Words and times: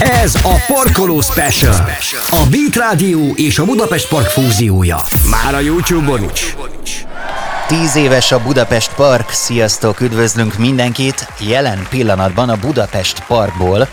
Ez 0.00 0.34
a 0.34 0.54
Parkoló 0.66 1.20
Special. 1.20 1.74
A 2.30 2.46
Beat 2.50 2.76
Rádió 2.76 3.32
és 3.34 3.58
a 3.58 3.64
Budapest 3.64 4.08
Park 4.08 4.26
fúziója. 4.26 4.96
Már 5.30 5.54
a 5.54 5.58
Youtube-on 5.58 6.30
is. 6.32 6.54
Tíz 7.66 7.96
éves 7.96 8.32
a 8.32 8.42
Budapest 8.42 8.94
Park, 8.94 9.30
sziasztok, 9.30 10.00
üdvözlünk 10.00 10.58
mindenkit! 10.58 11.26
Jelen 11.38 11.86
pillanatban 11.90 12.48
a 12.48 12.56
Budapest 12.56 13.22
Parkból 13.26 13.88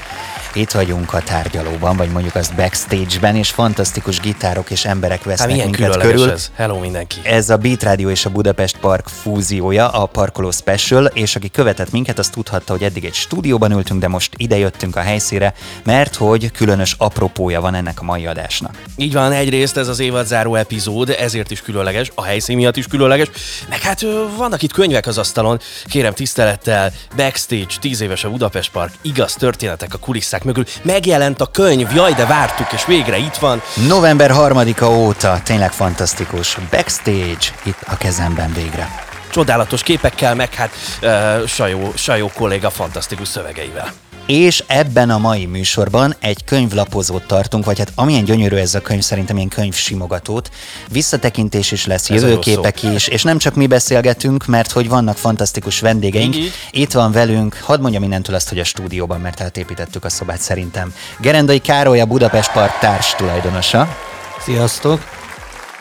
itt 0.57 0.71
vagyunk 0.71 1.13
a 1.13 1.21
tárgyalóban, 1.21 1.97
vagy 1.97 2.09
mondjuk 2.09 2.35
azt 2.35 2.55
backstage-ben, 2.55 3.35
és 3.35 3.49
fantasztikus 3.49 4.19
gitárok 4.19 4.69
és 4.69 4.85
emberek 4.85 5.23
vesznek 5.23 5.49
Hát 5.49 5.63
minket 5.63 5.97
körül. 5.97 6.31
ez. 6.31 6.51
Hello 6.55 6.79
mindenki. 6.79 7.15
Ez 7.23 7.49
a 7.49 7.57
Beat 7.57 7.83
Radio 7.83 8.09
és 8.09 8.25
a 8.25 8.29
Budapest 8.29 8.77
Park 8.77 9.07
fúziója, 9.07 9.89
a 9.89 10.05
Parkoló 10.05 10.51
Special, 10.51 11.05
és 11.05 11.35
aki 11.35 11.49
követett 11.49 11.91
minket, 11.91 12.19
az 12.19 12.29
tudhatta, 12.29 12.71
hogy 12.71 12.83
eddig 12.83 13.05
egy 13.05 13.13
stúdióban 13.13 13.71
ültünk, 13.71 13.99
de 13.99 14.07
most 14.07 14.33
ide 14.37 14.57
jöttünk 14.57 14.95
a 14.95 14.99
helyszíre, 14.99 15.53
mert 15.83 16.15
hogy 16.15 16.51
különös 16.51 16.95
apropója 16.97 17.61
van 17.61 17.75
ennek 17.75 18.01
a 18.01 18.03
mai 18.03 18.25
adásnak. 18.25 18.81
Így 18.95 19.13
van, 19.13 19.31
egyrészt 19.31 19.77
ez 19.77 19.87
az 19.87 19.99
évadzáró 19.99 20.55
epizód, 20.55 21.09
ezért 21.09 21.51
is 21.51 21.61
különleges, 21.61 22.11
a 22.15 22.23
helyszín 22.23 22.55
miatt 22.55 22.77
is 22.77 22.85
különleges, 22.87 23.27
meg 23.69 23.81
hát 23.81 24.05
vannak 24.37 24.61
itt 24.61 24.73
könyvek 24.73 25.07
az 25.07 25.17
asztalon, 25.17 25.59
kérem 25.85 26.13
tisztelettel, 26.13 26.91
backstage, 27.15 27.65
10 27.81 28.01
éves 28.01 28.23
a 28.23 28.29
Budapest 28.29 28.71
Park, 28.71 28.93
igaz 29.01 29.33
történetek 29.33 29.93
a 29.93 29.97
kulisszák 29.97 30.43
mögül, 30.47 30.65
megjelent 30.81 31.41
a 31.41 31.45
könyv, 31.45 31.87
jaj, 31.95 32.13
de 32.13 32.25
vártuk, 32.25 32.71
és 32.71 32.85
végre 32.85 33.17
itt 33.17 33.35
van. 33.35 33.61
November 33.87 34.31
3-a 34.33 34.85
óta 34.85 35.39
tényleg 35.43 35.71
fantasztikus. 35.71 36.57
Backstage 36.71 37.47
itt 37.63 37.81
a 37.87 37.97
kezemben 37.97 38.53
végre. 38.53 39.05
Csodálatos 39.29 39.83
képekkel, 39.83 40.35
meg 40.35 40.53
hát 40.53 40.71
ö, 40.99 41.43
Sajó, 41.47 41.91
Sajó 41.95 42.31
kolléga 42.35 42.69
fantasztikus 42.69 43.27
szövegeivel. 43.27 44.06
És 44.27 44.63
ebben 44.67 45.09
a 45.09 45.17
mai 45.17 45.45
műsorban 45.45 46.15
egy 46.19 46.43
könyvlapozót 46.43 47.27
tartunk, 47.27 47.65
vagy 47.65 47.77
hát 47.77 47.91
amilyen 47.95 48.23
gyönyörű 48.23 48.55
ez 48.55 48.75
a 48.75 48.81
könyv, 48.81 49.01
szerintem 49.01 49.35
ilyen 49.35 49.49
könyvsimogatót. 49.49 50.49
Visszatekintés 50.91 51.71
is 51.71 51.85
lesz, 51.85 52.09
jövőképek 52.09 52.83
is, 52.83 53.07
és 53.07 53.23
nem 53.23 53.37
csak 53.37 53.55
mi 53.55 53.67
beszélgetünk, 53.67 54.45
mert 54.45 54.71
hogy 54.71 54.89
vannak 54.89 55.17
fantasztikus 55.17 55.79
vendégeink. 55.79 56.35
Így, 56.35 56.43
így. 56.43 56.53
Itt 56.71 56.91
van 56.91 57.11
velünk, 57.11 57.59
hadd 57.61 57.81
mondjam 57.81 58.01
mindentől 58.01 58.35
azt, 58.35 58.49
hogy 58.49 58.59
a 58.59 58.63
stúdióban, 58.63 59.21
mert 59.21 59.41
átépítettük 59.41 60.05
a 60.05 60.09
szobát 60.09 60.39
szerintem. 60.39 60.93
Gerendai 61.19 61.59
Károly, 61.59 61.99
a 61.99 62.05
Budapest 62.05 62.51
Park 62.51 62.79
társ 62.79 63.15
tulajdonosa. 63.15 63.97
Sziasztok! 64.39 65.16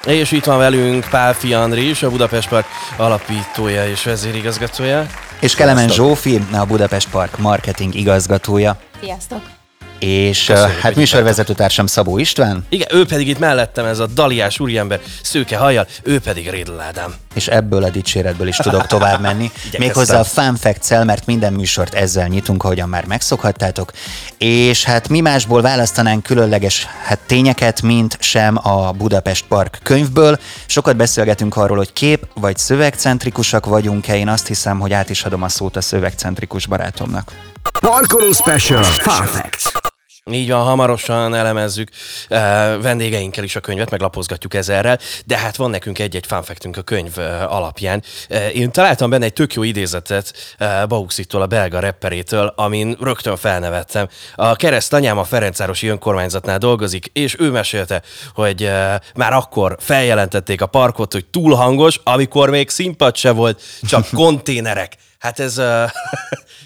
És 0.06 0.32
itt 0.32 0.44
van 0.44 0.58
velünk 0.58 1.06
Pálfi 1.10 1.54
Andris, 1.54 2.02
a 2.02 2.10
Budapest 2.10 2.48
Park 2.48 2.66
alapítója 2.96 3.88
és 3.88 4.04
vezérigazgatója. 4.04 5.06
És 5.40 5.54
Kelemen. 5.54 5.88
Zsófi, 5.88 6.40
a 6.52 6.64
Budapest 6.64 7.10
Park 7.10 7.38
marketing 7.38 7.94
igazgatója. 7.94 8.76
Sziasztok! 9.00 9.55
És 9.98 10.44
Köszönjük, 10.44 10.76
uh, 10.76 10.82
hát 10.82 10.94
műsorvezetőtársam 10.94 11.86
Szabó 11.86 12.18
István, 12.18 12.64
Igen, 12.68 12.88
ő 12.90 13.04
pedig 13.06 13.28
itt 13.28 13.38
mellettem, 13.38 13.84
ez 13.84 13.98
a 13.98 14.06
daliás 14.06 14.60
úriember, 14.60 15.00
szőke 15.22 15.56
hajjal, 15.56 15.86
ő 16.02 16.20
pedig 16.20 16.50
Rédl 16.50 16.80
Ádám. 16.80 17.14
és 17.34 17.46
ebből 17.46 17.82
a 17.82 17.90
dicséretből 17.90 18.48
is 18.48 18.56
tudok 18.56 18.86
tovább 18.86 19.20
menni. 19.20 19.50
Méghozzá 19.78 20.18
a 20.18 20.24
fun 20.24 20.56
facts 20.56 21.04
mert 21.04 21.26
minden 21.26 21.52
műsort 21.52 21.94
ezzel 21.94 22.28
nyitunk, 22.28 22.64
ahogyan 22.64 22.88
már 22.88 23.04
megszokhattátok. 23.04 23.92
És 24.38 24.84
hát 24.84 25.08
mi 25.08 25.20
másból 25.20 25.62
választanánk 25.62 26.22
különleges 26.22 26.86
hát 27.04 27.18
tényeket, 27.26 27.82
mint 27.82 28.16
sem 28.20 28.58
a 28.62 28.92
Budapest 28.92 29.44
Park 29.48 29.78
könyvből. 29.82 30.38
Sokat 30.66 30.96
beszélgetünk 30.96 31.56
arról, 31.56 31.76
hogy 31.76 31.92
kép 31.92 32.26
vagy 32.34 32.56
szövegcentrikusak 32.56 33.66
vagyunk-e. 33.66 34.16
Én 34.16 34.28
azt 34.28 34.46
hiszem, 34.46 34.80
hogy 34.80 34.92
át 34.92 35.10
is 35.10 35.24
adom 35.24 35.42
a 35.42 35.48
szót 35.48 35.76
a 35.76 35.80
szövegcentrikus 35.80 36.66
barátomnak. 36.66 37.32
Parkoló 37.80 38.32
Special. 38.32 38.82
Fun 38.82 39.26
Facts. 39.26 39.94
Így 40.30 40.50
van, 40.50 40.64
hamarosan 40.64 41.34
elemezzük 41.34 41.88
uh, 42.30 42.38
vendégeinkkel 42.82 43.44
is 43.44 43.56
a 43.56 43.60
könyvet, 43.60 43.90
meglapozgatjuk 43.90 44.54
ezerrel, 44.54 44.98
de 45.24 45.38
hát 45.38 45.56
van 45.56 45.70
nekünk 45.70 45.98
egy-egy 45.98 46.26
fanfektünk 46.26 46.76
a 46.76 46.82
könyv 46.82 47.12
uh, 47.16 47.52
alapján. 47.52 48.02
Uh, 48.30 48.56
én 48.56 48.70
találtam 48.70 49.10
benne 49.10 49.24
egy 49.24 49.32
tök 49.32 49.54
jó 49.54 49.62
idézetet 49.62 50.56
uh, 50.60 50.86
Bauxittól, 50.86 51.42
a 51.42 51.46
belga 51.46 51.80
rapperétől, 51.80 52.52
amin 52.56 52.96
rögtön 53.00 53.36
felnevettem. 53.36 54.08
A 54.34 54.56
kereszt 54.56 54.92
anyám 54.92 55.18
a 55.18 55.24
Ferencvárosi 55.24 55.88
önkormányzatnál 55.88 56.58
dolgozik, 56.58 57.10
és 57.12 57.36
ő 57.38 57.50
mesélte, 57.50 58.02
hogy 58.34 58.62
uh, 58.62 58.94
már 59.14 59.32
akkor 59.32 59.76
feljelentették 59.80 60.60
a 60.60 60.66
parkot, 60.66 61.12
hogy 61.12 61.26
túl 61.26 61.54
hangos, 61.54 62.00
amikor 62.02 62.50
még 62.50 62.68
színpad 62.70 63.16
se 63.16 63.30
volt, 63.30 63.62
csak 63.82 64.06
konténerek. 64.14 64.96
Hát 65.26 65.40
ez 65.40 65.58
uh, 65.58 65.90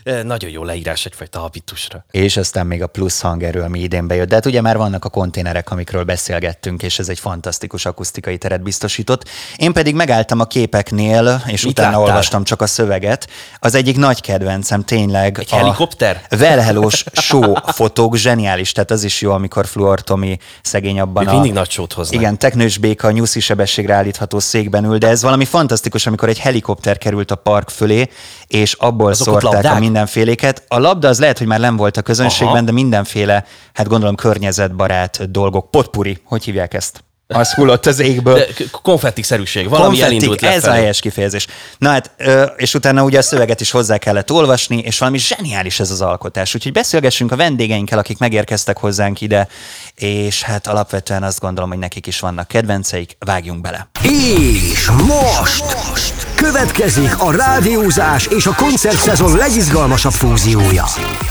nagyon 0.33 0.51
jó 0.51 0.65
leírás 0.65 1.07
egyfajta 1.07 1.39
habitusra. 1.39 2.05
És 2.11 2.37
aztán 2.37 2.67
még 2.67 2.83
a 2.83 2.87
plusz 2.87 3.21
hangerő, 3.21 3.61
ami 3.61 3.81
idén 3.81 4.07
bejött. 4.07 4.29
De 4.29 4.35
hát 4.35 4.47
ugye 4.47 4.61
már 4.61 4.77
vannak 4.77 5.05
a 5.05 5.09
konténerek, 5.09 5.71
amikről 5.71 6.05
beszélgettünk, 6.05 6.83
és 6.83 6.99
ez 6.99 7.09
egy 7.09 7.19
fantasztikus 7.19 7.87
akusztikai 7.87 8.39
teret 8.39 8.63
biztosított. 8.63 9.29
Én 9.57 9.73
pedig 9.73 9.95
megálltam 9.95 10.41
a 10.41 10.45
képeknél, 10.45 11.43
és 11.47 11.63
Mit 11.63 11.73
utána 11.73 11.91
láttál? 11.91 12.05
olvastam 12.05 12.45
csak 12.45 12.63
a 12.63 12.67
szöveget. 12.67 13.29
Az 13.59 13.75
egyik 13.75 13.97
nagy 13.97 14.21
kedvencem 14.21 14.85
tényleg 14.85 15.39
Egy 15.39 15.51
helikopter? 15.51 16.27
a 16.31 16.37
Velhelós 16.37 17.05
show 17.13 17.55
fotók, 17.55 18.17
zseniális. 18.17 18.73
Tehát 18.73 18.91
az 18.91 19.05
is 19.05 19.21
jó, 19.21 19.33
amikor 19.33 19.67
Fluor 19.67 20.01
Tomi 20.01 20.39
szegény 20.63 21.01
abban 21.01 21.23
Ők 21.23 21.29
a... 21.29 21.33
mindig 21.33 21.53
nagy 21.53 21.71
sót 21.71 21.93
hoznak. 21.93 22.21
Igen, 22.21 22.39
teknős 22.39 22.79
béka 22.79 23.07
a 23.07 23.11
nyuszi 23.11 23.41
sebességre 23.41 23.95
állítható 23.95 24.39
székben 24.39 24.85
ül, 24.85 24.99
de 24.99 25.09
ez 25.09 25.23
valami 25.23 25.45
fantasztikus, 25.45 26.07
amikor 26.07 26.29
egy 26.29 26.39
helikopter 26.39 26.99
került 26.99 27.31
a 27.31 27.35
park 27.35 27.71
fölé, 27.71 28.09
és 28.51 28.73
abból 28.73 29.11
Azok 29.11 29.41
szórták 29.41 29.75
a 29.75 29.79
mindenféléket. 29.79 30.65
A 30.69 30.79
labda 30.79 31.09
az 31.09 31.19
lehet, 31.19 31.39
hogy 31.39 31.47
már 31.47 31.61
nem 31.61 31.77
volt 31.77 31.97
a 31.97 32.03
közönségben, 32.03 32.57
Aha. 32.57 32.65
de 32.65 32.73
mindenféle, 32.73 33.45
hát 33.73 33.89
gondolom 33.89 34.15
környezetbarát 34.15 35.31
dolgok. 35.31 35.71
Potpuri, 35.71 36.19
hogy 36.25 36.45
hívják 36.45 36.75
ezt? 36.75 37.05
Az 37.33 37.53
hullott 37.55 37.87
az 37.87 37.99
égből. 37.99 38.35
De 38.35 38.45
k- 38.47 38.71
konfetti-szerűség, 38.83 39.69
valami 39.69 39.87
Konfettik, 39.89 40.17
elindult 40.17 40.43
ez 40.43 40.49
a 40.49 40.55
lefelé. 40.57 40.77
helyes 40.79 41.01
kifejezés. 41.01 41.47
Na 41.79 41.89
hát, 41.89 42.11
és 42.57 42.75
utána 42.75 43.03
ugye 43.03 43.19
a 43.19 43.23
szöveget 43.23 43.61
is 43.61 43.71
hozzá 43.71 43.97
kellett 43.99 44.33
olvasni, 44.33 44.79
és 44.79 44.99
valami 44.99 45.19
zseniális 45.19 45.81
ez 45.81 45.91
az 45.91 46.01
alkotás. 46.01 46.55
Úgyhogy 46.55 46.73
beszélgessünk 46.73 47.33
a 47.33 47.37
vendégeinkkel, 47.37 47.99
akik 47.99 48.19
megérkeztek 48.19 48.77
hozzánk 48.79 49.21
ide, 49.21 49.49
és 49.95 50.43
hát 50.43 50.67
alapvetően 50.67 51.23
azt 51.23 51.41
gondolom, 51.41 51.71
hogy 51.71 51.79
nekik 51.79 52.07
is 52.07 52.21
vannak 52.21 52.49
kedvenceik, 52.49 53.17
vágjunk 53.19 53.61
bele. 53.61 53.89
És 54.03 54.91
most, 54.91 55.65
most 55.91 56.20
következik 56.43 57.15
a 57.19 57.33
rádiózás 57.33 58.27
és 58.27 58.47
a 58.47 58.55
koncertszezon 58.57 59.37
legizgalmasabb 59.37 60.13
fúziója. 60.13 60.85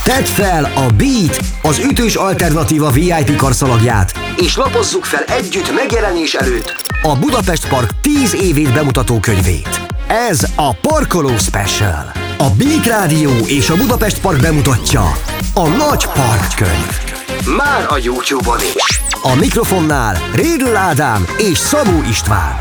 Tedd 0.03 0.24
fel 0.24 0.64
a 0.64 0.86
Beat, 0.97 1.40
az 1.62 1.78
ütős 1.78 2.16
alternatíva 2.16 2.90
VIP 2.90 3.36
karszalagját, 3.36 4.14
és 4.38 4.56
lapozzuk 4.56 5.06
fel 5.06 5.24
együtt 5.24 5.74
megjelenés 5.74 6.34
előtt 6.34 6.88
a 7.02 7.16
Budapest 7.16 7.68
Park 7.68 7.92
10 8.02 8.34
évét 8.34 8.74
bemutató 8.74 9.19
könyvét. 9.19 9.81
Ez 10.08 10.48
a 10.56 10.74
Parkoló 10.74 11.38
Special. 11.38 12.12
A 12.38 12.50
Beat 12.58 12.86
Rádió 12.86 13.31
és 13.46 13.69
a 13.69 13.75
Budapest 13.75 14.19
Park 14.19 14.42
bemutatja 14.42 15.02
a 15.53 15.68
Nagy 15.68 16.06
Park 16.06 16.56
könyv. 16.56 17.00
Már 17.58 17.86
a 17.88 17.98
YouTube-on 18.03 18.59
is. 18.59 19.02
A 19.22 19.36
mikrofonnál 19.36 20.18
Rédl 20.36 20.75
Ádám 20.75 21.25
és 21.38 21.58
Szabó 21.58 22.03
István. 22.09 22.59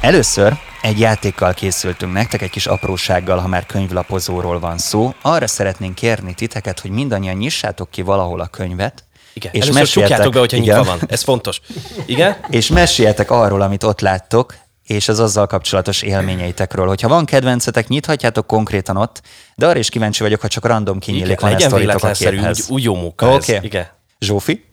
Először 0.00 0.65
egy 0.82 0.98
játékkal 1.00 1.54
készültünk 1.54 2.12
nektek, 2.12 2.42
egy 2.42 2.50
kis 2.50 2.66
aprósággal, 2.66 3.38
ha 3.38 3.48
már 3.48 3.66
könyvlapozóról 3.66 4.58
van 4.58 4.78
szó. 4.78 5.14
Arra 5.22 5.46
szeretnénk 5.46 5.94
kérni 5.94 6.34
titeket, 6.34 6.80
hogy 6.80 6.90
mindannyian 6.90 7.36
nyissátok 7.36 7.90
ki 7.90 8.02
valahol 8.02 8.40
a 8.40 8.46
könyvet, 8.46 9.04
Igen, 9.32 9.52
és 9.52 9.60
először 9.60 9.80
meséljetek- 9.80 10.30
be, 10.30 10.38
hogyha 10.38 10.56
igen. 10.56 10.76
nyitva 10.78 10.90
van. 10.90 11.08
Ez 11.08 11.22
fontos. 11.22 11.60
Igen? 12.06 12.36
és 12.48 12.68
meséljetek 12.68 13.30
arról, 13.30 13.60
amit 13.60 13.82
ott 13.82 14.00
láttok, 14.00 14.54
és 14.86 15.08
az 15.08 15.20
azzal 15.20 15.46
kapcsolatos 15.46 16.02
élményeitekről. 16.02 16.86
Hogyha 16.86 17.08
van 17.08 17.24
kedvencetek, 17.24 17.88
nyithatjátok 17.88 18.46
konkrétan 18.46 18.96
ott, 18.96 19.22
de 19.54 19.66
arra 19.66 19.78
is 19.78 19.88
kíváncsi 19.88 20.22
vagyok, 20.22 20.40
ha 20.40 20.48
csak 20.48 20.66
random 20.66 20.98
kinyílik, 20.98 21.40
van 21.40 21.58
sztoritok 21.58 22.02
a 22.02 22.10
képhez. 22.10 22.60
úgy, 22.60 22.74
úgy 22.74 22.82
jó 22.82 22.94
munka 22.94 23.34
Oké. 23.34 23.54
ez. 23.54 23.62
Igen. 23.64 23.86
Zsófi? 24.18 24.64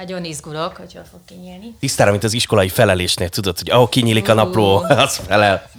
Nagyon 0.00 0.24
izgulok, 0.24 0.76
hogy 0.76 0.92
hol 0.92 1.04
fog 1.10 1.20
kinyílni. 1.26 1.76
Tisztára, 1.80 2.10
mint 2.10 2.24
az 2.24 2.32
iskolai 2.32 2.68
felelésnél, 2.68 3.28
tudod, 3.28 3.58
hogy 3.58 3.70
ahol 3.70 3.88
kinyílik 3.88 4.28
a 4.28 4.34
napló, 4.34 4.76
az 4.88 5.16
felel. 5.16 5.70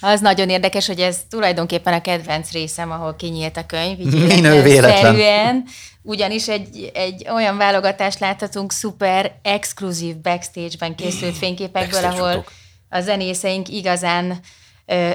Az 0.00 0.20
nagyon 0.20 0.48
érdekes, 0.48 0.86
hogy 0.86 1.00
ez 1.00 1.18
tulajdonképpen 1.30 1.92
a 1.92 2.00
kedvenc 2.00 2.52
részem, 2.52 2.90
ahol 2.90 3.16
kinyílt 3.16 3.56
a 3.56 3.66
könyv. 3.66 3.98
Minő 4.34 4.62
véletlen. 4.62 5.64
Ugyanis 6.02 6.48
egy, 6.48 6.90
egy 6.94 7.28
olyan 7.34 7.56
válogatást 7.56 8.18
láthatunk 8.18 8.72
szuper, 8.72 9.32
exkluzív 9.42 10.16
backstage-ben 10.16 10.94
készült 10.94 11.36
fényképekből, 11.36 12.00
Backstage 12.00 12.22
ahol 12.22 12.30
fotók. 12.30 12.52
a 12.88 13.00
zenészeink 13.00 13.68
igazán 13.68 14.40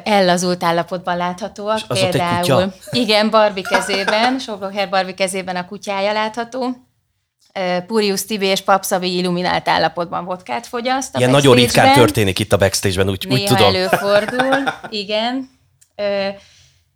ellazult 0.04 0.64
állapotban 0.64 1.18
láthatóak. 1.18 1.80
És 1.94 2.00
kutya? 2.00 2.74
igen, 2.92 3.30
Barbie 3.30 3.64
kezében, 3.64 4.40
Sobrocher 4.40 4.90
Barbie 4.90 5.14
kezében 5.14 5.56
a 5.56 5.66
kutyája 5.66 6.12
látható. 6.12 6.92
Purius 7.88 8.26
Tibi 8.26 8.46
és 8.46 8.62
Papszavi 8.62 9.18
illuminált 9.18 9.68
állapotban 9.68 10.26
vodkát 10.26 10.68
fogyaszt. 10.68 11.18
Ilyen 11.18 11.30
nagyon 11.30 11.56
ritkán 11.56 11.94
történik 11.94 12.40
itt 12.40 12.54
a 12.54 12.58
backstage-ben, 12.58 13.10
úgy, 13.10 13.26
úgy 13.30 13.38
Néha 13.38 13.56
tudom. 13.56 13.76
előfordul, 13.76 14.64
igen. 14.90 15.50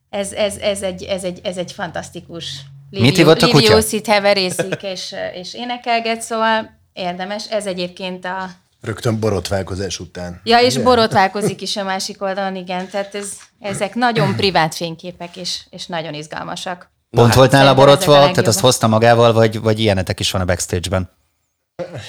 Ez, 0.10 0.32
ez, 0.32 0.56
ez, 0.56 0.82
egy, 0.82 1.04
ez, 1.04 1.24
egy, 1.24 1.40
ez 1.44 1.58
egy 1.58 1.72
fantasztikus 1.72 2.62
Mit 2.90 3.18
ivott 3.18 3.42
a 3.42 3.48
kutya? 3.48 3.68
Livius 3.68 3.92
itt 3.92 4.06
heverészik 4.06 4.82
és, 4.82 5.16
és 5.34 5.54
énekelget, 5.54 6.22
szóval 6.22 6.80
érdemes. 6.94 7.46
Ez 7.50 7.66
egyébként 7.66 8.26
a... 8.26 8.50
Rögtön 8.82 9.20
borotválkozás 9.20 10.00
után. 10.00 10.42
Ja, 10.44 10.60
és 10.60 10.78
borotválkozik 10.78 11.62
is 11.62 11.78
a 11.78 11.84
másik 11.94 12.22
oldalon, 12.22 12.56
igen. 12.56 12.90
Tehát 12.90 13.16
ez, 13.16 13.32
ezek 13.60 13.96
nagyon 13.96 14.36
privát 14.40 14.76
fényképek, 14.76 15.38
és, 15.38 15.60
és 15.70 15.86
nagyon 15.86 16.14
izgalmasak. 16.14 16.90
Pont 17.18 17.34
volt 17.34 17.52
nála 17.52 17.64
ezek 17.64 17.78
a 17.78 17.80
borotva, 17.86 18.14
tehát 18.20 18.48
azt 18.48 18.60
hozta 18.60 18.88
magával, 18.88 19.34
vagy, 19.34 19.60
vagy 19.60 19.80
ilyenetek 19.80 20.20
is 20.20 20.32
van 20.32 20.42
a 20.42 20.46
backstage-ben? 20.46 21.10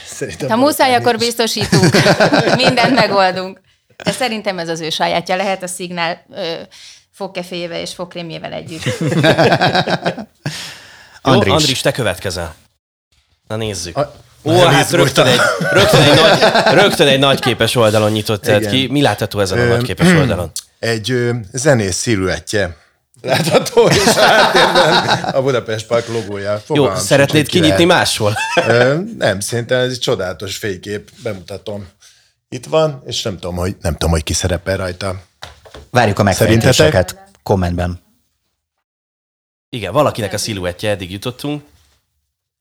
Szerintem 0.07 0.49
Ha 0.49 0.57
muszáj, 0.57 0.95
akkor 0.95 1.17
biztosítunk. 1.27 1.91
Mindent 2.57 2.95
megoldunk. 2.95 3.61
De 4.05 4.11
szerintem 4.13 4.59
ez 4.59 4.69
az 4.69 4.81
ő 4.81 4.91
sajátja 4.91 5.37
lehet 5.37 5.63
a 5.63 5.67
szignál 5.67 6.25
ö, 6.35 6.53
fogkeféjével 7.13 7.81
és 7.81 7.95
fogkrémjével 7.95 8.53
együtt. 8.53 8.85
Jó, 11.25 11.33
Andris. 11.33 11.53
Andris, 11.53 11.81
te 11.81 11.91
következel. 11.93 12.55
Na 13.49 13.57
nézzük. 13.57 13.97
A- 13.97 14.13
Ó, 14.45 14.59
hát 14.59 14.91
rögtön 14.91 15.27
egy, 15.27 15.41
rögtön, 15.71 16.03
egy 16.03 16.15
nagy, 16.21 16.39
rögtön 16.83 17.07
egy 17.09 17.19
nagyképes 17.19 17.75
oldalon 17.75 18.11
nyitottad 18.11 18.61
Igen. 18.61 18.73
ki. 18.73 18.87
Mi 18.91 19.03
látható 19.03 19.41
ezen 19.41 19.59
a 19.59 19.63
Ö, 19.63 19.69
nagyképes 19.69 20.13
oldalon? 20.13 20.51
Egy 20.79 21.11
ö, 21.11 21.31
zenész 21.53 21.97
sziluettje. 21.97 22.77
Látható, 23.23 23.87
és 23.89 24.17
a 24.17 24.21
háttérben 24.21 25.23
a 25.35 25.43
Budapest 25.43 25.87
Park 25.87 26.09
logója. 26.09 26.53
Jó, 26.53 26.59
Fogalmam 26.59 26.95
sincs, 26.95 27.07
szeretnéd 27.09 27.47
kinyitni 27.49 27.85
lehet. 27.87 27.99
máshol? 27.99 28.35
Nem, 29.19 29.41
szerintem 29.41 29.79
ez 29.81 29.91
egy 29.91 29.99
csodálatos 29.99 30.57
fénykép, 30.57 31.11
bemutatom. 31.23 31.89
Itt 32.49 32.67
van, 32.67 33.03
és 33.07 33.23
nem 33.23 33.39
tudom, 33.39 33.57
hogy, 33.57 33.77
nem 33.81 33.93
tudom, 33.93 34.11
hogy 34.11 34.23
ki 34.23 34.33
szerepel 34.33 34.77
rajta. 34.77 35.23
Várjuk 35.91 36.19
a 36.19 36.23
megfejtéseket 36.23 37.17
kommentben. 37.43 38.01
Igen, 39.71 39.93
valakinek 39.93 40.33
a 40.33 40.39
sziluettje, 40.39 40.91
eddig 40.91 41.11
jutottunk, 41.11 41.63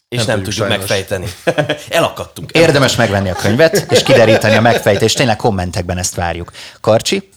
és 0.09 0.17
nem, 0.17 0.27
Nem 0.27 0.35
nem 0.35 0.45
tudjuk 0.45 0.67
tudjuk 0.67 0.79
megfejteni. 0.79 1.27
Elakadtunk. 1.89 2.51
Érdemes 2.51 2.95
megvenni 2.95 3.29
a 3.29 3.33
könyvet, 3.33 3.91
és 3.91 4.03
kideríteni 4.03 4.55
a 4.55 4.61
megfejtést. 4.61 5.17
Tényleg 5.17 5.35
kommentekben 5.35 5.97
ezt 5.97 6.15
várjuk. 6.15 6.51
Karcsi? 6.81 7.29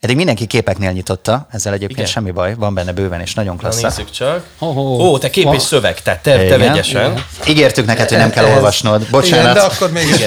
Eddig 0.00 0.16
mindenki 0.16 0.46
képeknél 0.46 0.90
nyitotta, 0.90 1.46
ezzel 1.50 1.72
egyébként 1.72 1.98
Igen. 1.98 2.10
semmi 2.10 2.30
baj, 2.30 2.54
van 2.54 2.74
benne 2.74 2.92
bőven, 2.92 3.20
és 3.20 3.34
nagyon 3.34 3.54
Na, 3.54 3.60
klassz. 3.60 3.80
nézzük 3.82 4.10
csak. 4.10 4.44
Ho-ho. 4.58 4.80
Ó, 5.08 5.18
te 5.18 5.30
kép 5.30 5.52
és 5.54 5.62
szöveg, 5.62 6.02
tehát 6.02 6.22
te, 6.22 6.36
te 6.36 6.44
Igen. 6.44 6.58
vegyesen. 6.58 7.24
Ígértük 7.48 7.86
neked, 7.86 8.08
hogy 8.08 8.18
nem 8.18 8.30
kell 8.30 8.44
olvasnod. 8.44 9.00
Igen, 9.00 9.10
Bocsánat. 9.10 9.54
de 9.54 9.60
akkor 9.60 9.90
mégis. 9.92 10.20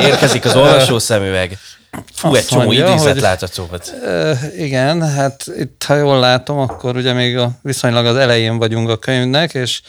Érkezik 0.00 0.44
az 0.44 0.56
olvasó 0.56 0.98
szemüveg. 0.98 1.58
Fú, 2.14 2.28
Azt 2.28 2.36
egy 2.36 2.46
csomó 2.46 2.62
mondja, 2.64 2.86
idézet 2.88 3.12
hogy- 3.12 3.20
látható. 3.20 3.68
Ö, 4.04 4.32
Igen, 4.58 5.10
hát 5.14 5.44
itt, 5.58 5.84
ha 5.86 5.96
jól 5.96 6.18
látom, 6.20 6.58
akkor 6.58 6.96
ugye 6.96 7.12
még 7.12 7.36
a, 7.38 7.50
viszonylag 7.62 8.06
az 8.06 8.16
elején 8.16 8.58
vagyunk 8.58 8.88
a 8.88 8.96
könyvnek, 8.96 9.54
és 9.54 9.80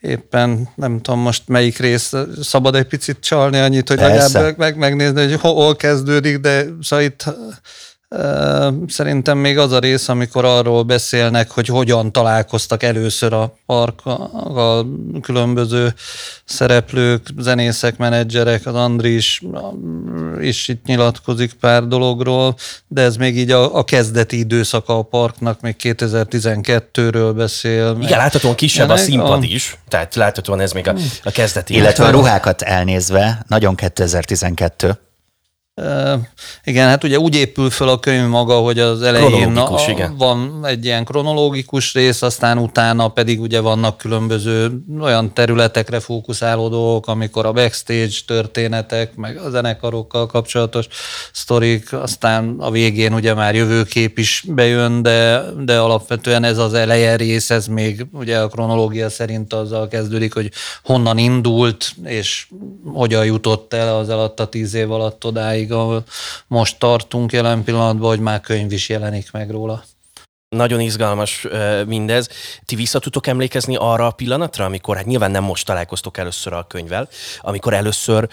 éppen 0.00 0.68
nem 0.74 1.00
tudom 1.00 1.20
most 1.20 1.42
melyik 1.46 1.78
rész, 1.78 2.12
szabad 2.42 2.74
egy 2.74 2.84
picit 2.86 3.16
csalni 3.20 3.58
annyit, 3.58 3.88
hogy 3.88 3.96
Persze. 3.98 4.38
legalább 4.38 4.58
meg, 4.58 4.76
megnézni, 4.76 5.20
hogy 5.20 5.40
hol, 5.40 5.76
kezdődik, 5.76 6.38
de 6.38 6.64
szóval 6.82 7.04
itt 7.04 7.24
szerintem 8.88 9.38
még 9.38 9.58
az 9.58 9.72
a 9.72 9.78
rész, 9.78 10.08
amikor 10.08 10.44
arról 10.44 10.82
beszélnek, 10.82 11.50
hogy 11.50 11.66
hogyan 11.66 12.12
találkoztak 12.12 12.82
először 12.82 13.32
a 13.32 13.54
parkkal 13.66 14.20
a 14.56 14.86
különböző 15.20 15.94
szereplők, 16.44 17.26
zenészek, 17.38 17.96
menedzserek, 17.96 18.66
az 18.66 18.74
Andris 18.74 19.42
is 20.40 20.68
itt 20.68 20.84
nyilatkozik 20.84 21.52
pár 21.52 21.86
dologról, 21.86 22.56
de 22.88 23.02
ez 23.02 23.16
még 23.16 23.36
így 23.36 23.50
a, 23.50 23.76
a 23.76 23.84
kezdeti 23.84 24.38
időszaka 24.38 24.98
a 24.98 25.02
parknak, 25.02 25.60
még 25.60 25.76
2012-ről 25.82 27.32
beszél. 27.36 27.98
Igen, 28.00 28.18
láthatóan 28.18 28.54
kisebb 28.54 28.88
a 28.88 28.96
színpad 28.96 29.42
is, 29.42 29.78
tehát 29.88 30.14
láthatóan 30.14 30.60
ez 30.60 30.72
még 30.72 30.88
a, 30.88 30.94
a 31.24 31.30
kezdeti. 31.30 31.74
Illetve 31.74 32.04
a 32.04 32.10
ruhákat 32.10 32.62
elnézve, 32.62 33.44
nagyon 33.48 33.74
2012. 33.74 34.98
Igen, 36.64 36.88
hát 36.88 37.04
ugye 37.04 37.18
úgy 37.18 37.34
épül 37.34 37.70
föl 37.70 37.88
a 37.88 38.00
könyv 38.00 38.28
maga, 38.28 38.54
hogy 38.54 38.78
az 38.78 39.02
elején 39.02 39.30
Kronológikus, 39.30 39.88
igen. 39.88 40.16
van 40.16 40.60
egy 40.64 40.84
ilyen 40.84 41.04
kronológikus 41.04 41.94
rész, 41.94 42.22
aztán 42.22 42.58
utána 42.58 43.08
pedig 43.08 43.40
ugye 43.40 43.60
vannak 43.60 43.96
különböző 43.96 44.70
olyan 45.00 45.34
területekre 45.34 46.00
fókuszáló 46.00 46.68
dolgok, 46.68 47.06
amikor 47.06 47.46
a 47.46 47.52
backstage 47.52 48.14
történetek, 48.26 49.14
meg 49.14 49.36
a 49.36 49.50
zenekarokkal 49.50 50.26
kapcsolatos 50.26 50.86
sztorik, 51.32 51.92
aztán 51.92 52.56
a 52.58 52.70
végén 52.70 53.14
ugye 53.14 53.34
már 53.34 53.54
jövőkép 53.54 54.18
is 54.18 54.44
bejön, 54.48 55.02
de, 55.02 55.42
de 55.64 55.78
alapvetően 55.78 56.44
ez 56.44 56.58
az 56.58 56.74
eleje 56.74 57.16
rész, 57.16 57.50
ez 57.50 57.66
még 57.66 58.06
ugye 58.12 58.38
a 58.38 58.48
kronológia 58.48 59.10
szerint 59.10 59.52
azzal 59.52 59.88
kezdődik, 59.88 60.34
hogy 60.34 60.50
honnan 60.82 61.18
indult, 61.18 61.94
és 62.04 62.46
hogyan 62.92 63.24
jutott 63.24 63.72
el 63.72 63.96
az 63.96 64.08
alatt 64.08 64.40
a 64.40 64.46
tíz 64.48 64.74
év 64.74 64.92
alatt 64.92 65.24
odáig, 65.24 65.64
ahol 65.70 66.04
most 66.46 66.78
tartunk 66.78 67.32
jelen 67.32 67.64
pillanatban, 67.64 68.08
hogy 68.08 68.20
már 68.20 68.40
könyv 68.40 68.72
is 68.72 68.88
jelenik 68.88 69.32
meg 69.32 69.50
róla. 69.50 69.84
Nagyon 70.48 70.80
izgalmas 70.80 71.46
mindez. 71.86 72.28
Ti 72.64 72.74
vissza 72.74 72.98
tudtok 72.98 73.26
emlékezni 73.26 73.76
arra 73.76 74.06
a 74.06 74.10
pillanatra, 74.10 74.64
amikor, 74.64 74.96
hát 74.96 75.06
nyilván 75.06 75.30
nem 75.30 75.44
most 75.44 75.66
találkoztok 75.66 76.18
először 76.18 76.52
a 76.52 76.66
könyvvel, 76.68 77.08
amikor 77.40 77.74
először 77.74 78.28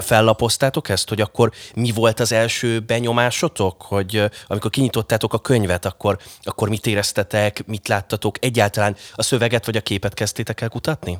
fellapoztátok 0.00 0.88
ezt, 0.88 1.08
hogy 1.08 1.20
akkor 1.20 1.52
mi 1.74 1.90
volt 1.90 2.20
az 2.20 2.32
első 2.32 2.80
benyomásotok, 2.80 3.82
hogy 3.82 4.30
amikor 4.46 4.70
kinyitottátok 4.70 5.32
a 5.32 5.38
könyvet, 5.38 5.84
akkor, 5.84 6.18
akkor 6.42 6.68
mit 6.68 6.86
éreztetek, 6.86 7.66
mit 7.66 7.88
láttatok, 7.88 8.44
egyáltalán 8.44 8.96
a 9.14 9.22
szöveget 9.22 9.66
vagy 9.66 9.76
a 9.76 9.80
képet 9.80 10.14
kezdtétek 10.14 10.60
el 10.60 10.68
kutatni? 10.68 11.18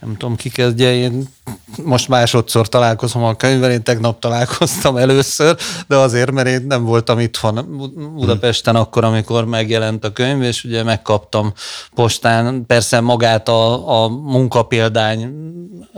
Nem 0.00 0.16
tudom, 0.16 0.36
ki 0.36 0.48
kezdje, 0.48 0.94
én 0.94 1.28
most 1.84 2.08
másodszor 2.08 2.68
találkozom 2.68 3.24
a 3.24 3.34
könyvvel, 3.34 3.70
én 3.70 3.82
tegnap 3.82 4.20
találkoztam 4.20 4.96
először, 4.96 5.56
de 5.88 5.96
azért, 5.96 6.30
mert 6.30 6.48
én 6.48 6.64
nem 6.68 6.84
voltam 6.84 7.18
itthon. 7.18 7.90
Budapesten 8.14 8.76
akkor, 8.76 9.04
amikor 9.04 9.44
megjelent 9.44 10.04
a 10.04 10.12
könyv, 10.12 10.42
és 10.42 10.64
ugye 10.64 10.82
megkaptam 10.82 11.52
postán, 11.94 12.66
persze 12.66 13.00
magát 13.00 13.48
a, 13.48 13.88
a 14.02 14.08
munkapéldány 14.08 15.32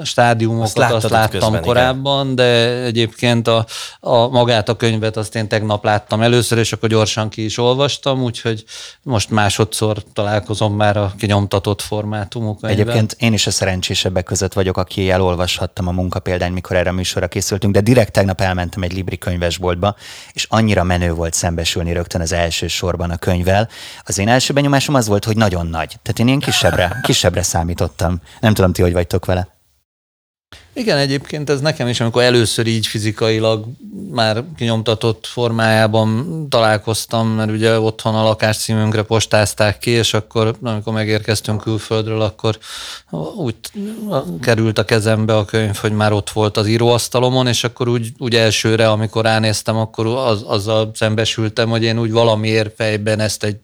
stádiumokat, 0.02 0.66
Azt 0.66 0.78
azt, 0.78 0.90
láttad 0.90 0.96
azt 0.96 1.04
ott 1.04 1.10
láttam 1.10 1.40
közben, 1.40 1.62
korábban, 1.62 2.34
de 2.34 2.82
egyébként 2.82 3.48
a, 3.48 3.66
a 4.00 4.28
magát 4.28 4.68
a 4.68 4.76
könyvet 4.76 5.16
azt 5.16 5.34
én 5.34 5.48
tegnap 5.48 5.84
láttam 5.84 6.20
először, 6.20 6.58
és 6.58 6.72
akkor 6.72 6.88
gyorsan 6.88 7.28
ki 7.28 7.44
is 7.44 7.58
olvastam, 7.58 8.22
úgyhogy 8.22 8.64
most 9.02 9.30
másodszor 9.30 10.02
találkozom 10.12 10.74
már 10.74 10.96
a 10.96 11.12
kinyomtatott 11.18 11.82
formátumú 11.82 12.56
könyvvel. 12.56 12.70
Egyébként 12.70 13.16
én 13.18 13.32
is 13.32 13.46
a 13.46 13.50
szerencsésebbek 13.50 14.24
között 14.24 14.52
vagyok, 14.52 14.76
aki 14.76 15.10
elolvashattam 15.60 15.88
a 15.88 15.92
munkapéldány, 16.00 16.52
mikor 16.52 16.76
erre 16.76 16.90
a 16.90 16.92
műsorra 16.92 17.28
készültünk, 17.28 17.74
de 17.74 17.80
direkt 17.80 18.12
tegnap 18.12 18.40
elmentem 18.40 18.82
egy 18.82 18.92
Libri 18.92 19.18
könyvesboltba, 19.18 19.96
és 20.32 20.46
annyira 20.48 20.82
menő 20.82 21.12
volt 21.12 21.34
szembesülni 21.34 21.92
rögtön 21.92 22.20
az 22.20 22.32
első 22.32 22.66
sorban 22.66 23.10
a 23.10 23.16
könyvvel. 23.16 23.68
Az 24.04 24.18
én 24.18 24.28
első 24.28 24.52
benyomásom 24.52 24.94
az 24.94 25.06
volt, 25.06 25.24
hogy 25.24 25.36
nagyon 25.36 25.66
nagy. 25.66 25.98
Tehát 26.02 26.18
én 26.18 26.26
ilyen 26.26 26.38
kisebbre, 26.38 27.00
kisebbre 27.02 27.42
számítottam. 27.42 28.20
Nem 28.40 28.54
tudom, 28.54 28.72
ti 28.72 28.82
hogy 28.82 28.92
vagytok 28.92 29.24
vele. 29.24 29.59
Igen, 30.72 30.96
egyébként 30.96 31.50
ez 31.50 31.60
nekem 31.60 31.88
is, 31.88 32.00
amikor 32.00 32.22
először 32.22 32.66
így 32.66 32.86
fizikailag 32.86 33.64
már 34.10 34.44
kinyomtatott 34.56 35.26
formájában 35.26 36.46
találkoztam, 36.48 37.28
mert 37.28 37.50
ugye 37.50 37.80
otthon 37.80 38.14
a 38.14 38.22
lakáscímünkre 38.22 39.02
postázták 39.02 39.78
ki, 39.78 39.90
és 39.90 40.14
akkor 40.14 40.56
amikor 40.62 40.92
megérkeztünk 40.92 41.60
külföldről, 41.60 42.20
akkor 42.20 42.58
úgy 43.36 43.54
került 44.40 44.78
a 44.78 44.84
kezembe 44.84 45.36
a 45.36 45.44
könyv, 45.44 45.76
hogy 45.76 45.92
már 45.92 46.12
ott 46.12 46.30
volt 46.30 46.56
az 46.56 46.66
íróasztalomon, 46.66 47.46
és 47.46 47.64
akkor 47.64 47.88
úgy, 47.88 48.08
úgy 48.18 48.34
elsőre, 48.34 48.90
amikor 48.90 49.24
ránéztem, 49.24 49.76
akkor 49.76 50.06
az, 50.06 50.42
azzal 50.46 50.90
szembesültem, 50.94 51.68
hogy 51.68 51.82
én 51.82 51.98
úgy 51.98 52.12
valamiért 52.12 52.74
fejben 52.76 53.20
ezt 53.20 53.44
egy 53.44 53.56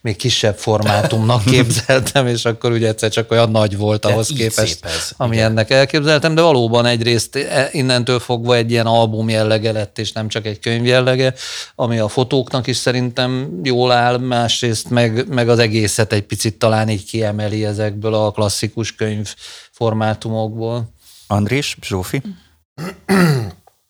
még 0.00 0.16
kisebb 0.16 0.56
formátumnak 0.56 1.44
képzeltem, 1.54 2.26
és 2.26 2.44
akkor 2.44 2.72
ugye 2.72 2.88
egyszer 2.88 3.10
csak 3.10 3.30
olyan 3.30 3.50
nagy 3.50 3.76
volt 3.76 4.04
ahhoz 4.04 4.28
képest, 4.28 4.78
ami 5.16 5.40
ennek 5.40 5.70
elképzeltem, 5.70 6.34
de 6.34 6.42
valóban 6.52 6.86
egyrészt 6.86 7.36
e- 7.36 7.68
innentől 7.72 8.18
fogva 8.18 8.54
egy 8.54 8.70
ilyen 8.70 8.86
album 8.86 9.28
jellege 9.28 9.72
lett, 9.72 9.98
és 9.98 10.12
nem 10.12 10.28
csak 10.28 10.46
egy 10.46 10.58
könyv 10.58 10.86
jellege, 10.86 11.34
ami 11.74 11.98
a 11.98 12.08
fotóknak 12.08 12.66
is 12.66 12.76
szerintem 12.76 13.60
jól 13.62 13.92
áll, 13.92 14.18
másrészt 14.18 14.90
meg, 14.90 15.28
meg 15.28 15.48
az 15.48 15.58
egészet 15.58 16.12
egy 16.12 16.22
picit 16.22 16.58
talán 16.58 16.88
így 16.88 17.04
kiemeli 17.04 17.64
ezekből 17.64 18.14
a 18.14 18.30
klasszikus 18.30 18.94
könyv 18.94 19.34
formátumokból. 19.70 20.92
Andris, 21.26 21.76
Zsófi? 21.82 22.22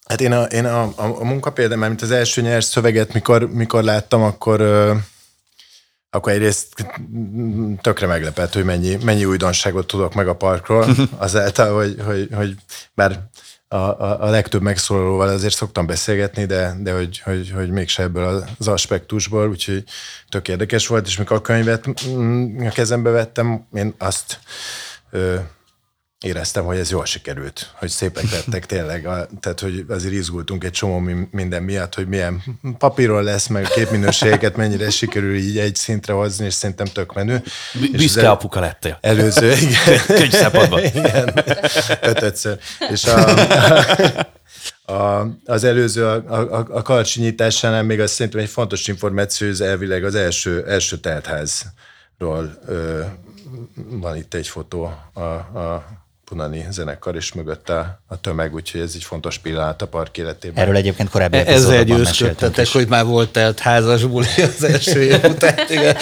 Hát 0.09 0.21
én 0.21 0.33
a, 0.33 0.43
én 0.43 0.65
a, 0.65 0.83
a, 0.83 0.93
a 0.97 1.25
munkapéldám, 1.25 1.79
mint 1.79 2.03
az 2.03 2.11
első 2.11 2.41
nyers 2.41 2.65
szöveget, 2.65 3.13
mikor, 3.13 3.51
mikor 3.53 3.83
láttam, 3.83 4.23
akkor, 4.23 4.61
ö, 4.61 4.93
akkor 6.15 6.33
egyrészt 6.33 6.87
tökre 7.81 8.07
meglepett, 8.07 8.53
hogy 8.53 8.65
mennyi, 8.65 8.99
mennyi 9.05 9.25
újdonságot 9.25 9.87
tudok 9.87 10.15
meg 10.15 10.29
a 10.29 10.35
parkról, 10.35 10.87
azáltal, 11.17 11.75
hogy, 11.75 11.97
hogy, 12.05 12.29
hogy 12.35 12.55
bár 12.95 13.21
a, 13.69 13.77
a, 13.77 14.23
a 14.23 14.31
legtöbb 14.31 14.63
megszólalóval 14.63 15.29
azért 15.29 15.55
szoktam 15.55 15.87
beszélgetni, 15.87 16.45
de, 16.45 16.77
de 16.79 16.93
hogy, 16.93 17.19
hogy, 17.19 17.51
hogy 17.51 17.71
mégse 17.71 18.03
ebből 18.03 18.45
az 18.59 18.69
aspektusból, 18.69 19.49
úgyhogy 19.49 19.85
tök 20.29 20.49
érdekes 20.49 20.87
volt, 20.87 21.07
és 21.07 21.17
mikor 21.17 21.37
a 21.37 21.41
könyvet 21.41 22.09
mm, 22.09 22.67
a 22.67 22.71
kezembe 22.71 23.11
vettem, 23.11 23.67
én 23.75 23.95
azt 23.99 24.39
ö, 25.11 25.37
éreztem, 26.23 26.65
hogy 26.65 26.79
ez 26.79 26.91
jól 26.91 27.05
sikerült, 27.05 27.73
hogy 27.75 27.89
szépek 27.89 28.31
lettek 28.31 28.67
tényleg, 28.67 29.07
a, 29.07 29.29
tehát 29.41 29.61
hogy 29.61 29.85
azért 29.89 30.15
izgultunk 30.15 30.65
egy 30.65 30.71
csomó 30.71 30.99
minden 31.31 31.63
miatt, 31.63 31.95
hogy 31.95 32.09
milyen 32.09 32.43
papíron 32.79 33.23
lesz, 33.23 33.47
meg 33.47 33.65
képminőségeket 33.65 34.57
mennyire 34.57 34.91
sikerül 34.91 35.37
így 35.37 35.59
egy 35.59 35.75
szintre 35.75 36.13
hozni, 36.13 36.45
és 36.45 36.55
szerintem 36.55 36.87
tök 36.87 37.15
menő. 37.15 37.43
Büszke 37.93 38.31
apuka 38.31 38.61
lettél. 38.61 38.99
Előző, 39.01 39.53
igen. 39.61 40.01
Könyv. 40.07 40.95
Igen, 40.95 41.45
ötötször. 42.01 42.59
És 42.91 43.05
a, 43.05 43.29
a, 44.93 45.27
az 45.45 45.65
előző, 45.65 46.07
a, 46.07 46.15
a, 46.15 46.67
a 46.71 46.83
karcsi 46.83 47.21
nyitásánál 47.21 47.83
még 47.83 48.01
azt 48.01 48.15
szerintem 48.15 48.41
egy 48.41 48.49
fontos 48.49 48.89
információ, 48.89 49.49
hogy 49.49 49.61
elvileg 49.61 50.05
az 50.05 50.15
első, 50.15 50.67
első 50.67 50.97
teltházról 50.97 52.59
ö, 52.67 53.01
van 53.75 54.17
itt 54.17 54.35
egy 54.35 54.49
fotó 54.49 54.95
a, 55.13 55.21
a 55.21 56.02
Punani 56.33 56.67
zenekar, 56.71 57.17
és 57.17 57.33
mögötte 57.33 58.01
a 58.07 58.21
tömeg, 58.21 58.55
úgyhogy 58.55 58.81
ez 58.81 58.93
egy 58.95 59.05
fontos 59.05 59.39
pillanat 59.39 59.83
a 59.83 59.87
park 59.87 60.19
életében. 60.19 60.63
Erről 60.63 60.77
egyébként 60.77 61.09
korábbi 61.09 61.37
Ezzel 61.37 61.85
győzködtetek, 61.85 62.69
hogy 62.69 62.89
már 62.89 63.05
volt 63.05 63.33
telt 63.33 63.59
házas 63.59 64.05
buli 64.05 64.27
az 64.37 64.65
első 64.65 65.03
év 65.03 65.25
után. 65.25 65.55
Igen. 65.69 65.97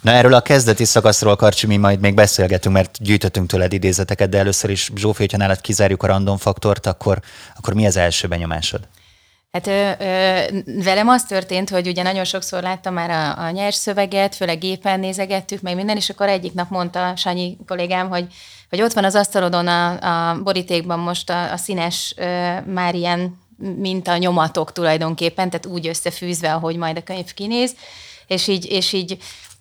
Na 0.00 0.10
erről 0.10 0.34
a 0.34 0.40
kezdeti 0.40 0.84
szakaszról, 0.84 1.36
Karcsi, 1.36 1.66
mi 1.66 1.76
majd 1.76 2.00
még 2.00 2.14
beszélgetünk, 2.14 2.74
mert 2.74 2.98
gyűjtöttünk 3.02 3.48
tőled 3.48 3.72
idézeteket, 3.72 4.28
de 4.28 4.38
először 4.38 4.70
is 4.70 4.90
Zsófi, 4.96 5.20
hogyha 5.20 5.38
nálad 5.38 5.60
kizárjuk 5.60 6.02
a 6.02 6.06
random 6.06 6.36
faktort, 6.36 6.86
akkor, 6.86 7.20
akkor 7.56 7.74
mi 7.74 7.86
az 7.86 7.96
első 7.96 8.28
benyomásod? 8.28 8.80
Hát 9.56 9.66
ö, 9.66 9.90
ö, 10.04 10.82
velem 10.82 11.08
az 11.08 11.24
történt, 11.24 11.70
hogy 11.70 11.86
ugye 11.88 12.02
nagyon 12.02 12.24
sokszor 12.24 12.62
láttam 12.62 12.94
már 12.94 13.10
a, 13.10 13.44
a 13.44 13.50
nyers 13.50 13.74
szöveget, 13.74 14.34
főleg 14.34 14.58
gépen 14.58 15.00
nézegettük, 15.00 15.60
meg 15.60 15.74
minden, 15.74 15.96
és 15.96 16.10
akkor 16.10 16.28
egyik 16.28 16.52
nap 16.52 16.70
mondta 16.70 17.16
Sanyi 17.16 17.56
kollégám, 17.66 18.08
hogy, 18.08 18.26
hogy 18.70 18.82
ott 18.82 18.92
van 18.92 19.04
az 19.04 19.14
asztalodon 19.14 19.66
a, 19.66 20.00
a 20.30 20.42
borítékban 20.42 20.98
most 20.98 21.30
a, 21.30 21.52
a 21.52 21.56
színes, 21.56 22.14
ö, 22.16 22.60
már 22.60 22.94
ilyen 22.94 23.40
mint 23.76 24.08
a 24.08 24.16
nyomatok 24.16 24.72
tulajdonképpen, 24.72 25.50
tehát 25.50 25.66
úgy 25.66 25.86
összefűzve, 25.86 26.52
ahogy 26.52 26.76
majd 26.76 26.96
a 26.96 27.02
könyv 27.02 27.34
kinéz, 27.34 27.74
és 28.26 28.46
így, 28.46 28.70
és 28.70 28.92
így 28.92 29.16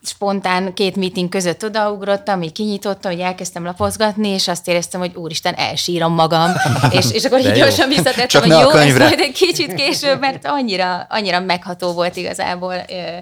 spontán 0.08 0.74
két 0.74 0.96
meeting 0.96 1.30
között 1.30 1.64
odaugrottam, 1.64 2.42
így 2.42 2.52
kinyitottam, 2.52 3.12
hogy 3.12 3.22
elkezdtem 3.22 3.64
lapozgatni, 3.64 4.28
és 4.28 4.48
azt 4.48 4.68
éreztem, 4.68 5.00
hogy 5.00 5.16
úristen, 5.16 5.54
elsírom 5.54 6.14
magam. 6.14 6.52
és, 6.98 7.12
és 7.12 7.24
akkor 7.24 7.40
így 7.40 7.52
gyorsan 7.52 7.88
visszatettem, 7.88 8.28
Csak 8.28 8.42
hogy 8.42 8.52
jó, 8.52 8.70
ez 8.70 8.98
majd 8.98 9.20
egy 9.20 9.32
kicsit 9.32 9.74
később, 9.74 10.20
mert 10.20 10.46
annyira, 10.46 11.06
annyira 11.10 11.40
megható 11.40 11.92
volt 11.92 12.16
igazából 12.16 12.76
ö, 12.90 13.18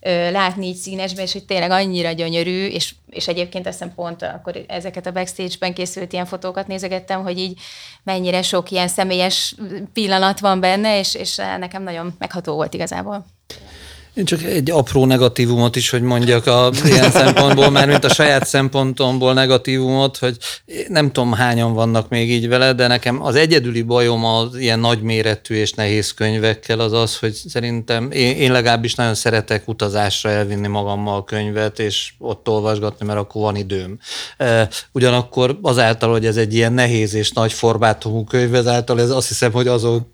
ö, 0.00 0.30
látni 0.30 0.66
így 0.66 0.76
színesben, 0.76 1.24
és 1.24 1.32
hogy 1.32 1.44
tényleg 1.44 1.70
annyira 1.70 2.12
gyönyörű, 2.12 2.66
és, 2.66 2.94
és 3.10 3.28
egyébként 3.28 3.66
azt 3.66 3.78
hiszem 3.78 3.94
pont 3.94 4.22
akkor 4.22 4.64
ezeket 4.66 5.06
a 5.06 5.12
backstage-ben 5.12 5.74
készült 5.74 6.12
ilyen 6.12 6.26
fotókat 6.26 6.66
nézegettem, 6.66 7.22
hogy 7.22 7.38
így 7.38 7.60
mennyire 8.02 8.42
sok 8.42 8.70
ilyen 8.70 8.88
személyes 8.88 9.54
pillanat 9.92 10.40
van 10.40 10.60
benne, 10.60 10.98
és, 10.98 11.14
és 11.14 11.36
nekem 11.36 11.82
nagyon 11.82 12.14
megható 12.18 12.54
volt 12.54 12.74
igazából. 12.74 13.26
Én 14.18 14.24
csak 14.24 14.42
egy 14.42 14.70
apró 14.70 15.04
negatívumot 15.04 15.76
is, 15.76 15.90
hogy 15.90 16.02
mondjak 16.02 16.46
a 16.46 16.70
ilyen 16.84 17.10
szempontból, 17.10 17.70
mert 17.70 17.86
mint 17.86 18.04
a 18.04 18.08
saját 18.08 18.46
szempontomból 18.46 19.32
negatívumot, 19.32 20.16
hogy 20.16 20.36
nem 20.88 21.12
tudom 21.12 21.32
hányan 21.32 21.72
vannak 21.72 22.08
még 22.08 22.30
így 22.30 22.48
vele, 22.48 22.72
de 22.72 22.86
nekem 22.86 23.24
az 23.24 23.34
egyedüli 23.34 23.82
bajom 23.82 24.24
az 24.24 24.56
ilyen 24.56 24.78
nagyméretű 24.78 25.54
és 25.54 25.72
nehéz 25.72 26.14
könyvekkel 26.14 26.80
az 26.80 26.92
az, 26.92 27.18
hogy 27.18 27.32
szerintem 27.32 28.10
én, 28.10 28.36
én 28.36 28.52
legalábbis 28.52 28.94
nagyon 28.94 29.14
szeretek 29.14 29.68
utazásra 29.68 30.30
elvinni 30.30 30.66
magammal 30.66 31.16
a 31.16 31.24
könyvet, 31.24 31.78
és 31.78 32.12
ott 32.18 32.48
olvasgatni, 32.48 33.06
mert 33.06 33.18
akkor 33.18 33.42
van 33.42 33.56
időm. 33.56 33.98
Ugyanakkor 34.92 35.58
azáltal, 35.62 36.10
hogy 36.10 36.26
ez 36.26 36.36
egy 36.36 36.54
ilyen 36.54 36.72
nehéz 36.72 37.14
és 37.14 37.30
nagy 37.32 37.52
formátumú 37.52 38.24
könyv, 38.24 38.54
ezáltal 38.54 39.00
ez 39.00 39.10
azt 39.10 39.28
hiszem, 39.28 39.52
hogy 39.52 39.66
azok 39.66 40.08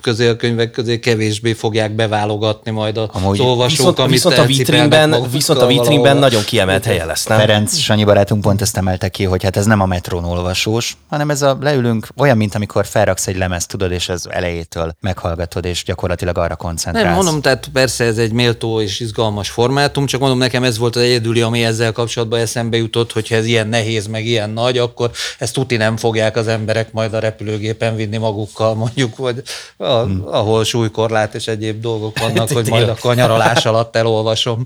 közé 0.00 0.28
a 0.28 0.36
könyvek 0.36 0.70
közé 0.70 0.98
kevésbé 0.98 1.52
fogják 1.52 1.94
beválogatni 1.94 2.70
majd 2.70 2.96
a 2.96 3.10
Amúgy 3.12 3.40
olvasók, 3.42 3.76
Viszont, 3.76 3.98
amit 3.98 4.10
viszont, 4.10 4.38
a 4.38 4.44
vitrínben, 4.44 5.30
viszont 5.30 5.60
a 5.60 5.66
vitrínben 5.66 5.98
valahol. 5.98 6.20
nagyon 6.20 6.44
kiemelt 6.44 6.84
helye 6.84 7.04
lesz, 7.04 7.26
nem? 7.26 7.38
Ferenc, 7.38 7.76
Sanyi 7.76 8.04
barátunk 8.04 8.40
pont 8.40 8.60
ezt 8.60 8.76
emelte 8.76 9.08
ki, 9.08 9.24
hogy 9.24 9.42
hát 9.42 9.56
ez 9.56 9.66
nem 9.66 9.80
a 9.80 9.86
metrón 9.86 10.24
olvasós, 10.24 10.96
hanem 11.08 11.30
ez 11.30 11.42
a 11.42 11.58
leülünk, 11.60 12.08
olyan, 12.16 12.36
mint 12.36 12.54
amikor 12.54 12.86
felraksz 12.86 13.26
egy 13.26 13.36
lemezt, 13.36 13.68
tudod, 13.68 13.92
és 13.92 14.08
ez 14.08 14.24
elejétől 14.28 14.94
meghallgatod, 15.00 15.64
és 15.64 15.84
gyakorlatilag 15.84 16.38
arra 16.38 16.56
koncentrálsz. 16.56 17.06
Nem, 17.06 17.14
mondom, 17.14 17.40
tehát 17.40 17.68
persze 17.72 18.04
ez 18.04 18.18
egy 18.18 18.32
méltó 18.32 18.80
és 18.80 19.00
izgalmas 19.00 19.48
formátum, 19.48 20.06
csak 20.06 20.20
mondom, 20.20 20.38
nekem 20.38 20.64
ez 20.64 20.78
volt 20.78 20.96
az 20.96 21.02
egyedüli, 21.02 21.40
ami 21.40 21.64
ezzel 21.64 21.92
kapcsolatban 21.92 22.40
eszembe 22.40 22.76
jutott, 22.76 23.12
hogyha 23.12 23.34
ez 23.34 23.44
ilyen 23.44 23.68
nehéz, 23.68 24.06
meg 24.06 24.26
ilyen 24.26 24.50
nagy, 24.50 24.78
akkor 24.78 25.10
ezt 25.38 25.52
tuti 25.52 25.76
nem 25.76 25.96
fogják 25.96 26.36
az 26.36 26.48
emberek 26.48 26.92
majd 26.92 27.14
a 27.14 27.18
repülőgépen 27.18 27.96
vinni 27.96 28.16
magukkal, 28.16 28.74
mondjuk, 28.74 29.16
vagy 29.16 29.42
a, 29.76 29.84
hmm. 29.84 30.22
ahol 30.26 30.64
súlykorlát 30.64 31.34
és 31.34 31.48
egyéb 31.48 31.80
dolgok 31.80 32.18
vannak, 32.18 32.50
hogy 32.58 32.68
majd 32.68 32.88
akkor 32.88 33.10
a 33.10 33.14
nyaralás 33.32 33.66
alatt 33.66 33.96
elolvasom. 33.96 34.64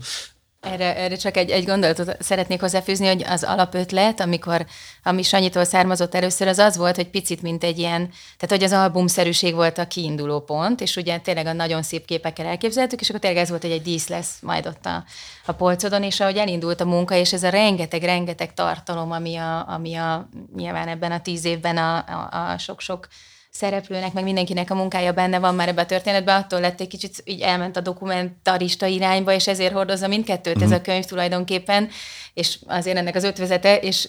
Erre, 0.60 0.96
erre 0.96 1.16
csak 1.16 1.36
egy, 1.36 1.50
egy 1.50 1.64
gondolatot 1.64 2.16
szeretnék 2.22 2.60
hozzáfűzni, 2.60 3.06
hogy 3.06 3.24
az 3.28 3.44
alapötlet, 3.44 4.20
amikor, 4.20 4.66
ami 5.02 5.22
Sanyitól 5.22 5.64
származott 5.64 6.14
először, 6.14 6.48
az 6.48 6.58
az 6.58 6.76
volt, 6.76 6.96
hogy 6.96 7.10
picit, 7.10 7.42
mint 7.42 7.64
egy 7.64 7.78
ilyen, 7.78 8.10
tehát 8.36 8.56
hogy 8.56 8.62
az 8.62 8.72
albumszerűség 8.72 9.54
volt 9.54 9.78
a 9.78 9.86
kiinduló 9.86 10.40
pont, 10.40 10.80
és 10.80 10.96
ugye 10.96 11.18
tényleg 11.18 11.46
a 11.46 11.52
nagyon 11.52 11.82
szép 11.82 12.04
képekkel 12.04 12.46
elképzeltük, 12.46 13.00
és 13.00 13.08
akkor 13.08 13.20
tényleg 13.20 13.42
ez 13.42 13.48
volt, 13.48 13.62
hogy 13.62 13.70
egy 13.70 13.82
dísz 13.82 14.08
lesz 14.08 14.38
majd 14.40 14.66
ott 14.66 14.86
a, 14.86 15.04
a 15.46 15.52
polcodon, 15.52 16.02
és 16.02 16.20
ahogy 16.20 16.36
elindult 16.36 16.80
a 16.80 16.84
munka, 16.84 17.14
és 17.14 17.32
ez 17.32 17.42
a 17.42 17.48
rengeteg-rengeteg 17.48 18.54
tartalom, 18.54 19.10
ami 19.10 19.36
a, 19.36 19.68
ami 19.68 19.94
a 19.94 20.28
nyilván 20.56 20.88
ebben 20.88 21.12
a 21.12 21.20
tíz 21.20 21.44
évben 21.44 21.76
a, 21.76 21.96
a, 21.96 22.52
a 22.52 22.58
sok-sok 22.58 23.06
szereplőnek, 23.56 24.12
meg 24.12 24.24
mindenkinek 24.24 24.70
a 24.70 24.74
munkája 24.74 25.12
benne 25.12 25.38
van 25.38 25.54
már 25.54 25.68
ebbe 25.68 25.80
a 25.80 25.86
történetben, 25.86 26.42
attól 26.42 26.60
lett 26.60 26.80
egy 26.80 26.88
kicsit 26.88 27.22
így 27.24 27.40
elment 27.40 27.76
a 27.76 27.80
dokumentarista 27.80 28.86
irányba, 28.86 29.32
és 29.32 29.46
ezért 29.46 29.72
hordozza 29.72 30.08
mindkettőt 30.08 30.58
mm. 30.58 30.62
ez 30.62 30.70
a 30.70 30.80
könyv 30.80 31.04
tulajdonképpen, 31.04 31.88
és 32.34 32.58
azért 32.66 32.96
ennek 32.96 33.14
az 33.14 33.24
ötvezete, 33.24 33.76
és 33.76 34.08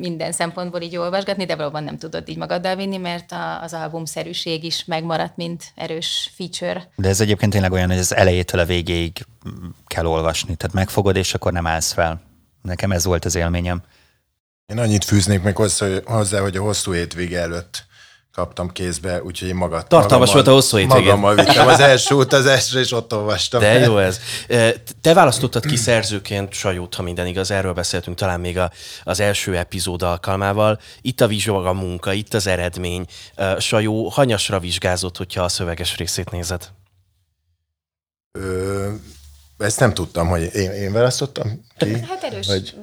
minden 0.00 0.32
szempontból 0.32 0.80
így 0.80 0.96
olvasgatni, 0.96 1.44
de 1.44 1.56
valóban 1.56 1.84
nem 1.84 1.98
tudod 1.98 2.28
így 2.28 2.36
magaddal 2.36 2.76
vinni, 2.76 2.96
mert 2.96 3.32
a, 3.32 3.62
az 3.62 3.72
albumszerűség 3.72 4.64
is 4.64 4.84
megmaradt, 4.84 5.36
mint 5.36 5.64
erős 5.74 6.30
feature. 6.34 6.90
De 6.96 7.08
ez 7.08 7.20
egyébként 7.20 7.52
tényleg 7.52 7.72
olyan, 7.72 7.88
hogy 7.88 7.98
az 7.98 8.14
elejétől 8.14 8.60
a 8.60 8.64
végéig 8.64 9.26
kell 9.86 10.06
olvasni, 10.06 10.54
tehát 10.54 10.74
megfogod, 10.74 11.16
és 11.16 11.34
akkor 11.34 11.52
nem 11.52 11.66
állsz 11.66 11.92
fel. 11.92 12.20
Nekem 12.62 12.92
ez 12.92 13.04
volt 13.04 13.24
az 13.24 13.34
élményem. 13.34 13.82
Én 14.66 14.78
annyit 14.78 15.04
fűznék 15.04 15.42
meg 15.42 15.56
hozzá, 15.56 16.40
hogy 16.40 16.56
a 16.56 16.62
hosszú 16.62 16.92
hétvége 16.92 17.40
előtt 17.40 17.86
kaptam 18.38 18.68
kézbe, 18.68 19.22
úgyhogy 19.22 19.48
én 19.48 19.54
magad. 19.54 19.86
Tartalmas 19.86 20.32
volt 20.32 20.46
a 20.46 20.52
hosszú 20.52 20.76
hétvégén. 20.76 21.04
Magammal 21.04 21.34
vittem 21.34 21.68
az 21.68 21.80
első 21.80 22.14
utazásra, 22.14 22.80
és 22.80 22.92
ott 22.92 23.14
olvastam. 23.14 23.60
De 23.60 23.78
jó 23.78 23.98
ez. 23.98 24.20
Te 25.00 25.14
választottad 25.14 25.66
ki 25.66 25.76
szerzőként 25.76 26.52
Sajót, 26.52 26.94
ha 26.94 27.02
minden 27.02 27.26
igaz, 27.26 27.50
erről 27.50 27.72
beszéltünk 27.72 28.16
talán 28.16 28.40
még 28.40 28.58
a, 28.58 28.70
az 29.02 29.20
első 29.20 29.56
epizód 29.56 30.02
alkalmával. 30.02 30.80
Itt 31.00 31.20
a 31.20 31.26
vizsgál 31.26 31.66
a 31.66 31.72
munka, 31.72 32.12
itt 32.12 32.34
az 32.34 32.46
eredmény. 32.46 33.04
Sajó 33.58 34.08
hanyasra 34.08 34.58
vizsgázott, 34.58 35.16
hogyha 35.16 35.42
a 35.42 35.48
szöveges 35.48 35.96
részét 35.96 36.30
nézed? 36.30 36.68
Ö, 38.32 38.88
ezt 39.58 39.80
nem 39.80 39.94
tudtam, 39.94 40.28
hogy 40.28 40.54
én, 40.54 40.70
én 40.70 40.92
választottam 40.92 41.64
ki. 41.78 42.00
Hát 42.08 42.22
erős. 42.22 42.46
Vagy... 42.46 42.74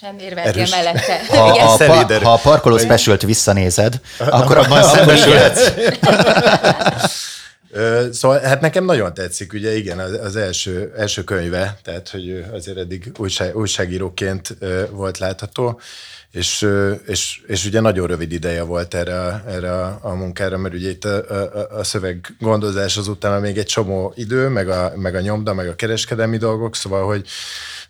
Sem 0.00 0.18
érveltél 0.18 0.66
mellette. 0.70 1.20
Ha, 1.36 1.72
a, 1.72 1.76
par, 1.76 2.22
ha 2.22 2.32
a 2.32 2.36
parkoló 2.36 2.78
specialt 2.78 3.22
visszanézed, 3.22 4.00
akkor 4.18 4.58
abban 4.58 4.82
szembesülhetsz. 4.82 5.70
Szóval 8.12 8.40
hát 8.40 8.60
nekem 8.60 8.84
nagyon 8.84 9.14
tetszik, 9.14 9.52
ugye 9.52 9.76
igen, 9.76 9.98
az, 9.98 10.12
az 10.12 10.36
első, 10.36 10.92
első 10.96 11.24
könyve, 11.24 11.78
tehát 11.82 12.08
hogy 12.08 12.44
azért 12.52 12.76
eddig 12.76 13.12
újság, 13.18 13.56
újságíróként 13.56 14.56
volt 14.90 15.18
látható, 15.18 15.80
és, 16.30 16.68
és, 17.06 17.40
és 17.46 17.64
ugye 17.64 17.80
nagyon 17.80 18.06
rövid 18.06 18.32
ideje 18.32 18.62
volt 18.62 18.94
erre, 18.94 19.20
a, 19.20 19.42
erre 19.48 19.72
a, 19.72 19.98
a 20.02 20.14
munkára, 20.14 20.56
mert 20.56 20.74
ugye 20.74 20.88
itt 20.88 21.04
a, 21.04 21.30
a, 21.30 21.78
a 21.78 21.84
szöveg 21.84 22.34
gondozás 22.38 22.96
az 22.96 23.08
utána 23.08 23.38
még 23.38 23.58
egy 23.58 23.66
csomó 23.66 24.12
idő, 24.16 24.48
meg 24.48 24.68
a, 24.68 24.92
meg 24.96 25.14
a 25.14 25.20
nyomda, 25.20 25.54
meg 25.54 25.68
a 25.68 25.74
kereskedelmi 25.74 26.36
dolgok, 26.36 26.76
szóval, 26.76 27.06
hogy 27.06 27.26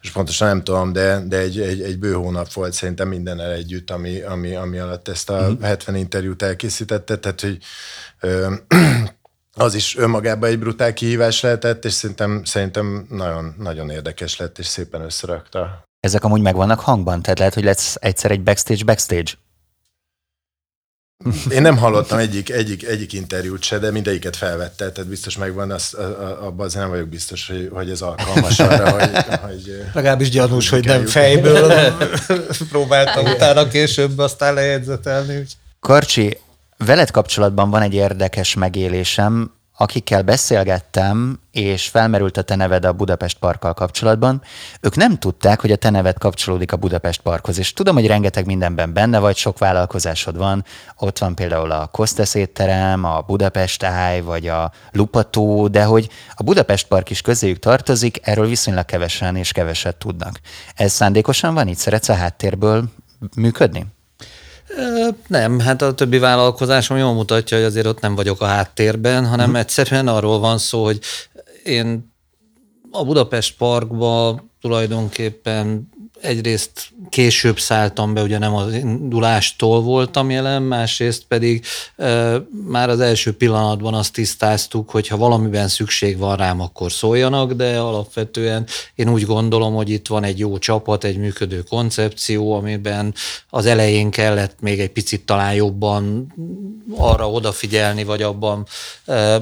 és 0.07 0.13
pontosan 0.13 0.49
nem 0.49 0.63
tudom, 0.63 0.93
de, 0.93 1.23
de 1.27 1.39
egy, 1.39 1.61
egy, 1.61 1.83
egy 1.83 1.99
bő 1.99 2.13
hónap 2.13 2.53
volt 2.53 2.73
szerintem 2.73 3.09
mindennel 3.09 3.53
együtt, 3.53 3.91
ami, 3.91 4.21
ami, 4.21 4.55
ami 4.55 4.79
alatt 4.79 5.09
ezt 5.09 5.31
a 5.31 5.51
mm. 5.51 5.63
70 5.63 5.95
interjút 5.95 6.43
elkészítette, 6.43 7.17
tehát 7.17 7.41
hogy 7.41 7.59
ö, 8.21 8.55
az 9.67 9.75
is 9.75 9.97
önmagában 9.97 10.49
egy 10.49 10.59
brutál 10.59 10.93
kihívás 10.93 11.41
lehetett, 11.41 11.85
és 11.85 11.93
szerintem, 11.93 12.45
szerintem 12.45 13.07
nagyon, 13.11 13.55
nagyon 13.59 13.91
érdekes 13.91 14.37
lett, 14.37 14.59
és 14.59 14.67
szépen 14.67 15.01
összerakta. 15.01 15.85
Ezek 16.01 16.25
amúgy 16.25 16.41
megvannak 16.41 16.81
hangban? 16.81 17.23
Tehát 17.23 17.39
lehet, 17.39 17.55
hogy 17.55 17.65
lesz 17.65 17.97
egyszer 18.01 18.31
egy 18.31 18.43
backstage-backstage? 18.43 19.33
Én 21.51 21.63
nem 21.63 21.77
hallottam 21.77 22.19
egyik, 22.19 22.51
egyik, 22.51 22.87
egyik 22.87 23.13
interjút 23.13 23.63
se, 23.63 23.79
de 23.79 23.91
mindegyiket 23.91 24.37
felvette, 24.37 24.93
tehát 24.93 25.11
biztos 25.11 25.37
megvan, 25.37 25.71
az, 25.71 25.95
abban 26.41 26.67
azért 26.67 26.83
nem 26.83 26.91
vagyok 26.91 27.09
biztos, 27.09 27.47
hogy, 27.47 27.69
hogy 27.73 27.91
ez 27.91 28.01
alkalmas 28.01 28.59
arra, 28.59 28.91
hogy, 28.99 29.11
hogy 29.41 29.85
Legalábbis 29.93 30.31
gyanús, 30.31 30.69
hogy 30.69 30.85
nem 30.85 31.07
fejből 31.07 31.73
próbáltam 32.71 33.27
utána 33.27 33.69
később 33.69 34.19
aztán 34.19 34.55
lejegyzetelni. 34.55 35.45
Karcsi, 35.81 36.39
veled 36.77 37.11
kapcsolatban 37.11 37.71
van 37.71 37.83
egy 37.83 37.95
érdekes 37.95 38.55
megélésem, 38.55 39.56
akikkel 39.77 40.23
beszélgettem, 40.23 41.41
és 41.53 41.89
felmerült 41.89 42.37
a 42.37 42.43
te 42.43 42.55
neved 42.55 42.85
a 42.85 42.93
Budapest 42.93 43.39
Parkkal 43.39 43.75
kapcsolatban, 43.75 44.43
ők 44.81 44.97
nem 44.97 45.19
tudták, 45.19 45.61
hogy 45.61 45.73
a 45.73 45.77
te 45.77 45.91
neved 45.91 46.19
kapcsolódik 46.19 46.73
a 46.73 46.77
Budapest 46.77 47.21
Parkhoz. 47.21 47.59
És 47.59 47.73
tudom, 47.73 47.95
hogy 47.95 48.07
rengeteg 48.07 48.47
mindenben 48.47 48.93
benne 48.93 49.19
vagy, 49.19 49.37
sok 49.37 49.59
vállalkozásod 49.59 50.37
van. 50.37 50.65
Ott 50.97 51.19
van 51.19 51.35
például 51.35 51.71
a 51.71 51.87
Kostesz 51.87 52.35
étterem, 52.35 53.05
a 53.05 53.21
Budapest 53.21 53.83
Áj, 53.83 54.21
vagy 54.21 54.49
a 54.49 54.73
Lupató, 54.93 55.69
de 55.69 55.85
hogy 55.85 56.09
a 56.35 56.43
Budapest 56.43 56.87
Park 56.87 57.11
is 57.11 57.21
közéjük 57.21 57.59
tartozik, 57.59 58.21
erről 58.23 58.47
viszonylag 58.47 58.85
kevesen 58.85 59.37
és 59.37 59.53
keveset 59.53 59.97
tudnak. 59.97 60.41
Ez 60.75 60.93
szándékosan 60.93 61.55
van? 61.55 61.69
Így 61.69 61.77
szeretsz 61.77 62.09
a 62.09 62.15
háttérből 62.15 62.85
működni? 63.37 63.96
Nem, 65.27 65.59
hát 65.59 65.83
a 65.83 65.95
többi 65.95 66.19
vállalkozásom 66.19 66.97
jól 66.97 67.13
mutatja, 67.13 67.57
hogy 67.57 67.67
azért 67.67 67.87
ott 67.87 68.01
nem 68.01 68.15
vagyok 68.15 68.41
a 68.41 68.47
háttérben, 68.47 69.27
hanem 69.27 69.47
uh-huh. 69.47 69.61
egyszerűen 69.61 70.09
arról 70.09 70.39
van 70.39 70.59
szó, 70.59 70.85
hogy 70.85 71.01
én 71.65 72.15
a 72.91 73.05
Budapest 73.05 73.57
Parkba 73.57 74.45
tulajdonképpen 74.61 75.89
egyrészt 76.21 76.89
később 77.09 77.59
szálltam 77.59 78.15
be, 78.15 78.23
ugye 78.23 78.39
nem 78.39 78.55
az 78.55 78.75
indulástól 78.75 79.83
voltam 79.83 80.31
jelen, 80.31 80.63
másrészt 80.63 81.25
pedig 81.29 81.65
e, 81.97 82.37
már 82.69 82.89
az 82.89 83.01
első 83.01 83.33
pillanatban 83.33 83.95
azt 83.95 84.13
tisztáztuk, 84.13 84.91
hogy 84.91 85.09
ha 85.09 85.17
valamiben 85.17 85.69
szükség 85.69 86.19
van 86.19 86.37
rám, 86.37 86.61
akkor 86.61 86.93
szóljanak, 86.93 87.53
de 87.53 87.79
alapvetően 87.79 88.67
én 88.95 89.09
úgy 89.09 89.25
gondolom, 89.25 89.75
hogy 89.75 89.91
itt 89.91 90.07
van 90.07 90.25
egy 90.25 90.39
jó 90.39 90.59
csapat, 90.59 91.05
egy 91.05 91.19
működő 91.19 91.63
koncepció, 91.63 92.53
amiben 92.53 93.15
az 93.51 93.67
elején 93.67 94.11
kellett 94.11 94.57
még 94.61 94.81
egy 94.81 94.91
picit 94.91 95.25
talán 95.25 95.55
jobban 95.55 96.33
arra 96.97 97.31
odafigyelni, 97.31 98.05
vagy 98.05 98.23
abban 98.23 98.67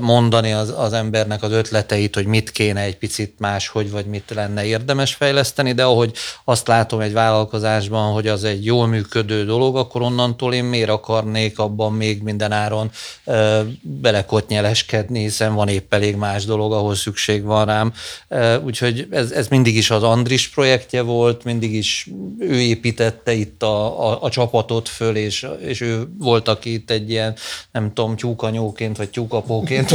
mondani 0.01 0.53
az, 0.53 0.75
az 0.77 0.93
embernek 0.93 1.43
az 1.43 1.53
ötleteit, 1.53 2.15
hogy 2.15 2.27
mit 2.27 2.51
kéne 2.51 2.81
egy 2.81 2.97
picit 2.97 3.35
máshogy, 3.39 3.91
vagy 3.91 4.07
mit 4.07 4.31
lenne 4.35 4.65
érdemes 4.65 5.15
fejleszteni, 5.15 5.73
de 5.73 5.85
ahogy 5.85 6.13
azt 6.45 6.67
látom 6.67 7.01
egy 7.01 7.13
vállalkozásban, 7.13 8.13
hogy 8.13 8.27
az 8.27 8.45
egy 8.45 8.65
jól 8.65 8.87
működő 8.87 9.45
dolog, 9.45 9.77
akkor 9.77 10.03
onnantól 10.03 10.55
én 10.55 10.65
miért 10.65 10.89
akarnék 10.89 11.59
abban 11.59 11.93
még 11.93 12.23
minden 12.23 12.53
áron 12.53 12.91
e, 13.25 13.63
belekotnyeleskedni, 13.81 15.21
hiszen 15.21 15.55
van 15.55 15.69
épp 15.69 15.95
elég 15.95 16.17
más 16.17 16.45
dolog, 16.45 16.73
ahol 16.73 16.95
szükség 16.95 17.43
van 17.43 17.65
rám. 17.65 17.93
E, 18.29 18.59
úgyhogy 18.59 19.07
ez, 19.11 19.31
ez 19.31 19.49
mindig 19.49 19.77
is 19.77 19.91
az 19.91 20.03
Andris 20.03 20.49
projektje 20.49 21.03
volt, 21.03 21.45
mindig 21.45 21.75
is 21.75 22.09
ő 22.39 22.61
építette 22.61 23.33
itt 23.33 23.63
a, 23.63 24.11
a, 24.11 24.23
a 24.23 24.31
csapatot 24.31 24.89
föl, 24.89 25.17
és, 25.17 25.47
és 25.61 25.81
ő 25.81 26.09
volt, 26.19 26.49
aki 26.49 26.73
itt 26.73 26.91
egy 26.91 27.11
ilyen, 27.11 27.34
nem 27.73 27.93
tudom, 27.93 28.17
tyúkanyóként, 28.17 28.97
vagy 28.97 29.09
tyúkapóként, 29.09 29.91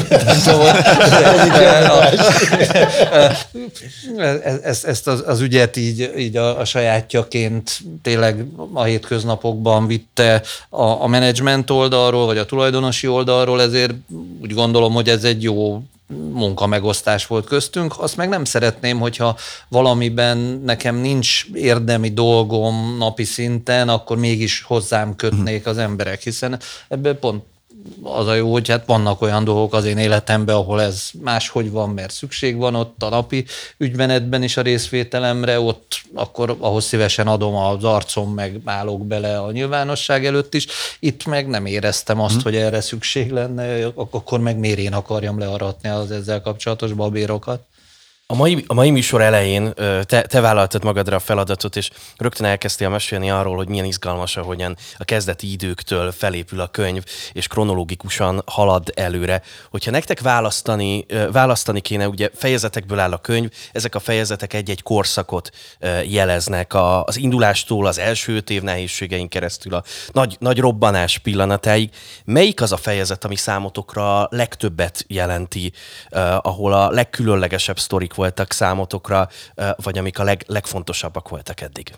ezt, 4.63 4.85
ezt 4.85 5.07
az, 5.07 5.23
az 5.25 5.41
ügyet 5.41 5.77
így, 5.77 6.13
így 6.17 6.37
a, 6.37 6.59
a 6.59 6.65
sajátjaként 6.65 7.79
tényleg 8.01 8.45
a 8.73 8.83
hétköznapokban 8.83 9.87
vitte 9.87 10.41
a, 10.69 10.83
a 10.83 11.07
menedzsment 11.07 11.69
oldalról, 11.69 12.25
vagy 12.25 12.37
a 12.37 12.45
tulajdonosi 12.45 13.07
oldalról, 13.07 13.61
ezért 13.61 13.93
úgy 14.41 14.53
gondolom, 14.53 14.93
hogy 14.93 15.09
ez 15.09 15.23
egy 15.23 15.43
jó 15.43 15.83
munkamegosztás 16.17 17.27
volt 17.27 17.45
köztünk. 17.45 17.93
Azt 17.97 18.17
meg 18.17 18.29
nem 18.29 18.43
szeretném, 18.43 18.99
hogyha 18.99 19.37
valamiben 19.67 20.37
nekem 20.65 20.95
nincs 20.95 21.45
érdemi 21.53 22.09
dolgom 22.09 22.97
napi 22.97 23.23
szinten, 23.23 23.89
akkor 23.89 24.17
mégis 24.17 24.61
hozzám 24.61 25.15
kötnék 25.15 25.65
az 25.65 25.77
emberek, 25.77 26.21
hiszen 26.21 26.59
ebben 26.87 27.19
pont 27.19 27.43
az 28.03 28.27
a 28.27 28.33
jó, 28.33 28.51
hogy 28.51 28.69
hát 28.69 28.85
vannak 28.85 29.21
olyan 29.21 29.43
dolgok 29.43 29.73
az 29.73 29.85
én 29.85 29.97
életemben, 29.97 30.55
ahol 30.55 30.81
ez 30.81 31.09
máshogy 31.21 31.71
van, 31.71 31.89
mert 31.89 32.11
szükség 32.11 32.57
van 32.57 32.75
ott 32.75 33.03
a 33.03 33.09
napi 33.09 33.45
ügymenetben 33.77 34.43
is 34.43 34.57
a 34.57 34.61
részvételemre, 34.61 35.59
ott 35.59 36.01
akkor 36.13 36.57
ahhoz 36.59 36.85
szívesen 36.85 37.27
adom 37.27 37.55
az 37.55 37.83
arcom, 37.83 38.33
meg 38.33 38.59
állok 38.65 39.05
bele 39.05 39.39
a 39.39 39.51
nyilvánosság 39.51 40.25
előtt 40.25 40.53
is. 40.53 40.67
Itt 40.99 41.25
meg 41.25 41.47
nem 41.47 41.65
éreztem 41.65 42.19
azt, 42.19 42.33
hmm. 42.33 42.43
hogy 42.43 42.55
erre 42.55 42.81
szükség 42.81 43.31
lenne, 43.31 43.85
akkor 43.95 44.39
meg 44.39 44.57
miért 44.57 44.79
én 44.79 44.93
akarjam 44.93 45.39
learatni 45.39 45.89
az 45.89 46.11
ezzel 46.11 46.41
kapcsolatos 46.41 46.93
babérokat. 46.93 47.61
A 48.31 48.35
mai, 48.35 48.63
a 48.67 48.73
mai 48.73 48.89
műsor 48.89 49.21
elején 49.21 49.73
te, 50.03 50.21
te 50.21 50.41
vállaltad 50.41 50.83
magadra 50.83 51.15
a 51.15 51.19
feladatot, 51.19 51.75
és 51.75 51.89
rögtön 52.17 52.45
elkezdtél 52.45 52.89
mesélni 52.89 53.29
arról, 53.31 53.55
hogy 53.55 53.67
milyen 53.67 53.85
izgalmas, 53.85 54.37
ahogyan 54.37 54.77
a 54.97 55.03
kezdeti 55.03 55.51
időktől 55.51 56.11
felépül 56.11 56.59
a 56.59 56.67
könyv, 56.67 57.03
és 57.31 57.47
kronológikusan 57.47 58.41
halad 58.45 58.91
előre. 58.95 59.41
Hogyha 59.69 59.91
nektek 59.91 60.19
választani, 60.19 61.05
választani 61.31 61.81
kéne, 61.81 62.07
ugye 62.07 62.29
fejezetekből 62.35 62.99
áll 62.99 63.11
a 63.11 63.17
könyv, 63.17 63.49
ezek 63.71 63.95
a 63.95 63.99
fejezetek 63.99 64.53
egy-egy 64.53 64.83
korszakot 64.83 65.49
jeleznek, 66.05 66.73
a, 66.73 67.03
az 67.03 67.17
indulástól 67.17 67.85
az 67.85 67.99
első 67.99 68.35
öt 68.35 68.49
év 68.49 68.61
nehézségein 68.61 69.27
keresztül 69.27 69.73
a 69.73 69.83
nagy, 70.11 70.35
nagy 70.39 70.59
robbanás 70.59 71.17
pillanatáig. 71.17 71.89
Melyik 72.25 72.61
az 72.61 72.71
a 72.71 72.77
fejezet, 72.77 73.25
ami 73.25 73.35
számotokra 73.35 74.27
legtöbbet 74.31 75.05
jelenti, 75.07 75.71
ahol 76.41 76.73
a 76.73 76.89
legkülönlegesebb 76.89 77.79
sztorik 77.79 78.17
voltak 78.19 78.51
számotokra, 78.51 79.29
vagy 79.75 79.97
amik 79.97 80.19
a 80.19 80.23
leg, 80.23 80.43
legfontosabbak 80.47 81.29
voltak 81.29 81.61
eddig? 81.61 81.95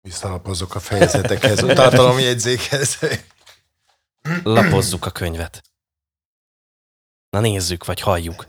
Visszalapozzuk 0.00 0.74
a 0.74 0.80
fejezetekhez, 0.80 1.62
a 1.62 1.72
tartalomjegyzékhez. 1.72 2.98
Lapozzuk 4.42 5.06
a 5.06 5.10
könyvet. 5.10 5.62
Na 7.30 7.40
nézzük, 7.40 7.84
vagy 7.84 8.00
halljuk. 8.00 8.46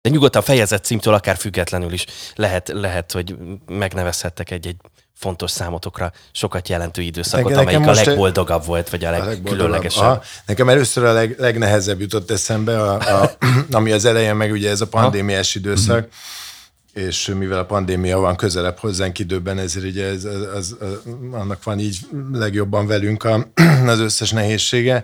De 0.00 0.08
nyugodtan 0.10 0.42
fejezet 0.42 0.84
címtől 0.84 1.14
akár 1.14 1.36
függetlenül 1.36 1.92
is 1.92 2.06
lehet, 2.34 2.68
lehet 2.68 3.12
hogy 3.12 3.36
megnevezhettek 3.66 4.50
egy-egy 4.50 4.80
fontos 5.18 5.50
számotokra 5.50 6.12
sokat 6.32 6.68
jelentő 6.68 7.02
időszakot, 7.02 7.44
nekem, 7.44 7.60
amelyik 7.60 7.78
nekem 7.78 7.94
a 7.94 8.06
legboldogabb 8.06 8.64
volt, 8.64 8.90
vagy 8.90 9.04
a, 9.04 9.10
legkülönlegesebb. 9.10 10.22
Nekem 10.46 10.68
először 10.68 11.04
a 11.04 11.12
leg, 11.12 11.34
legnehezebb 11.38 12.00
jutott 12.00 12.30
eszembe, 12.30 12.82
a, 12.82 13.22
a, 13.22 13.36
ami 13.70 13.92
az 13.92 14.04
elején 14.04 14.34
meg 14.34 14.52
ugye 14.52 14.70
ez 14.70 14.80
a 14.80 14.86
pandémiás 14.86 15.54
időszak, 15.54 15.98
uh-huh. 15.98 17.06
és 17.06 17.32
mivel 17.38 17.58
a 17.58 17.64
pandémia 17.64 18.18
van 18.18 18.36
közelebb 18.36 18.78
hozzánk 18.78 19.18
időben, 19.18 19.58
ezért 19.58 19.86
ugye 19.86 20.06
ez, 20.06 20.24
az, 20.24 20.46
az, 20.54 20.76
az, 20.80 20.98
annak 21.32 21.62
van 21.62 21.78
így 21.78 21.98
legjobban 22.32 22.86
velünk 22.86 23.24
a, 23.24 23.46
az 23.86 23.98
összes 23.98 24.30
nehézsége 24.30 25.02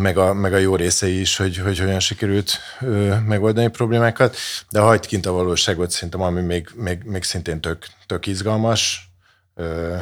meg 0.00 0.18
a, 0.18 0.34
meg 0.34 0.52
a 0.52 0.56
jó 0.56 0.76
részei 0.76 1.20
is, 1.20 1.36
hogy, 1.36 1.56
hogy 1.56 1.78
hogyan 1.78 2.00
sikerült 2.00 2.58
ö, 2.80 3.18
megoldani 3.20 3.68
problémákat, 3.68 4.36
de 4.70 4.80
hagyd 4.80 5.06
kint 5.06 5.26
a 5.26 5.32
valóságot 5.32 5.90
szerintem, 5.90 6.20
ami 6.20 6.40
még, 6.40 6.68
még, 6.74 7.02
még 7.04 7.22
szintén 7.22 7.60
tök, 7.60 7.86
tök 8.06 8.26
izgalmas, 8.26 9.10
ö, 9.54 9.96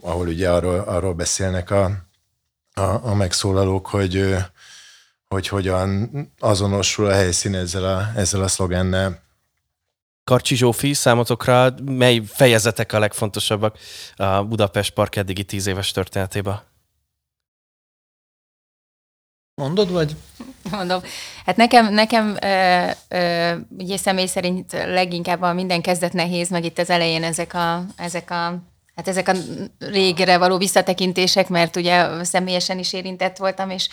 ahol 0.00 0.26
ugye 0.26 0.50
arról, 0.50 0.78
arról 0.78 1.14
beszélnek 1.14 1.70
a, 1.70 1.84
a, 2.74 3.06
a 3.06 3.14
megszólalók, 3.14 3.86
hogy, 3.86 4.36
hogy 5.28 5.48
hogyan 5.48 6.10
azonosul 6.38 7.06
a 7.06 7.12
helyszín 7.12 7.54
ezzel 7.54 7.84
a, 7.84 8.10
ezzel 8.16 8.42
a 8.42 8.48
szlogennel. 8.48 9.22
Karcsi 10.24 10.56
Zsófi, 10.56 10.92
számotokra 10.92 11.74
mely 11.84 12.22
fejezetek 12.26 12.92
a 12.92 12.98
legfontosabbak 12.98 13.78
a 14.16 14.44
Budapest 14.44 14.92
Park 14.92 15.16
eddigi 15.16 15.44
tíz 15.44 15.66
éves 15.66 15.90
történetében? 15.90 16.62
Mondod, 19.58 19.92
vagy? 19.92 20.16
Mondom. 20.70 21.00
Hát 21.46 21.56
nekem, 21.56 21.92
nekem 21.94 22.36
ö, 22.42 22.84
ö, 23.08 23.54
ugye 23.78 23.96
személy 23.96 24.26
szerint 24.26 24.72
leginkább 24.72 25.42
a 25.42 25.52
minden 25.52 25.82
kezdet 25.82 26.12
nehéz, 26.12 26.50
meg 26.50 26.64
itt 26.64 26.78
az 26.78 26.90
elején 26.90 27.22
ezek 27.22 27.54
a, 27.54 27.84
ezek 27.96 28.30
a 28.30 28.62
Hát 28.94 29.08
ezek 29.08 29.28
a 29.28 29.32
régre 29.78 30.38
való 30.38 30.56
visszatekintések, 30.56 31.48
mert 31.48 31.76
ugye 31.76 32.24
személyesen 32.24 32.78
is 32.78 32.92
érintett 32.92 33.36
voltam, 33.36 33.70
és 33.70 33.88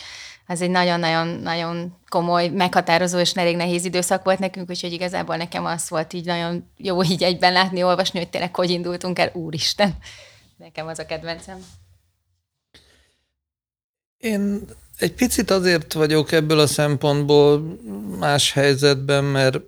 ez 0.47 0.61
egy 0.61 0.69
nagyon-nagyon-nagyon 0.69 1.97
komoly, 2.09 2.47
meghatározó 2.47 3.19
és 3.19 3.31
elég 3.31 3.55
nehéz 3.55 3.85
időszak 3.85 4.23
volt 4.23 4.39
nekünk, 4.39 4.69
úgyhogy 4.69 4.93
igazából 4.93 5.35
nekem 5.35 5.65
az 5.65 5.89
volt 5.89 6.13
így 6.13 6.25
nagyon 6.25 6.71
jó 6.77 7.03
így 7.03 7.23
egyben 7.23 7.53
látni, 7.53 7.83
olvasni, 7.83 8.19
hogy 8.19 8.29
tényleg 8.29 8.55
hogy 8.55 8.69
indultunk 8.69 9.19
el, 9.19 9.29
úristen. 9.33 9.97
Nekem 10.57 10.87
az 10.87 10.99
a 10.99 11.05
kedvencem. 11.05 11.65
Én 14.17 14.67
egy 14.97 15.13
picit 15.13 15.51
azért 15.51 15.93
vagyok 15.93 16.31
ebből 16.31 16.59
a 16.59 16.67
szempontból 16.67 17.77
más 18.19 18.51
helyzetben, 18.51 19.23
mert 19.23 19.59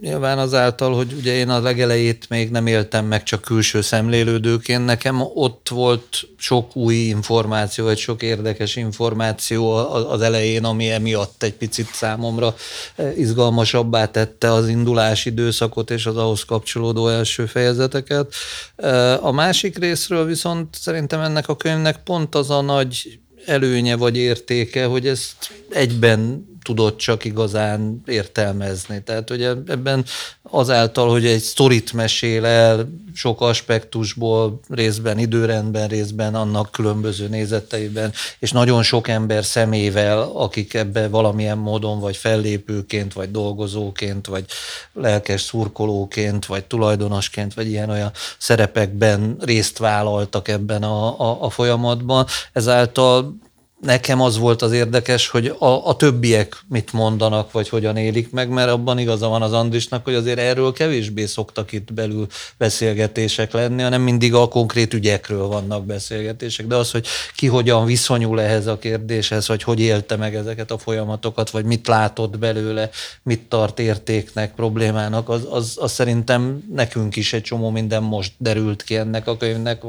nyilván 0.00 0.38
azáltal, 0.38 0.94
hogy 0.94 1.12
ugye 1.12 1.34
én 1.34 1.48
a 1.48 1.60
legelejét 1.60 2.26
még 2.28 2.50
nem 2.50 2.66
éltem 2.66 3.04
meg 3.04 3.22
csak 3.22 3.40
külső 3.40 3.80
szemlélődőként, 3.80 4.84
nekem 4.84 5.20
ott 5.34 5.68
volt 5.68 6.28
sok 6.38 6.76
új 6.76 6.94
információ, 6.94 7.84
vagy 7.84 7.98
sok 7.98 8.22
érdekes 8.22 8.76
információ 8.76 9.72
az 10.10 10.20
elején, 10.20 10.64
ami 10.64 10.90
emiatt 10.90 11.42
egy 11.42 11.54
picit 11.54 11.88
számomra 11.92 12.54
eh, 12.96 13.18
izgalmasabbá 13.18 14.06
tette 14.06 14.52
az 14.52 14.68
indulás 14.68 15.24
időszakot 15.24 15.90
és 15.90 16.06
az 16.06 16.16
ahhoz 16.16 16.44
kapcsolódó 16.44 17.08
első 17.08 17.46
fejezeteket. 17.46 18.34
Eh, 18.76 19.24
a 19.24 19.32
másik 19.32 19.78
részről 19.78 20.24
viszont 20.24 20.76
szerintem 20.80 21.20
ennek 21.20 21.48
a 21.48 21.56
könyvnek 21.56 22.02
pont 22.02 22.34
az 22.34 22.50
a 22.50 22.60
nagy 22.60 23.18
előnye 23.46 23.96
vagy 23.96 24.16
értéke, 24.16 24.84
hogy 24.84 25.06
ezt 25.06 25.36
egyben 25.70 26.46
tudott 26.66 26.96
csak 26.98 27.24
igazán 27.24 28.02
értelmezni. 28.06 29.02
Tehát 29.02 29.28
hogy 29.28 29.42
ebben 29.42 30.04
azáltal, 30.42 31.08
hogy 31.08 31.26
egy 31.26 31.40
sztorit 31.40 31.92
mesél 31.92 32.44
el 32.44 32.88
sok 33.14 33.40
aspektusból, 33.40 34.60
részben 34.68 35.18
időrendben, 35.18 35.88
részben 35.88 36.34
annak 36.34 36.70
különböző 36.72 37.28
nézeteiben, 37.28 38.12
és 38.38 38.52
nagyon 38.52 38.82
sok 38.82 39.08
ember 39.08 39.44
szemével, 39.44 40.22
akik 40.22 40.74
ebbe 40.74 41.08
valamilyen 41.08 41.58
módon, 41.58 42.00
vagy 42.00 42.16
fellépőként, 42.16 43.12
vagy 43.12 43.30
dolgozóként, 43.30 44.26
vagy 44.26 44.44
lelkes 44.92 45.40
szurkolóként, 45.40 46.46
vagy 46.46 46.64
tulajdonosként, 46.64 47.54
vagy 47.54 47.68
ilyen-olyan 47.68 48.10
szerepekben 48.38 49.36
részt 49.40 49.78
vállaltak 49.78 50.48
ebben 50.48 50.82
a, 50.82 51.20
a, 51.20 51.36
a 51.40 51.50
folyamatban. 51.50 52.26
Ezáltal 52.52 53.44
nekem 53.80 54.20
az 54.20 54.38
volt 54.38 54.62
az 54.62 54.72
érdekes, 54.72 55.28
hogy 55.28 55.46
a, 55.58 55.86
a 55.88 55.96
többiek 55.96 56.64
mit 56.68 56.92
mondanak, 56.92 57.52
vagy 57.52 57.68
hogyan 57.68 57.96
élik 57.96 58.30
meg, 58.30 58.48
mert 58.48 58.70
abban 58.70 58.98
igaza 58.98 59.28
van 59.28 59.42
az 59.42 59.52
Andrisnak, 59.52 60.04
hogy 60.04 60.14
azért 60.14 60.38
erről 60.38 60.72
kevésbé 60.72 61.26
szoktak 61.26 61.72
itt 61.72 61.92
belül 61.92 62.26
beszélgetések 62.58 63.52
lenni, 63.52 63.82
hanem 63.82 64.02
mindig 64.02 64.34
a 64.34 64.48
konkrét 64.48 64.94
ügyekről 64.94 65.46
vannak 65.46 65.86
beszélgetések. 65.86 66.66
De 66.66 66.76
az, 66.76 66.90
hogy 66.90 67.06
ki 67.34 67.46
hogyan 67.46 67.84
viszonyul 67.84 68.40
ehhez 68.40 68.66
a 68.66 68.78
kérdéshez, 68.78 69.48
vagy 69.48 69.62
hogy 69.62 69.80
élte 69.80 70.16
meg 70.16 70.34
ezeket 70.34 70.70
a 70.70 70.78
folyamatokat, 70.78 71.50
vagy 71.50 71.64
mit 71.64 71.86
látott 71.86 72.38
belőle, 72.38 72.90
mit 73.22 73.40
tart 73.48 73.78
értéknek, 73.78 74.54
problémának, 74.54 75.28
az, 75.28 75.46
az, 75.50 75.76
az 75.80 75.92
szerintem 75.92 76.64
nekünk 76.74 77.16
is 77.16 77.32
egy 77.32 77.42
csomó 77.42 77.70
minden 77.70 78.02
most 78.02 78.32
derült 78.38 78.82
ki 78.82 78.96
ennek 78.96 79.26
a 79.26 79.36
könyvnek 79.36 79.82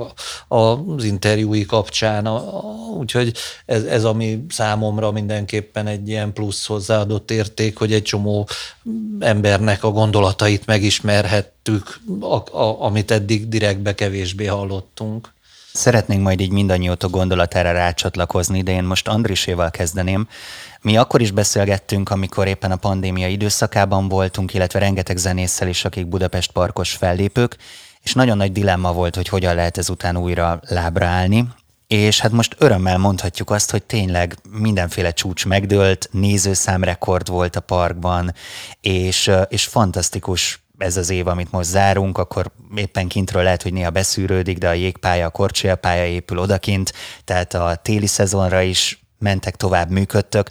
az 0.47 1.03
interjúi 1.03 1.65
kapcsán. 1.65 2.27
Úgyhogy 2.97 3.33
ez, 3.65 3.76
ez 3.85 4.03
ami 4.03 4.45
számomra 4.49 5.11
mindenképpen 5.11 5.87
egy 5.87 6.09
ilyen 6.09 6.33
plusz 6.33 6.65
hozzáadott 6.65 7.31
érték, 7.31 7.77
hogy 7.77 7.93
egy 7.93 8.03
csomó 8.03 8.47
embernek 9.19 9.83
a 9.83 9.91
gondolatait 9.91 10.65
megismerhettük, 10.65 11.99
a, 12.19 12.57
a, 12.57 12.83
amit 12.83 13.11
eddig 13.11 13.47
direktbe 13.49 13.95
kevésbé 13.95 14.45
hallottunk. 14.45 15.35
Szeretnénk 15.73 16.23
majd 16.23 16.39
így 16.39 16.51
mindannyiótok 16.51 17.11
gondolatára 17.11 17.71
rácsatlakozni, 17.71 18.61
de 18.61 18.71
én 18.71 18.83
most 18.83 19.07
Andriséval 19.07 19.71
kezdeném. 19.71 20.27
Mi 20.81 20.97
akkor 20.97 21.21
is 21.21 21.31
beszélgettünk, 21.31 22.09
amikor 22.09 22.47
éppen 22.47 22.71
a 22.71 22.75
pandémia 22.75 23.27
időszakában 23.27 24.07
voltunk, 24.07 24.53
illetve 24.53 24.79
rengeteg 24.79 25.17
zenésszel 25.17 25.67
is, 25.67 25.85
akik 25.85 26.07
Budapest 26.07 26.51
parkos 26.51 26.91
fellépők, 26.91 27.57
és 28.03 28.13
nagyon 28.13 28.37
nagy 28.37 28.51
dilemma 28.51 28.93
volt, 28.93 29.15
hogy 29.15 29.27
hogyan 29.27 29.55
lehet 29.55 29.77
ezután 29.77 30.17
újra 30.17 30.59
lábra 30.67 31.05
állni 31.05 31.47
és 31.87 32.19
hát 32.19 32.31
most 32.31 32.55
örömmel 32.57 32.97
mondhatjuk 32.97 33.49
azt, 33.49 33.71
hogy 33.71 33.83
tényleg 33.83 34.35
mindenféle 34.49 35.11
csúcs 35.11 35.45
megdőlt, 35.45 36.09
nézőszámrekord 36.11 37.29
volt 37.29 37.55
a 37.55 37.59
parkban, 37.59 38.33
és, 38.81 39.31
és 39.47 39.65
fantasztikus 39.65 40.61
ez 40.77 40.97
az 40.97 41.09
év, 41.09 41.27
amit 41.27 41.51
most 41.51 41.69
zárunk, 41.69 42.17
akkor 42.17 42.51
éppen 42.75 43.07
kintről 43.07 43.43
lehet, 43.43 43.63
hogy 43.63 43.73
néha 43.73 43.89
beszűrődik, 43.89 44.57
de 44.57 44.67
a 44.67 44.73
jégpálya, 44.73 45.25
a 45.25 45.29
korcsolyapálya 45.29 46.05
épül 46.05 46.37
odakint, 46.37 46.93
tehát 47.23 47.53
a 47.53 47.75
téli 47.81 48.07
szezonra 48.07 48.61
is 48.61 49.05
mentek 49.19 49.55
tovább, 49.55 49.89
működtök. 49.89 50.49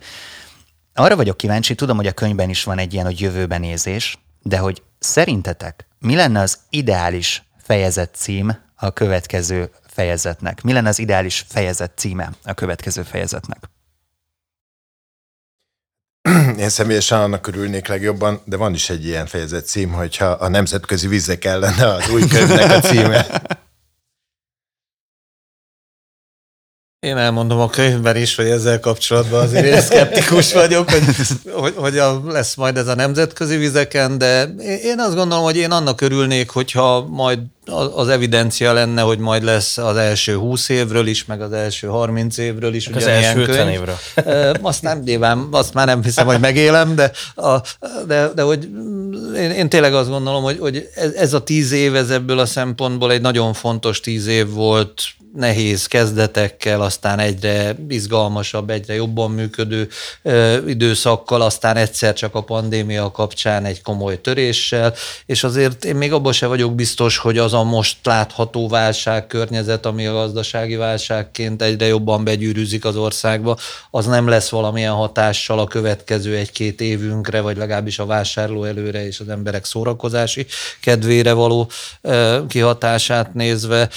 Arra 0.94 1.16
vagyok 1.16 1.36
kíváncsi, 1.36 1.74
tudom, 1.74 1.96
hogy 1.96 2.06
a 2.06 2.12
könyvben 2.12 2.50
is 2.50 2.64
van 2.64 2.78
egy 2.78 2.92
ilyen, 2.92 3.04
hogy 3.04 3.20
jövőben 3.20 3.60
nézés, 3.60 4.18
de 4.42 4.58
hogy 4.58 4.82
szerintetek 4.98 5.86
mi 5.98 6.14
lenne 6.14 6.40
az 6.40 6.58
ideális 6.70 7.42
fejezet 7.62 8.14
cím 8.14 8.58
a 8.76 8.90
következő 8.90 9.70
fejezetnek? 9.96 10.62
Mi 10.62 10.72
lenne 10.72 10.88
az 10.88 10.98
ideális 10.98 11.44
fejezet 11.48 11.92
címe 11.96 12.30
a 12.44 12.54
következő 12.54 13.02
fejezetnek? 13.02 13.58
Én 16.58 16.68
személyesen 16.68 17.20
annak 17.20 17.46
örülnék 17.46 17.88
legjobban, 17.88 18.40
de 18.44 18.56
van 18.56 18.74
is 18.74 18.90
egy 18.90 19.04
ilyen 19.04 19.26
fejezet 19.26 19.66
cím, 19.66 19.92
hogyha 19.92 20.26
a 20.26 20.48
nemzetközi 20.48 21.08
vizek 21.08 21.44
ellen 21.44 21.78
az 21.78 22.10
új 22.10 22.26
könyvnek 22.26 22.70
a 22.70 22.80
címe. 22.80 23.42
Én 27.06 27.16
elmondom 27.16 27.60
a 27.60 27.70
könyvben 27.70 28.16
is, 28.16 28.34
hogy 28.34 28.46
ezzel 28.46 28.80
kapcsolatban 28.80 29.40
azért 29.40 29.64
én 29.64 29.80
szkeptikus 29.80 30.52
vagyok, 30.52 30.90
hogy, 30.90 31.04
hogy, 31.52 31.74
hogy 31.76 31.98
a, 31.98 32.22
lesz 32.24 32.54
majd 32.54 32.76
ez 32.76 32.86
a 32.86 32.94
nemzetközi 32.94 33.56
vizeken, 33.56 34.18
de 34.18 34.44
én 34.82 35.00
azt 35.00 35.14
gondolom, 35.14 35.44
hogy 35.44 35.56
én 35.56 35.70
annak 35.70 36.00
örülnék, 36.00 36.50
hogyha 36.50 37.06
majd 37.06 37.38
az 37.94 38.08
evidencia 38.08 38.72
lenne, 38.72 39.02
hogy 39.02 39.18
majd 39.18 39.42
lesz 39.42 39.78
az 39.78 39.96
első 39.96 40.36
20 40.36 40.68
évről 40.68 41.06
is, 41.06 41.24
meg 41.24 41.40
az 41.40 41.52
első 41.52 41.86
30 41.86 42.38
évről 42.38 42.74
is. 42.74 42.86
Az 42.86 43.06
első 43.06 43.40
50 43.40 43.56
könyv. 43.56 43.72
évről. 43.72 43.96
Azt 44.62 44.82
nem 44.82 45.02
nyilván, 45.04 45.48
azt 45.50 45.74
már 45.74 45.86
nem 45.86 46.02
hiszem, 46.02 46.26
hogy 46.26 46.40
megélem, 46.40 46.94
de, 46.94 47.10
a, 47.34 47.60
de, 48.06 48.28
de 48.34 48.42
hogy 48.42 48.68
én, 49.36 49.50
én 49.50 49.68
tényleg 49.68 49.94
azt 49.94 50.08
gondolom, 50.08 50.42
hogy, 50.42 50.58
hogy 50.58 50.88
ez, 50.94 51.12
ez 51.12 51.32
a 51.32 51.42
tíz 51.42 51.72
év, 51.72 51.94
ez 51.94 52.10
ebből 52.10 52.38
a 52.38 52.46
szempontból 52.46 53.12
egy 53.12 53.20
nagyon 53.20 53.52
fontos 53.52 54.00
tíz 54.00 54.26
év 54.26 54.48
volt, 54.50 55.02
nehéz 55.36 55.86
kezdetekkel, 55.86 56.80
aztán 56.80 57.18
egyre 57.18 57.76
izgalmasabb, 57.88 58.70
egyre 58.70 58.94
jobban 58.94 59.30
működő 59.30 59.88
ö, 60.22 60.66
időszakkal, 60.66 61.42
aztán 61.42 61.76
egyszer 61.76 62.12
csak 62.14 62.34
a 62.34 62.42
pandémia 62.42 63.10
kapcsán 63.10 63.64
egy 63.64 63.82
komoly 63.82 64.20
töréssel, 64.20 64.94
és 65.26 65.44
azért 65.44 65.84
én 65.84 65.96
még 65.96 66.12
abban 66.12 66.32
se 66.32 66.46
vagyok 66.46 66.74
biztos, 66.74 67.18
hogy 67.18 67.38
az 67.38 67.52
a 67.56 67.62
most 67.62 67.96
látható 68.02 68.68
válságkörnyezet, 68.68 69.86
ami 69.86 70.06
a 70.06 70.12
gazdasági 70.12 70.74
válságként 70.74 71.62
egyre 71.62 71.86
jobban 71.86 72.24
begyűrűzik 72.24 72.84
az 72.84 72.96
országba, 72.96 73.56
az 73.90 74.06
nem 74.06 74.28
lesz 74.28 74.48
valamilyen 74.48 74.92
hatással 74.92 75.58
a 75.58 75.66
következő 75.66 76.36
egy-két 76.36 76.80
évünkre, 76.80 77.40
vagy 77.40 77.56
legalábbis 77.56 77.98
a 77.98 78.06
vásárló 78.06 78.64
előre 78.64 79.06
és 79.06 79.20
az 79.20 79.28
emberek 79.28 79.64
szórakozási 79.64 80.46
kedvére 80.80 81.32
való 81.32 81.70
kihatását 82.48 83.34
nézve. 83.34 83.88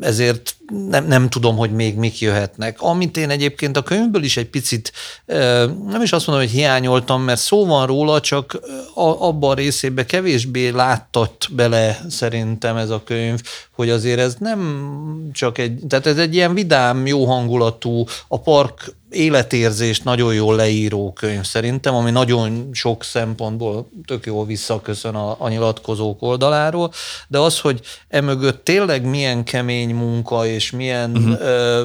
Ezért 0.00 0.56
nem, 0.88 1.06
nem 1.06 1.28
tudom, 1.28 1.56
hogy 1.56 1.72
még 1.72 1.96
mik 1.96 2.20
jöhetnek. 2.20 2.80
Amit 2.80 3.16
én 3.16 3.30
egyébként 3.30 3.76
a 3.76 3.82
könyvből 3.82 4.22
is 4.22 4.36
egy 4.36 4.48
picit, 4.48 4.92
nem 5.86 6.02
is 6.02 6.12
azt 6.12 6.26
mondom, 6.26 6.46
hogy 6.46 6.54
hiányoltam, 6.54 7.22
mert 7.22 7.40
szó 7.40 7.66
van 7.66 7.86
róla, 7.86 8.20
csak 8.20 8.60
abban 8.94 9.50
a 9.50 9.54
részében 9.54 10.06
kevésbé 10.06 10.68
láttat 10.68 11.46
bele 11.50 12.00
szerintem 12.08 12.76
ez 12.76 12.90
a 12.90 13.02
könyv, 13.04 13.40
hogy 13.72 13.90
azért 13.90 14.18
ez 14.18 14.36
nem 14.38 14.88
csak 15.32 15.58
egy, 15.58 15.80
tehát 15.88 16.06
ez 16.06 16.18
egy 16.18 16.34
ilyen 16.34 16.54
vidám, 16.54 17.06
jó 17.06 17.24
hangulatú, 17.24 18.04
a 18.28 18.40
park 18.40 18.94
életérzést 19.12 20.04
nagyon 20.04 20.34
jól 20.34 20.56
leíró 20.56 21.12
könyv 21.12 21.44
szerintem, 21.44 21.94
ami 21.94 22.10
nagyon 22.10 22.68
sok 22.72 23.04
szempontból 23.04 23.88
tök 24.04 24.26
jól 24.26 24.46
visszaköszön 24.46 25.14
a, 25.14 25.36
a 25.38 25.48
nyilatkozók 25.48 26.22
oldaláról, 26.22 26.92
de 27.28 27.38
az, 27.38 27.60
hogy 27.60 27.80
emögött 28.08 28.64
tényleg 28.64 29.04
milyen 29.04 29.44
kemény 29.44 29.94
munka 29.94 30.46
és 30.46 30.70
milyen 30.70 31.10
uh-huh. 31.10 31.40
ö, 31.40 31.82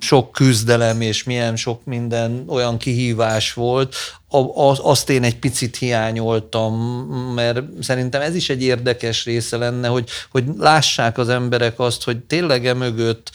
sok 0.00 0.32
küzdelem 0.32 1.00
és 1.00 1.24
milyen 1.24 1.56
sok 1.56 1.84
minden 1.84 2.44
olyan 2.48 2.78
kihívás 2.78 3.52
volt, 3.52 3.94
azt 4.82 5.10
én 5.10 5.22
egy 5.22 5.38
picit 5.38 5.76
hiányoltam, 5.76 6.74
mert 7.34 7.60
szerintem 7.80 8.20
ez 8.20 8.34
is 8.34 8.48
egy 8.48 8.62
érdekes 8.62 9.24
része 9.24 9.56
lenne, 9.56 9.88
hogy, 9.88 10.08
hogy 10.30 10.44
lássák 10.58 11.18
az 11.18 11.28
emberek 11.28 11.78
azt, 11.78 12.04
hogy 12.04 12.18
tényleg 12.18 12.66
emögött 12.66 13.30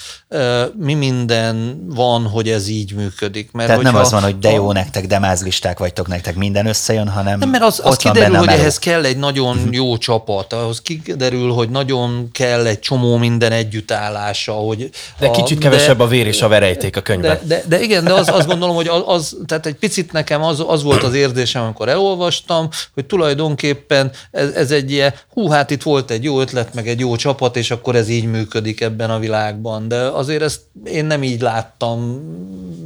mi 0.78 0.94
minden 0.94 1.86
van, 1.90 2.28
hogy 2.28 2.50
ez 2.50 2.68
így 2.68 2.94
működik. 2.94 3.52
Mert 3.52 3.68
Tehát 3.68 3.84
nem 3.84 3.96
az 3.96 4.12
van, 4.12 4.24
hogy 4.24 4.40
de 4.40 4.52
jó 4.52 4.70
a, 4.70 4.74
nektek, 4.74 5.08
de 5.08 5.20
mázlisták 5.20 5.80
vagytok 5.80 6.08
nektek, 6.08 6.36
minden 6.36 6.66
összejön, 6.66 7.08
hanem 7.08 7.40
Nem, 7.40 7.50
mert 7.50 7.64
az, 7.64 7.82
az 7.84 7.96
kiderül, 7.96 8.36
hogy 8.36 8.48
ehhez 8.48 8.80
kell 8.80 9.06
egy 9.06 9.18
nagyon 9.18 9.58
mhm. 9.58 9.74
jó 9.74 9.98
csapat, 9.98 10.54
ahhoz 10.54 10.82
kiderül, 10.82 11.52
hogy 11.52 11.70
nagyon 11.70 12.30
kell 12.32 12.66
egy 12.66 12.80
csomó 12.80 13.18
minden 13.18 13.52
együttállása. 13.52 14.52
Hogy 14.52 14.90
de 15.20 15.28
a, 15.28 15.32
kicsit 15.32 15.58
kevesebb 15.58 15.98
de, 15.98 16.04
a 16.04 16.08
vér 16.08 16.28
és 16.28 16.42
a 16.42 16.48
verejték 16.48 16.98
a 16.98 17.02
könyvben. 17.02 17.40
De, 17.42 17.56
de, 17.56 17.64
de 17.68 17.82
igen, 17.82 18.04
de 18.04 18.14
az, 18.14 18.30
azt 18.30 18.48
gondolom, 18.48 18.76
hogy 18.76 18.88
az, 18.88 19.02
az 19.06 19.38
tehát 19.46 19.66
egy 19.66 19.76
picit 19.76 20.12
nekem 20.12 20.44
az, 20.44 20.64
az 20.68 20.84
volt 20.84 20.91
volt 20.92 21.04
az 21.04 21.14
érzésem, 21.14 21.64
amikor 21.64 21.90
elolvastam, 21.90 22.70
hogy 22.94 23.06
tulajdonképpen 23.06 24.12
ez, 24.32 24.50
ez 24.50 24.72
egy 24.72 24.92
ilyen, 24.92 25.14
hú, 25.34 25.48
hát 25.50 25.72
itt 25.72 25.82
volt 25.82 26.12
egy 26.12 26.24
jó 26.24 26.40
ötlet, 26.40 26.74
meg 26.74 26.88
egy 26.88 27.00
jó 27.00 27.16
csapat, 27.16 27.58
és 27.58 27.72
akkor 27.72 27.96
ez 27.96 28.10
így 28.10 28.26
működik 28.26 28.82
ebben 28.82 29.10
a 29.10 29.20
világban. 29.20 29.88
De 29.88 29.96
azért 29.96 30.42
ezt 30.42 30.60
én 30.84 31.06
nem 31.06 31.24
így 31.24 31.42
láttam 31.42 32.22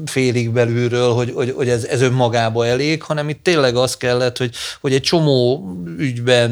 félig 0.06 0.50
belülről, 0.50 1.14
hogy, 1.14 1.32
hogy, 1.36 1.54
hogy 1.56 1.70
ez, 1.70 1.84
ez 1.84 2.02
önmagába 2.02 2.66
elég, 2.66 3.04
hanem 3.04 3.30
itt 3.30 3.44
tényleg 3.44 3.76
az 3.76 3.98
kellett, 3.98 4.38
hogy, 4.38 4.52
hogy 4.82 4.94
egy 4.94 5.02
csomó 5.02 5.72
ügyben 5.98 6.52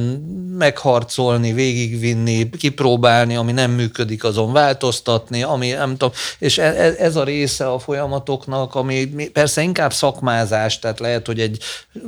megharcolni, 0.58 1.54
végigvinni, 1.54 2.50
kipróbálni, 2.50 3.36
ami 3.36 3.52
nem 3.52 3.72
működik, 3.72 4.24
azon 4.24 4.52
változtatni, 4.54 5.44
ami 5.44 5.70
nem 5.70 5.92
tudom, 5.92 6.12
és 6.40 6.58
ez, 6.58 6.96
ez 6.96 7.16
a 7.16 7.24
része 7.24 7.72
a 7.72 7.80
folyamatoknak, 7.80 8.76
ami 8.76 9.06
persze 9.34 9.62
inkább 9.62 9.94
szakmázás, 9.94 10.80
tehát 10.80 11.00
lehet, 11.00 11.26
hogy 11.26 11.33
egy 11.40 11.60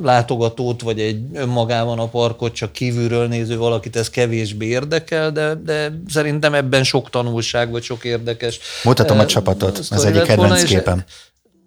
látogatót, 0.02 0.82
vagy 0.82 1.00
egy 1.00 1.20
önmagában 1.32 1.98
a 1.98 2.08
parkot 2.08 2.54
csak 2.54 2.72
kívülről 2.72 3.26
néző 3.26 3.56
valakit 3.56 3.96
ez 3.96 4.10
kevésbé 4.10 4.66
érdekel, 4.66 5.30
de, 5.30 5.54
de 5.54 6.00
szerintem 6.08 6.54
ebben 6.54 6.84
sok 6.84 7.10
tanulság, 7.10 7.70
vagy 7.70 7.82
sok 7.82 8.04
érdekes. 8.04 8.58
Mutatom 8.84 9.18
a 9.18 9.22
eh, 9.22 9.26
csapatot, 9.26 9.78
az 9.78 10.04
egyik 10.04 10.22
kedvenc 10.22 10.62
képem. 10.62 11.04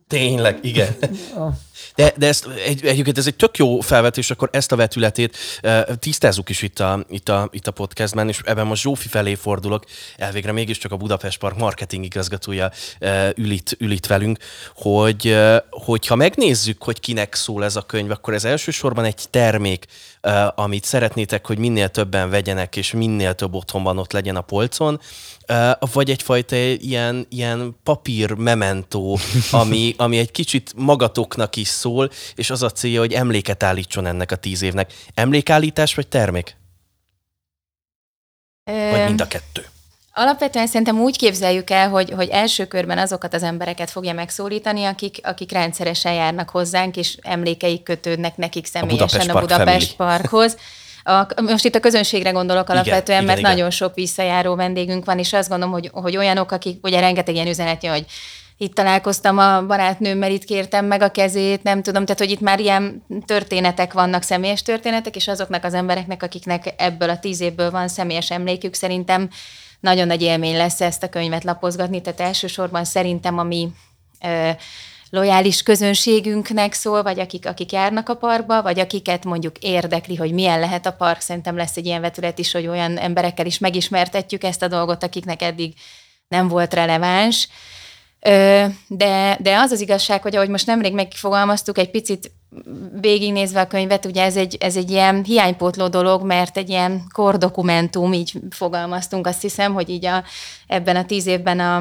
Tényleg, 0.07 0.59
igen. 0.61 0.95
De, 1.99 2.13
de 2.17 2.27
ezt 2.27 2.47
egy, 2.65 2.85
egyébként 2.85 3.17
ez 3.17 3.27
egy 3.27 3.35
tök 3.35 3.57
jó 3.57 3.79
felvetés, 3.79 4.31
akkor 4.31 4.49
ezt 4.51 4.71
a 4.71 4.75
vetületét 4.75 5.37
uh, 5.63 5.95
tisztázzuk 5.95 6.49
is 6.49 6.61
itt 6.61 6.79
a, 6.79 7.05
itt, 7.09 7.29
a, 7.29 7.49
itt 7.51 7.67
a 7.67 7.71
podcastben, 7.71 8.27
és 8.27 8.39
ebben 8.45 8.67
most 8.67 8.81
Zsófi 8.81 9.07
felé 9.07 9.35
fordulok, 9.35 9.85
elvégre 10.17 10.51
mégiscsak 10.51 10.91
a 10.91 10.97
Budapest 10.97 11.39
Park 11.39 11.57
marketing 11.57 12.05
igazgatója 12.05 12.71
uh, 13.01 13.29
ül, 13.35 13.51
itt, 13.51 13.75
ül 13.79 13.97
velünk, 14.07 14.37
hogy 14.75 15.27
uh, 15.27 15.55
hogyha 15.69 16.15
megnézzük, 16.15 16.83
hogy 16.83 16.99
kinek 16.99 17.35
szól 17.35 17.63
ez 17.63 17.75
a 17.75 17.81
könyv, 17.81 18.11
akkor 18.11 18.33
ez 18.33 18.45
elsősorban 18.45 19.05
egy 19.05 19.25
termék, 19.29 19.85
amit 20.55 20.83
szeretnétek, 20.83 21.47
hogy 21.47 21.57
minél 21.57 21.89
többen 21.89 22.29
vegyenek, 22.29 22.75
és 22.75 22.91
minél 22.91 23.33
több 23.33 23.53
otthonban 23.53 23.97
ott 23.97 24.11
legyen 24.11 24.35
a 24.35 24.41
polcon, 24.41 24.99
vagy 25.93 26.09
egyfajta 26.09 26.55
ilyen, 26.55 27.25
ilyen 27.29 27.75
papír 27.83 28.31
mementó, 28.31 29.19
ami, 29.51 29.93
ami 29.97 30.17
egy 30.17 30.31
kicsit 30.31 30.73
magatoknak 30.75 31.55
is 31.55 31.67
szól, 31.67 32.09
és 32.35 32.49
az 32.49 32.63
a 32.63 32.69
célja, 32.69 32.99
hogy 32.99 33.13
emléket 33.13 33.63
állítson 33.63 34.05
ennek 34.05 34.31
a 34.31 34.35
tíz 34.35 34.61
évnek. 34.61 34.93
Emlékállítás 35.13 35.95
vagy 35.95 36.07
termék? 36.07 36.57
Vagy 38.63 39.03
mind 39.05 39.21
a 39.21 39.27
kettő? 39.27 39.65
Alapvetően 40.13 40.67
szerintem 40.67 40.99
úgy 40.99 41.17
képzeljük 41.17 41.69
el, 41.69 41.89
hogy, 41.89 42.11
hogy 42.11 42.29
első 42.29 42.67
körben 42.67 42.97
azokat 42.97 43.33
az 43.33 43.43
embereket 43.43 43.89
fogja 43.89 44.13
megszólítani, 44.13 44.85
akik, 44.85 45.19
akik 45.23 45.51
rendszeresen 45.51 46.13
járnak 46.13 46.49
hozzánk, 46.49 46.97
és 46.97 47.17
emlékeik 47.21 47.83
kötődnek 47.83 48.37
nekik 48.37 48.65
személyesen 48.65 49.29
a 49.29 49.39
Budapest, 49.39 49.55
a 49.55 49.57
Budapest 49.57 49.95
Parkhoz. 49.95 50.57
A, 51.09 51.27
most 51.41 51.65
itt 51.65 51.75
a 51.75 51.79
közönségre 51.79 52.29
gondolok 52.29 52.69
alapvetően, 52.69 53.21
igen, 53.21 53.23
mert 53.23 53.39
igen, 53.39 53.51
nagyon 53.51 53.69
sok 53.69 53.95
visszajáró 53.95 54.55
vendégünk 54.55 55.05
van, 55.05 55.19
és 55.19 55.33
azt 55.33 55.49
gondolom, 55.49 55.73
hogy, 55.73 55.89
hogy 55.93 56.17
olyanok, 56.17 56.51
akik 56.51 56.85
ugye 56.85 56.99
rengeteg 56.99 57.35
ilyen 57.35 57.47
üzenet 57.47 57.85
hogy 57.85 58.05
itt 58.61 58.73
találkoztam 58.73 59.37
a 59.37 59.65
barátnőmmel, 59.65 60.31
itt 60.31 60.43
kértem 60.43 60.85
meg 60.85 61.01
a 61.01 61.11
kezét, 61.11 61.63
nem 61.63 61.81
tudom, 61.81 62.05
tehát 62.05 62.19
hogy 62.19 62.31
itt 62.31 62.39
már 62.39 62.59
ilyen 62.59 63.05
történetek 63.25 63.93
vannak, 63.93 64.21
személyes 64.21 64.61
történetek, 64.61 65.15
és 65.15 65.27
azoknak 65.27 65.63
az 65.63 65.73
embereknek, 65.73 66.23
akiknek 66.23 66.73
ebből 66.77 67.09
a 67.09 67.19
tíz 67.19 67.41
évből 67.41 67.71
van 67.71 67.87
személyes 67.87 68.31
emlékük, 68.31 68.73
szerintem 68.73 69.29
nagyon 69.79 70.07
nagy 70.07 70.21
élmény 70.21 70.57
lesz 70.57 70.81
ezt 70.81 71.03
a 71.03 71.09
könyvet 71.09 71.43
lapozgatni, 71.43 72.01
tehát 72.01 72.19
elsősorban 72.19 72.85
szerintem, 72.85 73.37
ami 73.37 73.69
lojális 75.09 75.63
közönségünknek 75.63 76.73
szól, 76.73 77.03
vagy 77.03 77.19
akik, 77.19 77.47
akik 77.47 77.71
járnak 77.71 78.09
a 78.09 78.15
parkba, 78.15 78.61
vagy 78.61 78.79
akiket 78.79 79.25
mondjuk 79.25 79.57
érdekli, 79.57 80.15
hogy 80.15 80.31
milyen 80.31 80.59
lehet 80.59 80.85
a 80.85 80.91
park. 80.91 81.19
Szerintem 81.21 81.55
lesz 81.55 81.77
egy 81.77 81.85
ilyen 81.85 82.01
vetület 82.01 82.39
is, 82.39 82.51
hogy 82.51 82.67
olyan 82.67 82.97
emberekkel 82.97 83.45
is 83.45 83.57
megismertetjük 83.57 84.43
ezt 84.43 84.61
a 84.61 84.67
dolgot, 84.67 85.03
akiknek 85.03 85.41
eddig 85.41 85.73
nem 86.27 86.47
volt 86.47 86.73
releváns. 86.73 87.47
De, 88.87 89.37
de 89.39 89.57
az 89.57 89.71
az 89.71 89.81
igazság, 89.81 90.21
hogy 90.21 90.35
ahogy 90.35 90.49
most 90.49 90.65
nemrég 90.65 90.93
megfogalmaztuk, 90.93 91.77
egy 91.77 91.91
picit 91.91 92.31
végignézve 93.01 93.61
a 93.61 93.67
könyvet, 93.67 94.05
ugye 94.05 94.23
ez 94.23 94.35
egy, 94.37 94.57
ez 94.59 94.75
egy 94.75 94.91
ilyen 94.91 95.23
hiánypótló 95.23 95.87
dolog, 95.87 96.23
mert 96.23 96.57
egy 96.57 96.69
ilyen 96.69 97.03
kordokumentum, 97.13 98.13
így 98.13 98.33
fogalmaztunk, 98.49 99.27
azt 99.27 99.41
hiszem, 99.41 99.73
hogy 99.73 99.89
így 99.89 100.05
a, 100.05 100.23
ebben 100.67 100.95
a 100.95 101.05
tíz 101.05 101.25
évben 101.25 101.59
a, 101.59 101.75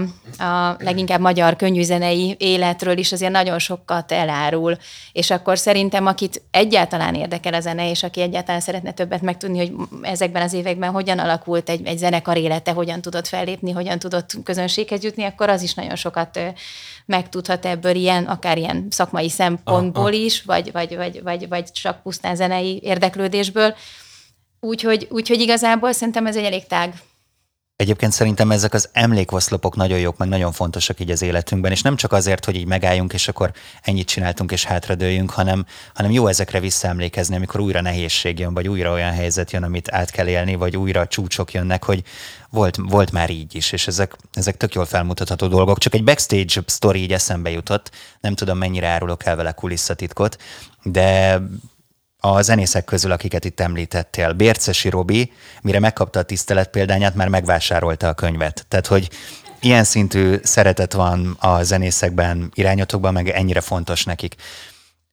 a 0.44 0.76
leginkább 0.78 1.20
magyar 1.20 1.56
könnyűzenei 1.56 2.36
életről 2.38 2.98
is 2.98 3.12
azért 3.12 3.32
nagyon 3.32 3.58
sokat 3.58 4.12
elárul, 4.12 4.76
és 5.12 5.30
akkor 5.30 5.58
szerintem, 5.58 6.06
akit 6.06 6.42
egyáltalán 6.50 7.14
érdekel 7.14 7.54
a 7.54 7.60
zene, 7.60 7.90
és 7.90 8.02
aki 8.02 8.20
egyáltalán 8.20 8.60
szeretne 8.60 8.92
többet 8.92 9.22
megtudni, 9.22 9.58
hogy 9.58 9.72
ezekben 10.02 10.42
az 10.42 10.52
években 10.52 10.90
hogyan 10.90 11.18
alakult 11.18 11.68
egy, 11.68 11.86
egy 11.86 11.98
zenekar 11.98 12.36
élete, 12.36 12.70
hogyan 12.70 13.00
tudott 13.00 13.26
fellépni, 13.26 13.70
hogyan 13.70 13.98
tudott 13.98 14.30
közönséghez 14.44 15.02
jutni, 15.02 15.24
akkor 15.24 15.48
az 15.48 15.62
is 15.62 15.74
nagyon 15.74 15.96
sokat 15.96 16.40
megtudhat 17.08 17.66
ebből 17.66 17.94
ilyen, 17.94 18.24
akár 18.24 18.58
ilyen 18.58 18.86
szakmai 18.90 19.28
szempontból 19.28 20.12
is, 20.12 20.42
vagy, 20.42 20.72
vagy, 20.72 20.96
vagy, 20.96 21.22
vagy, 21.22 21.48
vagy 21.48 21.72
csak 21.72 22.02
pusztán 22.02 22.36
zenei 22.36 22.80
érdeklődésből. 22.82 23.74
Úgyhogy, 24.60 25.06
úgyhogy 25.10 25.40
igazából 25.40 25.92
szerintem 25.92 26.26
ez 26.26 26.36
egy 26.36 26.44
elég 26.44 26.66
tág 26.66 26.94
Egyébként 27.78 28.12
szerintem 28.12 28.50
ezek 28.50 28.74
az 28.74 28.88
emlékoszlopok 28.92 29.76
nagyon 29.76 29.98
jók, 29.98 30.16
meg 30.16 30.28
nagyon 30.28 30.52
fontosak 30.52 31.00
így 31.00 31.10
az 31.10 31.22
életünkben, 31.22 31.72
és 31.72 31.82
nem 31.82 31.96
csak 31.96 32.12
azért, 32.12 32.44
hogy 32.44 32.56
így 32.56 32.66
megálljunk, 32.66 33.12
és 33.12 33.28
akkor 33.28 33.52
ennyit 33.82 34.08
csináltunk, 34.08 34.52
és 34.52 34.64
hátradőjünk, 34.64 35.30
hanem, 35.30 35.66
hanem 35.94 36.10
jó 36.10 36.26
ezekre 36.26 36.60
visszaemlékezni, 36.60 37.36
amikor 37.36 37.60
újra 37.60 37.80
nehézség 37.80 38.38
jön, 38.38 38.54
vagy 38.54 38.68
újra 38.68 38.92
olyan 38.92 39.12
helyzet 39.12 39.50
jön, 39.50 39.62
amit 39.62 39.92
át 39.92 40.10
kell 40.10 40.28
élni, 40.28 40.54
vagy 40.54 40.76
újra 40.76 41.06
csúcsok 41.06 41.52
jönnek, 41.52 41.84
hogy 41.84 42.02
volt, 42.50 42.76
volt 42.82 43.12
már 43.12 43.30
így 43.30 43.54
is, 43.54 43.72
és 43.72 43.86
ezek, 43.86 44.16
ezek 44.32 44.56
tök 44.56 44.74
jól 44.74 44.84
felmutatható 44.84 45.46
dolgok. 45.46 45.78
Csak 45.78 45.94
egy 45.94 46.04
backstage 46.04 46.62
story 46.66 47.02
így 47.02 47.12
eszembe 47.12 47.50
jutott, 47.50 47.90
nem 48.20 48.34
tudom 48.34 48.58
mennyire 48.58 48.86
árulok 48.86 49.24
el 49.24 49.36
vele 49.36 49.52
kulisszatitkot, 49.52 50.36
de 50.82 51.40
a 52.20 52.42
zenészek 52.42 52.84
közül, 52.84 53.12
akiket 53.12 53.44
itt 53.44 53.60
említettél. 53.60 54.32
Bércesi 54.32 54.88
Robi, 54.88 55.32
mire 55.62 55.78
megkapta 55.78 56.18
a 56.18 56.22
tisztelet 56.22 56.70
példányát, 56.70 57.14
már 57.14 57.28
megvásárolta 57.28 58.08
a 58.08 58.14
könyvet. 58.14 58.64
Tehát, 58.68 58.86
hogy 58.86 59.08
ilyen 59.60 59.84
szintű 59.84 60.36
szeretet 60.42 60.92
van 60.92 61.36
a 61.40 61.62
zenészekben, 61.62 62.50
irányotokban, 62.54 63.12
meg 63.12 63.28
ennyire 63.28 63.60
fontos 63.60 64.04
nekik. 64.04 64.34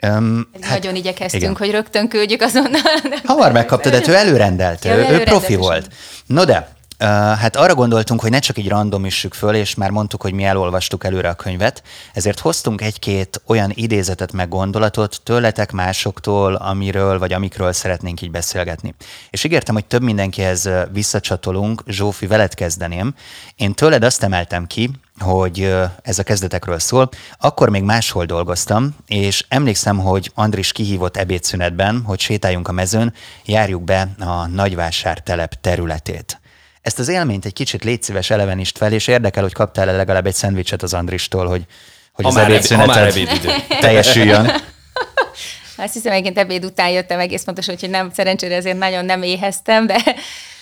Um, 0.08 0.50
hát, 0.62 0.70
Nagyon 0.70 0.96
igyekeztünk, 0.96 1.44
igen. 1.44 1.56
hogy 1.56 1.72
rögtön 1.72 2.08
küldjük 2.08 2.42
azonnal. 2.42 2.82
Hamar 3.24 3.52
megkapta, 3.52 3.90
de 3.90 4.02
ő 4.08 4.16
előrendelt, 4.16 4.86
ja, 4.86 4.96
ő, 4.96 5.14
ő 5.14 5.24
profi 5.24 5.56
volt. 5.56 5.90
No 6.26 6.46
de, 6.46 6.75
Hát 7.00 7.56
arra 7.56 7.76
gondoltunk, 7.76 8.22
hogy 8.22 8.30
ne 8.30 8.40
csak 8.40 8.58
így 8.58 8.68
randomissük 8.68 9.34
föl, 9.34 9.56
és 9.56 9.76
már 9.76 9.90
mondtuk, 9.90 10.22
hogy 10.22 10.34
mi 10.34 10.44
elolvastuk 10.44 11.04
előre 11.04 11.30
a 11.30 11.34
könyvet, 11.34 11.84
ezért 12.14 12.40
hoztunk 12.40 12.82
egy-két 12.82 13.42
olyan 13.46 13.72
idézetet 13.74 14.32
meg 14.32 14.50
gondolatot 14.50 15.20
tőletek 15.24 15.72
másoktól, 15.72 16.56
amiről 16.56 17.20
vagy 17.20 17.34
amikről 17.34 17.74
szeretnénk 17.74 18.22
így 18.22 18.32
beszélgetni. 18.32 18.96
És 19.30 19.44
ígértem, 19.44 19.74
hogy 19.74 19.86
több 19.86 20.02
mindenkihez 20.02 20.70
visszacsatolunk, 20.92 21.84
Zsófi, 21.88 22.28
veled 22.28 22.54
kezdeném. 22.54 23.14
Én 23.56 23.74
tőled 23.74 24.04
azt 24.04 24.24
emeltem 24.24 24.68
ki, 24.68 24.92
hogy 25.20 25.74
ez 26.02 26.20
a 26.20 26.24
kezdetekről 26.24 26.80
szól. 26.80 27.10
Akkor 27.40 27.70
még 27.70 27.84
máshol 27.84 28.26
dolgoztam, 28.26 28.96
és 29.08 29.46
emlékszem, 29.48 30.00
hogy 30.00 30.32
Andris 30.34 30.72
kihívott 30.72 31.18
ebédszünetben, 31.18 32.02
hogy 32.06 32.20
sétáljunk 32.20 32.68
a 32.68 32.72
mezőn, 32.72 33.14
járjuk 33.46 33.84
be 33.84 34.10
a 34.20 34.48
nagyvásár 34.48 35.20
telep 35.20 35.62
területét. 35.62 36.40
Ezt 36.86 37.00
az 37.00 37.08
élményt 37.08 37.46
egy 37.46 37.54
kicsit 37.54 37.84
légy 37.84 38.04
szíves 38.04 38.30
elevenist 38.30 38.78
fel, 38.78 38.94
és 38.94 39.08
érdekel, 39.08 39.44
hogy 39.44 39.54
kaptál-e 39.54 39.92
legalább 39.92 40.26
egy 40.26 40.34
szendvicset 40.34 40.84
az 40.84 40.94
Andristól, 40.94 41.48
hogy, 41.48 41.66
hogy 42.12 42.26
az 42.26 42.36
ebédszünetet 42.36 43.80
teljesüljön. 43.80 44.46
Azt 45.78 45.94
hiszem, 45.94 46.12
egyébként 46.12 46.38
ebéd 46.38 46.66
után 46.66 46.90
jöttem 46.90 47.20
egész 47.20 47.44
pontosan, 47.44 47.76
hogy 47.80 47.90
nem, 47.90 48.12
szerencsére 48.12 48.56
ezért 48.56 48.78
nagyon 48.78 49.06
nem 49.06 49.24
éheztem, 49.24 49.88
de, 49.88 50.16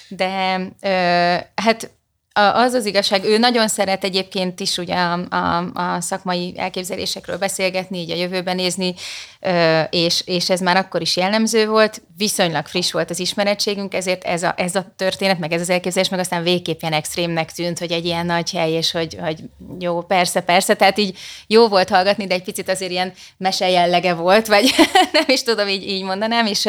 de 0.07 0.59
ö, 0.81 0.89
hát 1.55 1.91
az 2.33 2.73
az 2.73 2.85
igazság, 2.85 3.23
ő 3.23 3.37
nagyon 3.37 3.67
szeret 3.67 4.03
egyébként 4.03 4.59
is 4.59 4.77
ugye 4.77 4.95
a, 4.95 5.19
a, 5.29 5.71
a 5.73 6.01
szakmai 6.01 6.53
elképzelésekről 6.57 7.37
beszélgetni, 7.37 7.99
így 7.99 8.11
a 8.11 8.15
jövőben 8.15 8.55
nézni, 8.55 8.93
és, 9.89 10.21
és 10.25 10.49
ez 10.49 10.59
már 10.59 10.77
akkor 10.77 11.01
is 11.01 11.15
jellemző 11.15 11.67
volt, 11.67 12.01
viszonylag 12.17 12.65
friss 12.65 12.91
volt 12.91 13.09
az 13.09 13.19
ismerettségünk, 13.19 13.93
ezért 13.93 14.23
ez 14.23 14.43
a, 14.43 14.53
ez 14.57 14.75
a 14.75 14.93
történet, 14.95 15.39
meg 15.39 15.51
ez 15.51 15.61
az 15.61 15.69
elképzelés, 15.69 16.09
meg 16.09 16.19
aztán 16.19 16.43
végképp 16.43 16.81
ilyen 16.81 16.93
extrémnek 16.93 17.51
tűnt, 17.51 17.79
hogy 17.79 17.91
egy 17.91 18.05
ilyen 18.05 18.25
nagy 18.25 18.51
hely, 18.51 18.71
és 18.71 18.91
hogy, 18.91 19.17
hogy 19.21 19.39
jó, 19.79 20.01
persze, 20.01 20.41
persze, 20.41 20.73
tehát 20.73 20.97
így 20.97 21.17
jó 21.47 21.67
volt 21.67 21.89
hallgatni, 21.89 22.27
de 22.27 22.33
egy 22.33 22.43
picit 22.43 22.69
azért 22.69 22.91
ilyen 22.91 23.13
mese 23.37 23.69
jellege 23.69 24.13
volt, 24.13 24.47
vagy 24.47 24.73
nem 25.11 25.25
is 25.27 25.43
tudom, 25.43 25.67
így, 25.67 25.87
így 25.87 26.03
mondanám, 26.03 26.45
és 26.45 26.65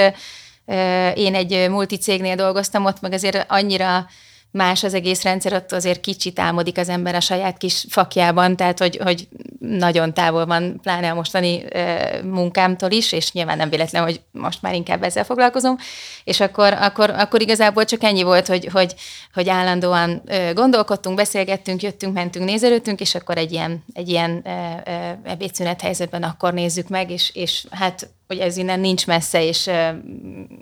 én 1.15 1.35
egy 1.35 1.67
multicégnél 1.71 2.35
dolgoztam 2.35 2.85
ott, 2.85 3.01
meg 3.01 3.13
azért 3.13 3.45
annyira 3.49 4.07
más 4.55 4.85
az 4.85 4.95
egész 4.95 5.23
rendszer, 5.23 5.53
ott 5.53 5.73
azért 5.73 6.01
kicsit 6.01 6.39
álmodik 6.39 6.79
az 6.79 6.89
ember 6.89 7.15
a 7.15 7.21
saját 7.21 7.57
kis 7.57 7.85
fakjában, 7.89 8.57
tehát 8.57 8.79
hogy, 8.79 8.97
hogy 9.03 9.29
nagyon 9.59 10.15
távol 10.15 10.47
van, 10.47 10.81
pláne 10.83 11.11
a 11.11 11.15
mostani 11.15 11.65
e, 11.73 12.21
munkámtól 12.23 12.91
is, 12.91 13.13
és 13.13 13.33
nyilván 13.33 13.57
nem 13.57 13.69
véletlen, 13.69 14.03
hogy 14.03 14.21
most 14.31 14.63
már 14.63 14.75
inkább 14.75 15.03
ezzel 15.03 15.25
foglalkozom, 15.25 15.77
és 16.25 16.41
akkor, 16.41 16.73
akkor, 16.73 17.11
akkor 17.11 17.41
igazából 17.41 17.85
csak 17.85 18.03
ennyi 18.03 18.23
volt, 18.23 18.47
hogy, 18.47 18.69
hogy, 18.73 18.95
hogy 19.33 19.49
állandóan 19.49 20.23
gondolkodtunk, 20.55 21.17
beszélgettünk, 21.17 21.83
jöttünk, 21.83 22.15
mentünk, 22.15 22.45
nézelődtünk, 22.45 23.01
és 23.01 23.15
akkor 23.15 23.37
egy 23.37 23.53
ilyen, 23.53 23.85
egy 23.93 24.09
ilyen 24.09 24.41
e, 24.45 24.83
e, 24.85 25.21
ebédszünet 25.25 25.81
helyzetben 25.81 26.23
akkor 26.23 26.53
nézzük 26.53 26.89
meg, 26.89 27.11
és, 27.11 27.31
és 27.35 27.67
hát 27.71 28.09
hogy 28.35 28.47
ez 28.47 28.57
innen 28.57 28.81
nincs 28.81 29.07
messze, 29.07 29.45
és 29.45 29.67
uh, 29.67 29.89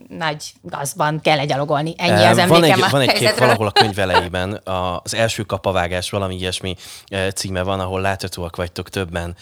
nagy 0.09 0.53
gazban 0.63 1.21
kell 1.21 1.39
egyalogolni. 1.39 1.95
Ennyi 1.97 2.25
az 2.25 2.49
van 2.49 2.65
egy, 2.65 2.85
van 2.91 3.01
egy 3.01 3.13
kép 3.13 3.39
valahol 3.39 3.67
a 3.67 3.71
könyv 3.71 3.99
elejében, 4.07 4.61
az 5.03 5.15
első 5.15 5.43
kapavágás, 5.43 6.11
valami 6.11 6.35
ilyesmi 6.35 6.77
címe 7.35 7.63
van, 7.63 7.81
ahol 7.81 8.01
láthatóak 8.01 8.57
vagytok 8.57 8.89
többen 8.89 9.37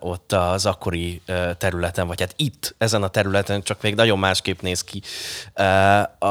ott 0.00 0.32
az 0.32 0.66
akkori 0.66 1.22
területen, 1.58 2.06
vagy 2.06 2.20
hát 2.20 2.34
itt, 2.36 2.74
ezen 2.78 3.02
a 3.02 3.08
területen, 3.08 3.62
csak 3.62 3.82
még 3.82 3.94
nagyon 3.94 4.18
másképp 4.18 4.60
néz 4.60 4.84
ki. 4.84 5.02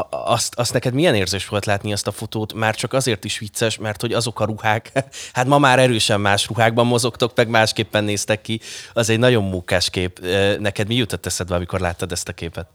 Azt, 0.10 0.56
azt 0.56 0.74
neked 0.74 0.94
milyen 0.94 1.16
érzés 1.16 1.48
volt 1.48 1.66
látni 1.66 1.94
azt 1.94 2.08
a 2.08 2.12
fotót? 2.12 2.54
Már 2.54 2.76
csak 2.76 2.94
azért 2.94 3.24
is 3.24 3.40
vicces, 3.40 3.78
mert 3.78 4.02
hogy 4.02 4.14
azok 4.14 4.40
a 4.40 4.46
ruhák, 4.46 4.92
hát 5.34 5.48
ma 5.48 5.58
már 5.58 5.80
erősen 5.80 6.22
más 6.22 6.48
ruhákban 6.48 6.86
mozogtok, 6.86 7.36
meg 7.36 7.48
másképpen 7.48 8.04
néztek 8.04 8.42
ki. 8.42 8.60
Az 8.94 9.10
egy 9.10 9.20
nagyon 9.20 9.44
munkás 9.44 9.90
kép. 9.90 10.20
Neked 10.60 10.88
mi 10.88 10.96
jutott 11.06 11.26
eszedbe, 11.26 11.56
amikor 11.56 11.80
láttad 11.80 12.12
ezt 12.12 12.28
a 12.28 12.34
képet? 12.34 12.68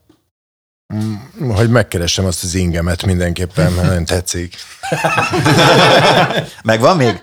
Mm, 0.93 1.15
hogy 1.49 1.69
megkeresem 1.69 2.25
azt 2.25 2.43
az 2.43 2.53
ingemet 2.53 3.05
mindenképpen, 3.05 3.71
mert 3.71 3.87
nagyon 3.87 4.05
tetszik. 4.05 4.55
Megvan 6.63 6.97
még? 6.97 7.19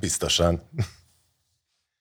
Biztosan. 0.00 0.68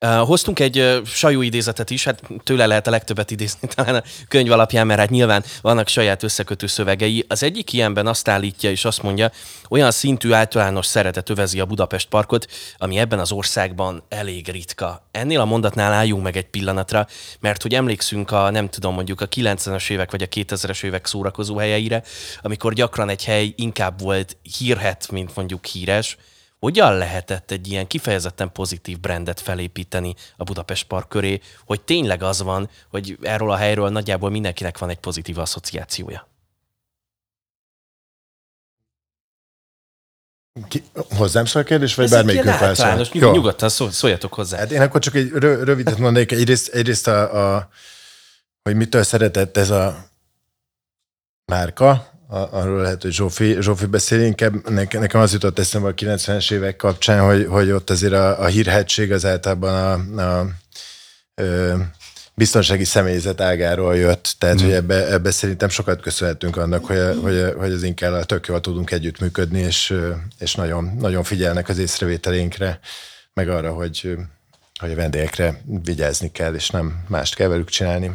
Hoztunk 0.07 0.59
egy 0.59 1.01
Sajó 1.05 1.41
idézetet 1.41 1.89
is, 1.89 2.03
hát 2.03 2.21
tőle 2.43 2.65
lehet 2.65 2.87
a 2.87 2.89
legtöbbet 2.89 3.31
idézni 3.31 3.67
talán 3.75 3.95
a 3.95 4.03
könyv 4.27 4.51
alapján, 4.51 4.87
mert 4.87 4.99
hát 4.99 5.09
nyilván 5.09 5.43
vannak 5.61 5.87
saját 5.87 6.23
összekötő 6.23 6.67
szövegei. 6.67 7.25
Az 7.27 7.43
egyik 7.43 7.73
ilyenben 7.73 8.07
azt 8.07 8.27
állítja 8.27 8.69
és 8.69 8.85
azt 8.85 9.01
mondja, 9.01 9.31
olyan 9.69 9.91
szintű 9.91 10.31
általános 10.31 10.85
szeretet 10.85 11.29
övezi 11.29 11.59
a 11.59 11.65
Budapest 11.65 12.07
parkot, 12.07 12.47
ami 12.77 12.97
ebben 12.97 13.19
az 13.19 13.31
országban 13.31 14.03
elég 14.09 14.47
ritka. 14.47 15.07
Ennél 15.11 15.39
a 15.39 15.45
mondatnál 15.45 15.91
álljunk 15.93 16.23
meg 16.23 16.37
egy 16.37 16.49
pillanatra, 16.49 17.07
mert 17.39 17.61
hogy 17.61 17.73
emlékszünk 17.73 18.31
a, 18.31 18.49
nem 18.49 18.69
tudom, 18.69 18.93
mondjuk 18.93 19.21
a 19.21 19.27
90-es 19.27 19.89
évek 19.89 20.11
vagy 20.11 20.21
a 20.21 20.27
2000-es 20.27 20.83
évek 20.83 21.05
szórakozó 21.05 21.57
helyeire, 21.57 22.03
amikor 22.41 22.73
gyakran 22.73 23.09
egy 23.09 23.25
hely 23.25 23.53
inkább 23.55 24.01
volt 24.01 24.37
hírhet, 24.57 25.11
mint 25.11 25.35
mondjuk 25.35 25.65
híres, 25.65 26.17
hogyan 26.61 26.97
lehetett 26.97 27.51
egy 27.51 27.67
ilyen 27.67 27.87
kifejezetten 27.87 28.51
pozitív 28.51 28.99
brandet 28.99 29.39
felépíteni 29.39 30.15
a 30.37 30.43
Budapest 30.43 30.87
Park 30.87 31.09
köré, 31.09 31.41
hogy 31.65 31.81
tényleg 31.81 32.23
az 32.23 32.41
van, 32.41 32.69
hogy 32.89 33.17
erről 33.21 33.51
a 33.51 33.55
helyről 33.55 33.89
nagyjából 33.89 34.29
mindenkinek 34.29 34.77
van 34.77 34.89
egy 34.89 34.99
pozitív 34.99 35.37
asszociációja? 35.37 36.27
Ki, 40.67 40.83
hozzám 40.93 41.45
szól 41.45 41.61
a 41.61 41.65
kérdés, 41.65 41.95
vagy 41.95 42.09
bármelyik 42.09 42.43
felszól? 42.43 43.07
Nyugod, 43.11 43.33
nyugodtan 43.33 43.69
szóljatok 43.69 44.33
hozzá. 44.33 44.57
Hát 44.57 44.71
én 44.71 44.81
akkor 44.81 45.01
csak 45.01 45.15
egy 45.15 45.29
rövidet 45.29 45.97
mondanék. 45.97 46.31
Egyrészt, 46.31 46.67
egyrészt 46.67 47.07
a, 47.07 47.55
a, 47.55 47.69
hogy 48.63 48.75
mitől 48.75 49.03
szeretett 49.03 49.57
ez 49.57 49.69
a 49.69 50.09
márka, 51.45 52.11
arról 52.31 52.81
lehet, 52.81 53.01
hogy 53.01 53.11
Zsófi, 53.11 53.57
Zsófi 53.59 53.85
beszél, 53.85 54.21
inkább 54.21 54.69
nekem 54.69 55.21
az 55.21 55.33
jutott 55.33 55.59
eszembe 55.59 55.87
a 55.87 55.93
90-es 55.93 56.51
évek 56.51 56.75
kapcsán, 56.75 57.25
hogy, 57.25 57.45
hogy 57.49 57.71
ott 57.71 57.89
azért 57.89 58.13
a, 58.13 58.41
a 58.41 58.45
hírhetség 58.45 59.11
az 59.11 59.25
általában 59.25 60.17
a, 60.17 60.21
a, 60.21 60.39
a 61.41 61.77
biztonsági 62.33 62.83
személyzet 62.83 63.41
ágáról 63.41 63.95
jött, 63.95 64.35
tehát 64.37 64.61
mm. 64.61 64.63
hogy 64.63 64.73
ebbe, 64.73 65.07
ebbe 65.07 65.31
szerintem 65.31 65.69
sokat 65.69 66.01
köszönhetünk 66.01 66.57
annak, 66.57 66.85
hogy, 66.85 67.17
hogy, 67.21 67.53
hogy 67.57 67.71
az 67.71 67.83
inkább 67.83 68.23
tök 68.23 68.47
jól 68.47 68.61
tudunk 68.61 68.91
együttműködni, 68.91 69.59
és, 69.59 69.93
és 70.39 70.55
nagyon, 70.55 70.97
nagyon 70.99 71.23
figyelnek 71.23 71.69
az 71.69 71.77
észrevételénkre, 71.77 72.79
meg 73.33 73.49
arra, 73.49 73.73
hogy, 73.73 74.17
hogy 74.79 74.91
a 74.91 74.95
vendégekre 74.95 75.61
vigyázni 75.83 76.31
kell, 76.31 76.53
és 76.53 76.69
nem 76.69 77.03
mást 77.07 77.35
kell 77.35 77.47
velük 77.47 77.69
csinálni. 77.69 78.11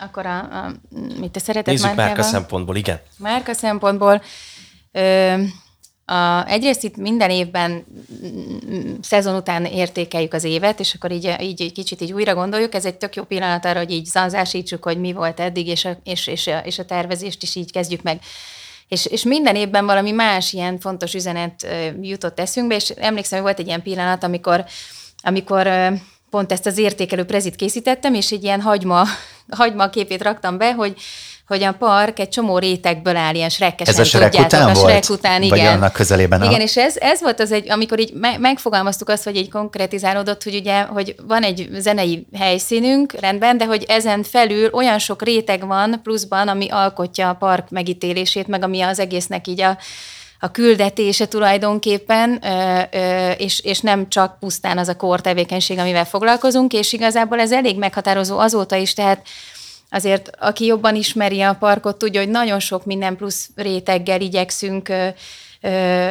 Akkor 0.00 0.26
a, 0.26 0.38
a 0.38 0.72
mit 1.18 1.30
te 1.30 1.40
szereted 1.40 1.72
Nézzük 1.72 1.94
márka 1.94 2.22
szempontból, 2.22 2.76
igen. 2.76 3.00
Márka 3.18 3.52
szempontból 3.52 4.22
ö, 4.92 5.34
a, 6.10 6.46
egyrészt 6.46 6.84
itt 6.84 6.96
minden 6.96 7.30
évben 7.30 7.84
szezon 9.00 9.34
után 9.34 9.64
értékeljük 9.64 10.32
az 10.32 10.44
évet, 10.44 10.80
és 10.80 10.94
akkor 10.94 11.12
így, 11.12 11.36
így 11.40 11.62
egy 11.62 11.72
kicsit 11.72 12.00
így 12.00 12.12
újra 12.12 12.34
gondoljuk. 12.34 12.74
Ez 12.74 12.84
egy 12.84 12.94
tök 12.94 13.16
jó 13.16 13.22
pillanat 13.22 13.64
arra, 13.64 13.78
hogy 13.78 13.90
így 13.90 14.04
zanzásítsuk, 14.04 14.82
hogy 14.82 15.00
mi 15.00 15.12
volt 15.12 15.40
eddig, 15.40 15.66
és 15.66 15.84
a, 15.84 15.96
és, 16.04 16.26
és, 16.26 16.46
a, 16.46 16.58
és 16.58 16.78
a 16.78 16.84
tervezést 16.84 17.42
is 17.42 17.54
így 17.54 17.72
kezdjük 17.72 18.02
meg. 18.02 18.20
És, 18.88 19.06
és 19.06 19.22
minden 19.22 19.56
évben 19.56 19.86
valami 19.86 20.10
más 20.10 20.52
ilyen 20.52 20.78
fontos 20.78 21.14
üzenet 21.14 21.66
jutott 22.00 22.40
eszünkbe, 22.40 22.74
és 22.74 22.90
emlékszem, 22.90 23.38
hogy 23.38 23.46
volt 23.46 23.58
egy 23.60 23.66
ilyen 23.66 23.82
pillanat, 23.82 24.24
amikor, 24.24 24.64
amikor 25.22 25.66
pont 26.30 26.52
ezt 26.52 26.66
az 26.66 26.78
értékelő 26.78 27.24
prezit 27.24 27.56
készítettem, 27.56 28.14
és 28.14 28.30
egy 28.30 28.44
ilyen 28.44 28.60
hagyma, 28.60 29.04
hagyma 29.50 29.90
képét 29.90 30.22
raktam 30.22 30.58
be, 30.58 30.74
hogy 30.74 30.94
hogy 31.50 31.62
a 31.62 31.72
park 31.72 32.18
egy 32.18 32.28
csomó 32.28 32.58
rétegből 32.58 33.16
áll, 33.16 33.34
ilyen 33.34 33.48
srekkesen, 33.48 33.94
Ez 33.94 34.00
a 34.00 34.04
srek 34.04 34.34
után 34.34 34.68
a 34.68 34.74
srek 34.74 35.04
után, 35.08 35.42
igen. 35.42 35.58
Vagy 35.58 35.66
annak 35.66 35.92
közelében? 35.92 36.42
Igen, 36.42 36.60
és 36.60 36.76
ez, 36.76 36.96
ez 36.96 37.20
volt 37.20 37.40
az 37.40 37.52
egy, 37.52 37.70
amikor 37.70 38.00
így 38.00 38.12
megfogalmaztuk 38.38 39.08
azt, 39.08 39.24
hogy 39.24 39.36
egy 39.36 39.50
konkretizálódott, 39.50 40.42
hogy 40.42 40.54
ugye, 40.54 40.82
hogy 40.82 41.14
van 41.26 41.42
egy 41.42 41.68
zenei 41.72 42.26
helyszínünk, 42.36 43.12
rendben, 43.20 43.58
de 43.58 43.64
hogy 43.64 43.84
ezen 43.88 44.22
felül 44.22 44.70
olyan 44.72 44.98
sok 44.98 45.22
réteg 45.22 45.66
van 45.66 46.00
pluszban, 46.02 46.48
ami 46.48 46.68
alkotja 46.68 47.28
a 47.28 47.34
park 47.34 47.70
megítélését, 47.70 48.46
meg 48.46 48.62
ami 48.62 48.80
az 48.80 48.98
egésznek 48.98 49.46
így 49.46 49.60
a, 49.60 49.78
a 50.40 50.50
küldetése 50.50 51.26
tulajdonképpen, 51.26 52.42
és, 53.36 53.60
és 53.60 53.80
nem 53.80 54.08
csak 54.08 54.38
pusztán 54.38 54.78
az 54.78 54.88
a 54.88 54.96
kor 54.96 55.20
tevékenység, 55.20 55.78
amivel 55.78 56.04
foglalkozunk, 56.04 56.72
és 56.72 56.92
igazából 56.92 57.40
ez 57.40 57.52
elég 57.52 57.78
meghatározó 57.78 58.38
azóta 58.38 58.76
is, 58.76 58.94
tehát 58.94 59.26
azért 59.90 60.30
aki 60.38 60.64
jobban 60.64 60.94
ismeri 60.94 61.40
a 61.40 61.56
parkot, 61.58 61.98
tudja, 61.98 62.20
hogy 62.20 62.30
nagyon 62.30 62.58
sok 62.58 62.84
minden 62.84 63.16
plusz 63.16 63.50
réteggel 63.54 64.20
igyekszünk 64.20 64.92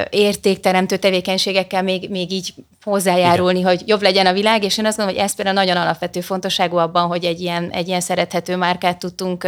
értékteremtő 0.09 0.97
tevékenységekkel 0.97 1.83
még, 1.83 2.09
még 2.09 2.31
így 2.31 2.53
hozzájárulni, 2.83 3.59
Igen. 3.59 3.71
hogy 3.71 3.87
jobb 3.87 4.01
legyen 4.01 4.25
a 4.25 4.33
világ, 4.33 4.63
és 4.63 4.77
én 4.77 4.85
azt 4.85 4.97
gondolom, 4.97 5.19
hogy 5.19 5.29
ez 5.29 5.35
például 5.35 5.57
nagyon 5.57 5.77
alapvető 5.77 6.21
fontosságú 6.21 6.77
abban, 6.77 7.07
hogy 7.07 7.25
egy 7.25 7.41
ilyen, 7.41 7.69
egy 7.69 7.87
ilyen 7.87 8.01
szerethető 8.01 8.55
márkát 8.55 8.99
tudtunk 8.99 9.47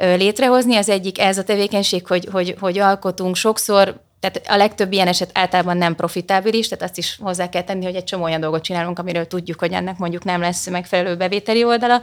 létrehozni. 0.00 0.76
Az 0.76 0.88
egyik 0.88 1.18
ez 1.18 1.38
a 1.38 1.44
tevékenység, 1.44 2.06
hogy, 2.06 2.28
hogy, 2.32 2.56
hogy 2.60 2.78
alkotunk 2.78 3.36
sokszor, 3.36 4.00
tehát 4.20 4.42
a 4.48 4.56
legtöbb 4.56 4.92
ilyen 4.92 5.08
eset 5.08 5.30
általában 5.34 5.76
nem 5.76 5.94
profitábilis, 5.94 6.68
tehát 6.68 6.84
azt 6.84 6.98
is 6.98 7.18
hozzá 7.20 7.48
kell 7.48 7.62
tenni, 7.62 7.84
hogy 7.84 7.94
egy 7.94 8.04
csomó 8.04 8.24
olyan 8.24 8.40
dolgot 8.40 8.62
csinálunk, 8.62 8.98
amiről 8.98 9.26
tudjuk, 9.26 9.58
hogy 9.58 9.72
ennek 9.72 9.98
mondjuk 9.98 10.24
nem 10.24 10.40
lesz 10.40 10.68
megfelelő 10.68 11.16
bevételi 11.16 11.64
oldala, 11.64 12.02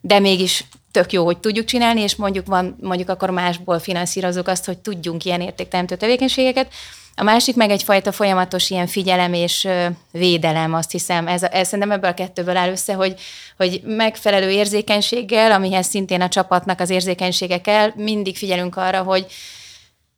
de 0.00 0.18
mégis 0.18 0.64
tök 0.90 1.12
jó, 1.12 1.24
hogy 1.24 1.38
tudjuk 1.38 1.64
csinálni, 1.64 2.00
és 2.00 2.16
mondjuk 2.16 2.46
van, 2.46 2.76
mondjuk 2.80 3.08
akkor 3.08 3.30
másból 3.30 3.78
finanszírozunk 3.78 4.48
azt, 4.48 4.64
hogy 4.64 4.78
tudjunk 4.78 5.24
ilyen 5.24 5.40
értékteremtő 5.40 5.96
tevékenységeket. 5.96 6.72
A 7.18 7.22
másik 7.22 7.56
meg 7.56 7.70
egyfajta 7.70 8.12
folyamatos 8.12 8.70
ilyen 8.70 8.86
figyelem 8.86 9.32
és 9.32 9.68
védelem, 10.10 10.74
azt 10.74 10.90
hiszem. 10.90 11.28
Ez, 11.28 11.42
ez 11.42 11.64
szerintem 11.64 11.90
ebből 11.90 12.10
a 12.10 12.14
kettőből 12.14 12.56
áll 12.56 12.70
össze, 12.70 12.94
hogy, 12.94 13.20
hogy 13.56 13.80
megfelelő 13.84 14.50
érzékenységgel, 14.50 15.52
amihez 15.52 15.86
szintén 15.86 16.20
a 16.20 16.28
csapatnak 16.28 16.80
az 16.80 16.90
érzékenysége 16.90 17.60
kell, 17.60 17.90
mindig 17.94 18.36
figyelünk 18.36 18.76
arra, 18.76 19.02
hogy 19.02 19.26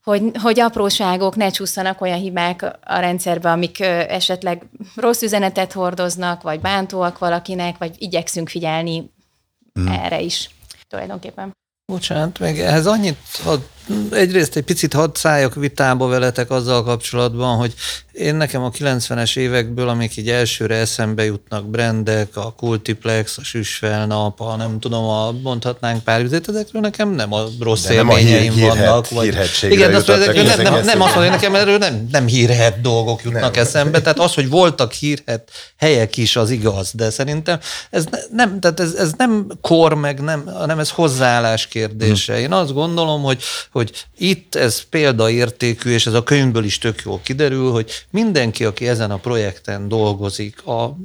hogy, 0.04 0.22
hogy 0.42 0.60
apróságok 0.60 1.36
ne 1.36 1.50
csúszanak 1.50 2.00
olyan 2.00 2.18
hibák 2.18 2.62
a 2.84 2.98
rendszerbe, 2.98 3.50
amik 3.50 3.80
esetleg 3.80 4.62
rossz 4.96 5.22
üzenetet 5.22 5.72
hordoznak, 5.72 6.42
vagy 6.42 6.60
bántóak 6.60 7.18
valakinek, 7.18 7.78
vagy 7.78 7.94
igyekszünk 7.98 8.48
figyelni 8.48 9.10
mm. 9.80 9.86
erre 9.86 10.20
is 10.20 10.50
tulajdonképpen. 10.88 11.56
Bocsánat, 11.86 12.38
meg 12.38 12.60
ehhez 12.60 12.86
annyit, 12.86 13.18
hadd, 13.44 13.60
egyrészt 14.10 14.56
egy 14.56 14.62
picit 14.62 14.92
hadd 14.92 15.10
szálljak 15.14 15.54
vitába 15.54 16.06
veletek 16.06 16.50
azzal 16.50 16.84
kapcsolatban, 16.84 17.56
hogy 17.56 17.74
én 18.12 18.34
nekem 18.34 18.62
a 18.62 18.70
90-es 18.70 19.36
évekből, 19.36 19.88
amik 19.88 20.16
így 20.16 20.30
elsőre 20.30 20.74
eszembe 20.74 21.24
jutnak, 21.24 21.70
brendek, 21.70 22.36
a 22.36 22.54
Kultiplex, 22.56 23.38
a 23.38 23.44
Süsfelnap, 23.44 24.40
a 24.40 24.56
nem 24.56 24.80
tudom, 24.80 25.04
a, 25.04 25.32
mondhatnánk 25.42 26.04
pár 26.04 26.22
üzlet, 26.22 26.48
ezekről 26.48 26.82
nekem 26.82 27.10
nem 27.10 27.32
a 27.32 27.44
rossz 27.60 27.86
de 27.86 27.94
élményeim 27.94 28.52
hír, 28.52 28.66
vannak. 28.66 29.08
Vagy... 29.08 29.38
Igen, 29.62 29.94
azt 29.94 30.08
mondja, 30.08 30.32
nem, 30.32 30.44
nem, 30.44 30.62
nem, 30.62 30.84
nem 30.84 31.00
azt 31.00 31.14
mondja, 31.14 31.32
nekem 31.32 31.54
erről 31.54 31.78
nem, 31.78 32.08
nem 32.12 32.26
hírhet 32.26 32.80
dolgok 32.80 33.22
jutnak 33.22 33.54
nem. 33.54 33.64
eszembe, 33.64 34.00
tehát 34.00 34.18
az, 34.18 34.34
hogy 34.34 34.48
voltak 34.48 34.92
hírhet 34.92 35.50
helyek 35.76 36.16
is, 36.16 36.36
az 36.36 36.50
igaz, 36.50 36.90
de 36.92 37.11
szerintem 37.11 37.59
ez 37.90 38.05
ne, 38.11 38.18
nem, 38.32 38.61
tehát 38.61 38.80
ez, 38.80 38.94
ez 38.94 39.12
nem 39.16 39.46
kor 39.61 39.94
meg, 39.94 40.20
nem, 40.20 40.46
hanem 40.46 40.78
ez 40.78 40.90
hozzáállás 40.90 41.66
kérdés 41.66 42.11
kérdése. 42.11 42.40
Én 42.40 42.52
azt 42.52 42.72
gondolom, 42.72 43.22
hogy, 43.22 43.42
hogy 43.72 43.80
itt 44.18 44.55
ez 44.55 44.81
példaértékű, 44.81 45.91
és 45.91 46.07
ez 46.07 46.14
a 46.14 46.22
könyvből 46.22 46.64
is 46.64 46.78
tök 46.78 47.03
jól 47.05 47.20
kiderül, 47.22 47.70
hogy 47.70 47.91
mindenki, 48.11 48.64
aki 48.64 48.89
ezen 48.89 49.11
a 49.11 49.16
projekten 49.16 49.89
dolgozik, 49.89 50.66
a 50.66 50.97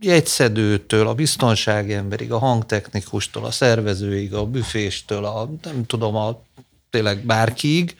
jegyszedőtől, 0.00 1.06
a 1.06 1.14
biztonsági 1.14 1.92
emberig, 1.92 2.32
a 2.32 2.38
hangtechnikustól, 2.38 3.44
a 3.44 3.50
szervezőig, 3.50 4.34
a 4.34 4.46
büféstől, 4.46 5.24
a 5.24 5.50
nem 5.62 5.86
tudom, 5.86 6.16
a 6.16 6.42
tényleg 6.90 7.24
bárkiig, 7.24 7.96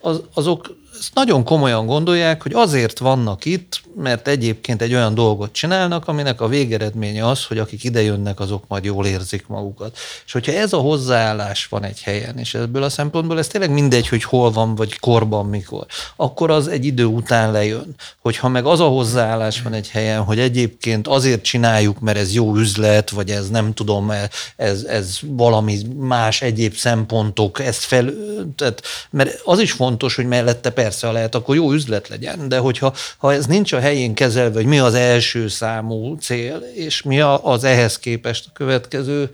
az, 0.00 0.22
azok 0.34 0.76
ezt 0.98 1.14
nagyon 1.14 1.44
komolyan 1.44 1.86
gondolják, 1.86 2.42
hogy 2.42 2.52
azért 2.54 2.98
vannak 2.98 3.44
itt, 3.44 3.80
mert 3.96 4.28
egyébként 4.28 4.82
egy 4.82 4.94
olyan 4.94 5.14
dolgot 5.14 5.52
csinálnak, 5.52 6.08
aminek 6.08 6.40
a 6.40 6.48
végeredménye 6.48 7.26
az, 7.26 7.44
hogy 7.44 7.58
akik 7.58 7.84
idejönnek, 7.84 8.40
azok 8.40 8.64
majd 8.68 8.84
jól 8.84 9.06
érzik 9.06 9.46
magukat. 9.46 9.96
És 10.26 10.32
hogyha 10.32 10.52
ez 10.52 10.72
a 10.72 10.76
hozzáállás 10.76 11.66
van 11.66 11.84
egy 11.84 12.00
helyen, 12.02 12.38
és 12.38 12.54
ebből 12.54 12.82
a 12.82 12.88
szempontból 12.88 13.38
ez 13.38 13.46
tényleg 13.46 13.70
mindegy, 13.70 14.08
hogy 14.08 14.24
hol 14.24 14.50
van, 14.50 14.74
vagy 14.74 14.98
korban, 14.98 15.46
mikor, 15.46 15.86
akkor 16.16 16.50
az 16.50 16.68
egy 16.68 16.84
idő 16.84 17.04
után 17.04 17.52
lejön. 17.52 17.94
Hogyha 18.22 18.48
meg 18.48 18.66
az 18.66 18.80
a 18.80 18.86
hozzáállás 18.86 19.62
van 19.62 19.72
egy 19.72 19.88
helyen, 19.88 20.22
hogy 20.22 20.38
egyébként 20.38 21.06
azért 21.08 21.42
csináljuk, 21.42 22.00
mert 22.00 22.18
ez 22.18 22.34
jó 22.34 22.56
üzlet, 22.56 23.10
vagy 23.10 23.30
ez 23.30 23.48
nem 23.48 23.74
tudom, 23.74 24.12
ez, 24.56 24.82
ez 24.82 25.18
valami 25.22 25.78
más 25.98 26.42
egyéb 26.42 26.74
szempontok, 26.74 27.60
ezt 27.60 27.84
fel, 27.84 28.10
tehát, 28.56 28.82
mert 29.10 29.40
az 29.44 29.58
is 29.58 29.72
fontos, 29.72 30.14
hogy 30.14 30.26
mellette 30.26 30.70
persze, 30.70 30.87
ha 31.00 31.12
lehet, 31.12 31.34
akkor 31.34 31.54
jó 31.54 31.72
üzlet 31.72 32.08
legyen, 32.08 32.48
de 32.48 32.58
hogyha 32.58 32.94
ha 33.16 33.32
ez 33.32 33.46
nincs 33.46 33.72
a 33.72 33.80
helyén 33.80 34.14
kezelve, 34.14 34.54
hogy 34.54 34.66
mi 34.66 34.78
az 34.78 34.94
első 34.94 35.48
számú 35.48 36.16
cél, 36.16 36.62
és 36.74 37.02
mi 37.02 37.20
az 37.20 37.64
ehhez 37.64 37.98
képest 37.98 38.44
a 38.48 38.52
következő 38.52 39.30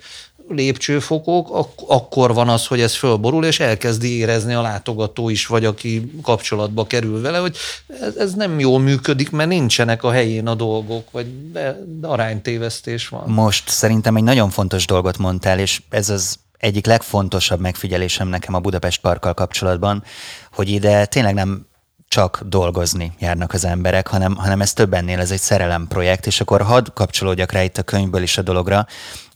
lépcsőfokok, 0.48 1.50
ak- 1.50 1.82
akkor 1.86 2.34
van 2.34 2.48
az, 2.48 2.66
hogy 2.66 2.80
ez 2.80 2.94
fölborul, 2.94 3.44
és 3.44 3.60
elkezdi 3.60 4.16
érezni 4.16 4.54
a 4.54 4.60
látogató 4.60 5.28
is, 5.28 5.46
vagy 5.46 5.64
aki 5.64 6.10
kapcsolatba 6.22 6.86
kerül 6.86 7.20
vele, 7.20 7.38
hogy 7.38 7.56
ez, 8.00 8.16
ez 8.16 8.34
nem 8.34 8.58
jól 8.58 8.78
működik, 8.78 9.30
mert 9.30 9.48
nincsenek 9.48 10.02
a 10.02 10.10
helyén 10.10 10.46
a 10.46 10.54
dolgok, 10.54 11.10
vagy 11.10 11.50
de, 11.52 11.78
de 12.00 12.06
aránytévesztés 12.06 13.08
van. 13.08 13.28
Most 13.30 13.68
szerintem 13.68 14.16
egy 14.16 14.22
nagyon 14.22 14.50
fontos 14.50 14.86
dolgot 14.86 15.18
mondtál, 15.18 15.58
és 15.58 15.82
ez 15.90 16.08
az 16.10 16.36
egyik 16.64 16.86
legfontosabb 16.86 17.60
megfigyelésem 17.60 18.28
nekem 18.28 18.54
a 18.54 18.60
Budapest 18.60 19.00
Parkkal 19.00 19.34
kapcsolatban, 19.34 20.04
hogy 20.52 20.68
ide 20.68 21.06
tényleg 21.06 21.34
nem 21.34 21.66
csak 22.08 22.40
dolgozni 22.46 23.12
járnak 23.18 23.52
az 23.52 23.64
emberek, 23.64 24.06
hanem, 24.06 24.36
hanem 24.36 24.60
ez 24.60 24.72
több 24.72 24.94
ennél, 24.94 25.20
ez 25.20 25.30
egy 25.30 25.40
szerelem 25.40 25.86
projekt, 25.88 26.26
és 26.26 26.40
akkor 26.40 26.62
hadd 26.62 26.86
kapcsolódjak 26.94 27.52
rá 27.52 27.62
itt 27.62 27.78
a 27.78 27.82
könyvből 27.82 28.22
is 28.22 28.38
a 28.38 28.42
dologra. 28.42 28.86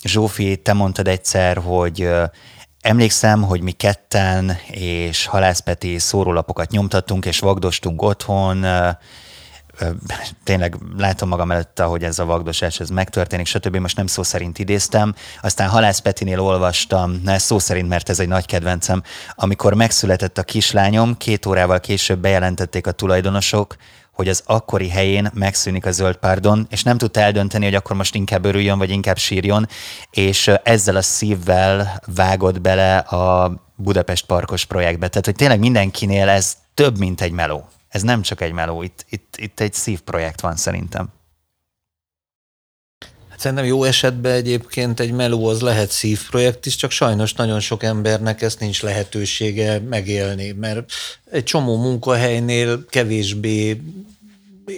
Zsófi, 0.02 0.56
te 0.56 0.72
mondtad 0.72 1.08
egyszer, 1.08 1.56
hogy 1.56 2.08
Emlékszem, 2.80 3.42
hogy 3.42 3.60
mi 3.60 3.70
ketten 3.70 4.56
és 4.70 5.26
Halászpeti 5.26 5.98
szórólapokat 5.98 6.70
nyomtattunk, 6.70 7.24
és 7.26 7.38
vagdostunk 7.38 8.02
otthon, 8.02 8.66
tényleg 10.44 10.76
látom 10.96 11.28
magam 11.28 11.50
előtt, 11.50 11.80
hogy 11.80 12.04
ez 12.04 12.18
a 12.18 12.24
vagdosás 12.24 12.80
ez 12.80 12.88
megtörténik, 12.88 13.46
stb. 13.46 13.76
Most 13.76 13.96
nem 13.96 14.06
szó 14.06 14.22
szerint 14.22 14.58
idéztem. 14.58 15.14
Aztán 15.42 15.68
Halász 15.68 15.98
Petinél 15.98 16.40
olvastam, 16.40 17.20
na 17.24 17.32
ez 17.32 17.42
szó 17.42 17.58
szerint, 17.58 17.88
mert 17.88 18.08
ez 18.08 18.20
egy 18.20 18.28
nagy 18.28 18.46
kedvencem, 18.46 19.02
amikor 19.34 19.74
megszületett 19.74 20.38
a 20.38 20.42
kislányom, 20.42 21.16
két 21.16 21.46
órával 21.46 21.80
később 21.80 22.18
bejelentették 22.18 22.86
a 22.86 22.92
tulajdonosok, 22.92 23.76
hogy 24.12 24.28
az 24.28 24.42
akkori 24.46 24.88
helyén 24.88 25.30
megszűnik 25.34 25.86
a 25.86 25.90
zöld 25.90 26.16
párdon, 26.16 26.66
és 26.70 26.82
nem 26.82 26.98
tudta 26.98 27.20
eldönteni, 27.20 27.64
hogy 27.64 27.74
akkor 27.74 27.96
most 27.96 28.14
inkább 28.14 28.44
örüljön, 28.44 28.78
vagy 28.78 28.90
inkább 28.90 29.16
sírjon, 29.16 29.68
és 30.10 30.50
ezzel 30.62 30.96
a 30.96 31.02
szívvel 31.02 32.02
vágott 32.14 32.60
bele 32.60 32.96
a 32.96 33.52
Budapest 33.76 34.26
Parkos 34.26 34.64
projektbe. 34.64 35.08
Tehát, 35.08 35.24
hogy 35.24 35.34
tényleg 35.34 35.58
mindenkinél 35.58 36.28
ez 36.28 36.56
több, 36.74 36.98
mint 36.98 37.20
egy 37.20 37.32
meló. 37.32 37.68
Ez 37.88 38.02
nem 38.02 38.22
csak 38.22 38.40
egy 38.40 38.52
meló, 38.52 38.82
itt, 38.82 39.04
itt, 39.08 39.34
itt 39.36 39.60
egy 39.60 39.72
szívprojekt 39.72 40.40
van 40.40 40.56
szerintem. 40.56 41.08
Hát 43.28 43.40
szerintem 43.40 43.66
jó 43.66 43.84
esetben 43.84 44.32
egyébként 44.32 45.00
egy 45.00 45.12
meló 45.12 45.46
az 45.46 45.60
lehet 45.60 45.90
szívprojekt 45.90 46.66
is, 46.66 46.76
csak 46.76 46.90
sajnos 46.90 47.34
nagyon 47.34 47.60
sok 47.60 47.82
embernek 47.82 48.42
ezt 48.42 48.60
nincs 48.60 48.82
lehetősége 48.82 49.78
megélni, 49.78 50.50
mert 50.50 50.92
egy 51.30 51.44
csomó 51.44 51.76
munkahelynél 51.76 52.84
kevésbé 52.86 53.80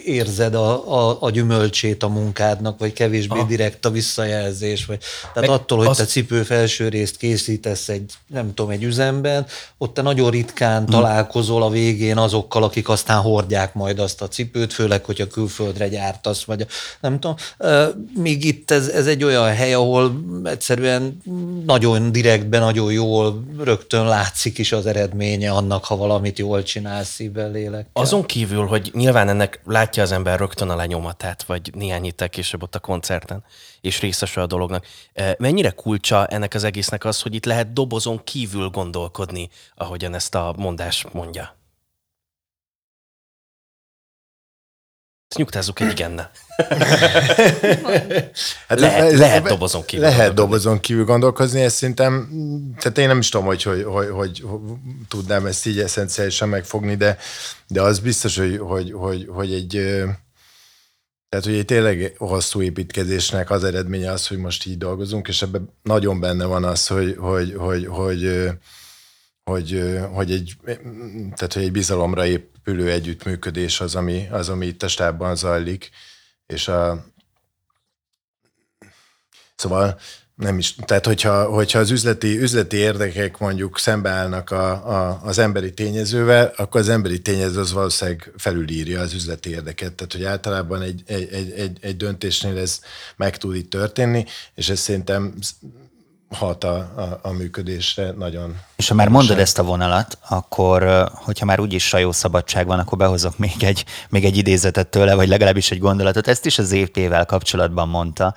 érzed 0.05 0.55
a, 0.55 0.93
a, 1.09 1.17
a 1.19 1.29
gyümölcsét 1.29 2.03
a 2.03 2.07
munkádnak, 2.07 2.79
vagy 2.79 2.93
kevésbé 2.93 3.37
Aha. 3.37 3.47
direkt 3.47 3.85
a 3.85 3.89
visszajelzés, 3.89 4.85
vagy 4.85 4.99
tehát 5.33 5.49
Meg 5.49 5.59
attól, 5.59 5.77
hogy 5.77 5.87
az... 5.87 5.97
te 5.97 6.05
cipő 6.05 6.43
felső 6.43 6.87
részt 6.87 7.17
készítesz 7.17 7.89
egy, 7.89 8.11
nem 8.27 8.53
tudom, 8.53 8.71
egy 8.71 8.83
üzemben, 8.83 9.45
ott 9.77 9.93
te 9.93 10.01
nagyon 10.01 10.29
ritkán 10.29 10.81
hmm. 10.81 10.91
találkozol 10.91 11.63
a 11.63 11.69
végén 11.69 12.17
azokkal, 12.17 12.63
akik 12.63 12.89
aztán 12.89 13.21
hordják 13.21 13.73
majd 13.73 13.99
azt 13.99 14.21
a 14.21 14.27
cipőt, 14.27 14.73
főleg, 14.73 15.05
hogyha 15.05 15.27
külföldre 15.27 15.87
gyártasz, 15.87 16.43
vagy 16.43 16.65
nem 17.01 17.19
tudom. 17.19 17.35
Míg 18.15 18.45
itt 18.45 18.71
ez, 18.71 18.87
ez 18.87 19.07
egy 19.07 19.23
olyan 19.23 19.53
hely, 19.53 19.73
ahol 19.73 20.23
egyszerűen 20.43 21.21
nagyon 21.65 22.11
direktben, 22.11 22.61
nagyon 22.61 22.91
jól 22.91 23.43
rögtön 23.59 24.05
látszik 24.05 24.57
is 24.57 24.71
az 24.71 24.85
eredménye 24.85 25.51
annak, 25.51 25.85
ha 25.85 25.95
valamit 25.95 26.39
jól 26.39 26.63
csinálsz 26.63 27.09
szívvel, 27.09 27.51
lélekkel. 27.51 27.89
Azon 27.93 28.25
kívül, 28.25 28.65
hogy 28.65 28.91
nyilván 28.93 29.29
ennek 29.29 29.59
látja 29.81 30.03
az 30.03 30.11
ember 30.11 30.39
rögtön 30.39 30.69
a 30.69 30.75
lenyomatát, 30.75 31.43
vagy 31.43 31.71
néhány 31.73 32.03
héttel 32.03 32.29
később 32.29 32.63
ott 32.63 32.75
a 32.75 32.79
koncerten, 32.79 33.43
és 33.81 33.99
részese 33.99 34.41
a 34.41 34.45
dolognak. 34.47 34.85
E, 35.13 35.35
mennyire 35.39 35.71
kulcsa 35.71 36.27
ennek 36.27 36.53
az 36.53 36.63
egésznek 36.63 37.05
az, 37.05 37.21
hogy 37.21 37.35
itt 37.35 37.45
lehet 37.45 37.73
dobozon 37.73 38.23
kívül 38.23 38.69
gondolkodni, 38.69 39.49
ahogyan 39.75 40.13
ezt 40.13 40.35
a 40.35 40.53
mondás 40.57 41.05
mondja? 41.11 41.55
Ezt 45.27 45.37
nyugtázzuk 45.37 45.79
egy 45.79 45.91
igennel. 45.91 46.31
Hát 48.67 48.79
lehet, 48.79 49.17
lehet 49.17 49.43
dobozon 49.43 49.85
kívül 49.85 50.05
Lehet 50.05 50.33
dobozon 50.33 50.79
kívül 50.79 51.05
gondolkozni, 51.05 51.61
ezt 51.61 51.75
szerintem, 51.75 52.29
tehát 52.79 52.97
én 52.97 53.07
nem 53.07 53.19
is 53.19 53.29
tudom, 53.29 53.45
hogy, 53.45 53.63
hogy, 53.63 53.83
hogy, 53.83 54.07
hogy, 54.09 54.43
hogy 54.45 54.59
tudnám 55.07 55.45
ezt 55.45 55.65
így 55.65 55.79
eszenciálisan 55.79 56.49
megfogni, 56.49 56.95
de, 56.95 57.17
de 57.67 57.81
az 57.81 57.99
biztos, 57.99 58.37
hogy, 58.37 58.57
hogy, 58.57 58.91
hogy, 58.91 59.27
hogy 59.29 59.53
egy 59.53 60.03
tehát, 61.31 61.45
hogy 61.45 61.55
egy 61.55 61.65
tényleg 61.65 62.15
hosszú 62.17 62.61
építkezésnek 62.61 63.49
az 63.49 63.63
eredménye 63.63 64.11
az, 64.11 64.27
hogy 64.27 64.37
most 64.37 64.65
így 64.65 64.77
dolgozunk, 64.77 65.27
és 65.27 65.41
ebben 65.41 65.69
nagyon 65.83 66.19
benne 66.19 66.45
van 66.45 66.63
az, 66.63 66.87
hogy, 66.87 67.15
hogy, 67.19 67.53
hogy, 67.57 67.85
hogy, 67.85 68.49
hogy, 69.43 69.99
hogy, 70.13 70.31
egy, 70.31 70.55
tehát, 71.35 71.53
hogy 71.53 71.63
egy 71.63 71.71
bizalomra 71.71 72.25
épülő 72.25 72.91
együttműködés 72.91 73.81
az, 73.81 73.95
ami, 73.95 74.27
az, 74.31 74.49
ami 74.49 74.65
itt 74.65 74.83
a 74.83 74.87
stábban 74.87 75.35
zajlik, 75.35 75.89
és 76.51 76.67
a 76.67 77.09
Szóval 79.61 79.99
nem 80.35 80.57
is, 80.57 80.75
tehát 80.75 81.05
hogyha, 81.05 81.45
hogyha 81.45 81.79
az 81.79 81.91
üzleti, 81.91 82.39
üzleti 82.39 82.77
érdekek 82.77 83.37
mondjuk 83.37 83.79
szembeállnak 83.79 84.51
a, 84.51 84.71
a, 84.71 85.21
az 85.23 85.37
emberi 85.37 85.73
tényezővel, 85.73 86.53
akkor 86.55 86.81
az 86.81 86.89
emberi 86.89 87.21
tényező 87.21 87.59
az 87.59 87.71
valószínűleg 87.71 88.31
felülírja 88.37 89.01
az 89.01 89.13
üzleti 89.13 89.49
érdeket. 89.49 89.93
Tehát, 89.93 90.13
hogy 90.13 90.23
általában 90.23 90.81
egy, 90.81 91.01
egy, 91.05 91.33
egy, 91.33 91.77
egy, 91.81 91.97
döntésnél 91.97 92.57
ez 92.57 92.79
meg 93.15 93.37
tud 93.37 93.55
itt 93.55 93.69
történni, 93.69 94.25
és 94.55 94.69
ez 94.69 94.79
szerintem 94.79 95.33
hat 96.31 96.63
a, 96.63 96.75
a, 96.75 97.19
a 97.21 97.31
működésre 97.31 98.11
nagyon. 98.11 98.59
És 98.75 98.87
ha 98.87 98.93
már 98.93 99.09
mondod 99.09 99.39
ezt 99.39 99.59
a 99.59 99.63
vonalat, 99.63 100.17
akkor, 100.29 101.09
hogyha 101.13 101.45
már 101.45 101.59
úgyis 101.59 101.87
sajó 101.87 102.11
szabadság 102.11 102.67
van, 102.67 102.79
akkor 102.79 102.97
behozok 102.97 103.37
még 103.37 103.63
egy, 103.63 103.85
még 104.09 104.25
egy 104.25 104.37
idézetet 104.37 104.87
tőle, 104.87 105.15
vagy 105.15 105.27
legalábbis 105.27 105.71
egy 105.71 105.79
gondolatot. 105.79 106.27
Ezt 106.27 106.45
is 106.45 106.57
az 106.57 106.71
EP-vel 106.71 107.25
kapcsolatban 107.25 107.89
mondta, 107.89 108.35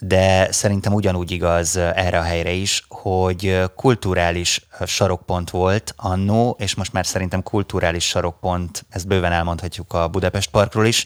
de 0.00 0.52
szerintem 0.52 0.92
ugyanúgy 0.92 1.30
igaz 1.30 1.76
erre 1.76 2.18
a 2.18 2.22
helyre 2.22 2.50
is, 2.50 2.84
hogy 2.88 3.60
kulturális 3.76 4.66
sarokpont 4.86 5.50
volt 5.50 5.94
annó, 5.96 6.56
és 6.58 6.74
most 6.74 6.92
már 6.92 7.06
szerintem 7.06 7.42
kulturális 7.42 8.04
sarokpont, 8.04 8.86
ezt 8.90 9.06
bőven 9.06 9.32
elmondhatjuk 9.32 9.92
a 9.92 10.08
Budapest 10.08 10.50
Parkról 10.50 10.86
is, 10.86 11.04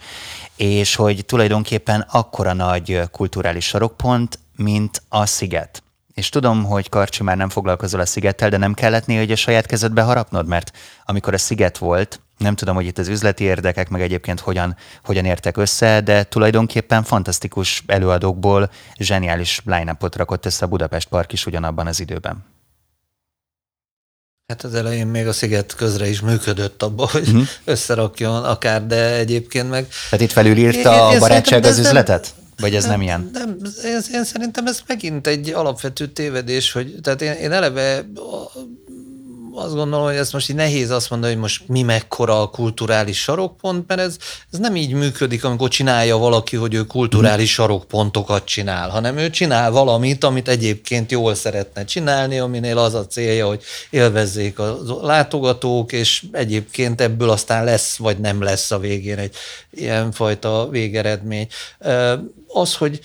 és 0.57 0.95
hogy 0.95 1.25
tulajdonképpen 1.27 2.07
akkora 2.11 2.53
nagy 2.53 3.01
kulturális 3.11 3.65
sarokpont, 3.65 4.39
mint 4.57 5.03
a 5.09 5.27
sziget. 5.27 5.83
És 6.15 6.29
tudom, 6.29 6.65
hogy 6.65 6.89
Karcsi 6.89 7.23
már 7.23 7.37
nem 7.37 7.49
foglalkozol 7.49 8.01
a 8.01 8.07
szigettel, 8.07 8.49
de 8.49 8.57
nem 8.57 8.75
kellett 8.75 9.07
néha, 9.07 9.21
hogy 9.21 9.33
a 9.33 9.37
saját 9.37 9.67
kezedbe 9.67 10.03
harapnod, 10.03 10.47
mert 10.47 10.73
amikor 11.05 11.35
a 11.35 11.39
sziget 11.39 11.79
volt, 11.79 12.21
nem 12.39 12.55
tudom, 12.55 12.75
hogy 12.75 12.87
itt 12.87 12.99
az 12.99 13.09
üzleti 13.09 13.45
érdekek, 13.45 13.89
meg 13.89 14.01
egyébként 14.01 14.41
hogyan, 14.41 14.77
hogyan 15.05 15.25
értek 15.25 15.57
össze, 15.57 16.01
de 16.01 16.23
tulajdonképpen 16.23 17.03
fantasztikus 17.03 17.83
előadókból 17.87 18.71
zseniális 18.99 19.63
line 19.65 19.97
rakott 20.01 20.47
össze 20.47 20.65
a 20.65 20.69
Budapest 20.69 21.09
Park 21.09 21.33
is 21.33 21.47
ugyanabban 21.47 21.87
az 21.87 22.01
időben. 22.01 22.45
Hát 24.47 24.63
az 24.63 24.75
elején 24.75 25.07
még 25.07 25.27
a 25.27 25.33
sziget 25.33 25.75
közre 25.75 26.09
is 26.09 26.21
működött 26.21 26.83
abban, 26.83 27.09
hogy 27.09 27.33
mm. 27.33 27.43
összerakjon 27.65 28.45
akár, 28.45 28.87
de 28.87 29.15
egyébként 29.15 29.71
meg... 29.71 29.87
Tehát 30.11 30.25
itt 30.25 30.33
felülírta 30.33 31.07
a 31.07 31.19
barátság 31.19 31.65
az 31.65 31.79
üzletet? 31.79 32.35
Vagy 32.57 32.75
ez 32.75 32.83
nem, 32.83 32.93
nem 32.93 33.03
ilyen? 33.03 33.31
Nem, 33.33 33.57
én, 33.85 34.01
én 34.13 34.25
szerintem 34.25 34.67
ez 34.67 34.81
megint 34.87 35.27
egy 35.27 35.51
alapvető 35.51 36.07
tévedés, 36.07 36.73
hogy 36.73 36.95
tehát 37.03 37.23
én, 37.23 37.33
én 37.33 37.53
eleve 37.53 38.05
azt 39.55 39.75
gondolom, 39.75 40.07
hogy 40.07 40.15
ezt 40.15 40.33
most 40.33 40.51
így 40.51 40.57
nehéz 40.57 40.91
azt 40.91 41.11
mondani, 41.11 41.33
hogy 41.33 41.43
most 41.43 41.69
mi 41.69 41.83
mekkora 41.83 42.43
a 42.43 42.49
kulturális 42.49 43.21
sarokpont, 43.21 43.89
mert 43.89 44.01
ez, 44.01 44.17
ez 44.53 44.59
nem 44.59 44.77
így 44.77 44.93
működik, 44.93 45.45
amikor 45.45 45.69
csinálja 45.69 46.17
valaki, 46.17 46.57
hogy 46.57 46.75
ő 46.75 46.85
kulturális 46.85 47.53
sarokpontokat 47.53 48.45
csinál, 48.45 48.89
hanem 48.89 49.17
ő 49.17 49.31
csinál 49.31 49.71
valamit, 49.71 50.25
amit 50.25 50.49
egyébként 50.49 51.11
jól 51.11 51.35
szeretne 51.35 51.85
csinálni, 51.85 52.39
aminél 52.39 52.79
az 52.79 52.95
a 52.95 53.07
célja, 53.07 53.47
hogy 53.47 53.63
élvezzék 53.91 54.59
a 54.59 54.79
látogatók, 55.03 55.93
és 55.93 56.25
egyébként 56.33 57.01
ebből 57.01 57.31
aztán 57.31 57.65
lesz, 57.65 57.97
vagy 57.97 58.19
nem 58.19 58.43
lesz 58.43 58.71
a 58.71 58.79
végén 58.79 59.19
egy 59.19 59.35
ilyenfajta 59.71 60.69
végeredmény. 60.71 61.49
Az, 62.47 62.75
hogy 62.75 63.01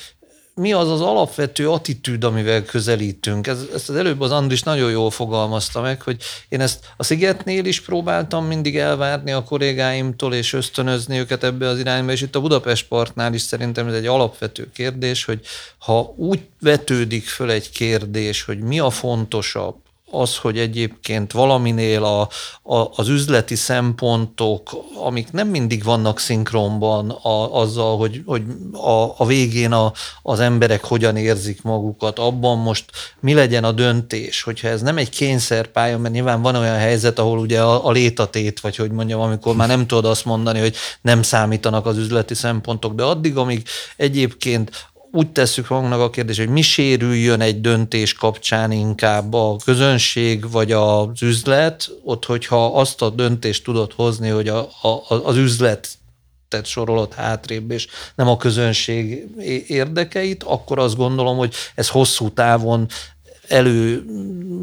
mi 0.57 0.73
az 0.73 0.91
az 0.91 1.01
alapvető 1.01 1.69
attitűd, 1.69 2.23
amivel 2.23 2.63
közelítünk. 2.63 3.47
Ez, 3.47 3.65
ezt 3.73 3.89
az 3.89 3.95
előbb 3.95 4.21
az 4.21 4.31
Andris 4.31 4.63
nagyon 4.63 4.91
jól 4.91 5.11
fogalmazta 5.11 5.81
meg, 5.81 6.01
hogy 6.01 6.21
én 6.49 6.61
ezt 6.61 6.85
a 6.97 7.03
Szigetnél 7.03 7.65
is 7.65 7.81
próbáltam 7.81 8.45
mindig 8.45 8.77
elvárni 8.77 9.31
a 9.31 9.43
kollégáimtól, 9.43 10.33
és 10.33 10.53
ösztönözni 10.53 11.17
őket 11.17 11.43
ebbe 11.43 11.67
az 11.67 11.79
irányba, 11.79 12.11
és 12.11 12.21
itt 12.21 12.35
a 12.35 12.41
Budapest 12.41 12.87
Partnál 12.87 13.33
is 13.33 13.41
szerintem 13.41 13.87
ez 13.87 13.93
egy 13.93 14.05
alapvető 14.05 14.69
kérdés, 14.73 15.25
hogy 15.25 15.39
ha 15.77 16.13
úgy 16.15 16.39
vetődik 16.59 17.27
föl 17.27 17.51
egy 17.51 17.69
kérdés, 17.69 18.43
hogy 18.43 18.59
mi 18.59 18.79
a 18.79 18.89
fontosabb, 18.89 19.75
az, 20.11 20.37
hogy 20.37 20.57
egyébként 20.57 21.31
valaminél 21.31 22.03
a, 22.03 22.21
a, 22.75 22.89
az 22.95 23.07
üzleti 23.07 23.55
szempontok, 23.55 24.69
amik 25.03 25.31
nem 25.31 25.47
mindig 25.47 25.83
vannak 25.83 26.19
szinkronban 26.19 27.09
a, 27.09 27.59
azzal, 27.59 27.97
hogy, 27.97 28.21
hogy 28.25 28.43
a, 28.71 29.13
a 29.17 29.25
végén 29.25 29.71
a, 29.71 29.91
az 30.21 30.39
emberek 30.39 30.83
hogyan 30.83 31.15
érzik 31.15 31.61
magukat, 31.61 32.19
abban 32.19 32.57
most 32.57 32.85
mi 33.19 33.33
legyen 33.33 33.63
a 33.63 33.71
döntés, 33.71 34.41
hogyha 34.41 34.67
ez 34.67 34.81
nem 34.81 34.97
egy 34.97 35.09
kényszerpálya, 35.09 35.97
mert 35.97 36.13
nyilván 36.13 36.41
van 36.41 36.55
olyan 36.55 36.77
helyzet, 36.77 37.19
ahol 37.19 37.39
ugye 37.39 37.61
a, 37.61 37.85
a 37.85 37.91
létatét, 37.91 38.59
vagy 38.59 38.75
hogy 38.75 38.91
mondjam, 38.91 39.21
amikor 39.21 39.55
már 39.55 39.67
nem 39.67 39.87
tudod 39.87 40.05
azt 40.05 40.25
mondani, 40.25 40.59
hogy 40.59 40.75
nem 41.01 41.21
számítanak 41.21 41.85
az 41.85 41.97
üzleti 41.97 42.33
szempontok, 42.33 42.93
de 42.93 43.03
addig, 43.03 43.37
amíg 43.37 43.63
egyébként 43.95 44.71
úgy 45.17 45.31
tesszük 45.31 45.67
magunknak 45.67 45.99
a 45.99 46.09
kérdést, 46.09 46.39
hogy 46.39 46.49
mi 46.49 46.61
sérüljön 46.61 47.41
egy 47.41 47.61
döntés 47.61 48.13
kapcsán 48.13 48.71
inkább 48.71 49.33
a 49.33 49.55
közönség 49.65 50.51
vagy 50.51 50.71
az 50.71 51.21
üzlet, 51.21 51.89
ott 52.03 52.25
hogyha 52.25 52.65
azt 52.65 53.01
a 53.01 53.09
döntést 53.09 53.63
tudod 53.63 53.93
hozni, 53.93 54.29
hogy 54.29 54.47
a, 54.47 54.59
a, 54.81 55.21
az 55.23 55.35
üzlet 55.35 55.89
tehát 56.47 56.65
sorolod 56.65 57.13
hátrébb, 57.13 57.71
és 57.71 57.87
nem 58.15 58.27
a 58.27 58.37
közönség 58.37 59.27
érdekeit, 59.67 60.43
akkor 60.43 60.79
azt 60.79 60.95
gondolom, 60.95 61.37
hogy 61.37 61.53
ez 61.75 61.89
hosszú 61.89 62.29
távon 62.29 62.87
elő, 63.47 64.05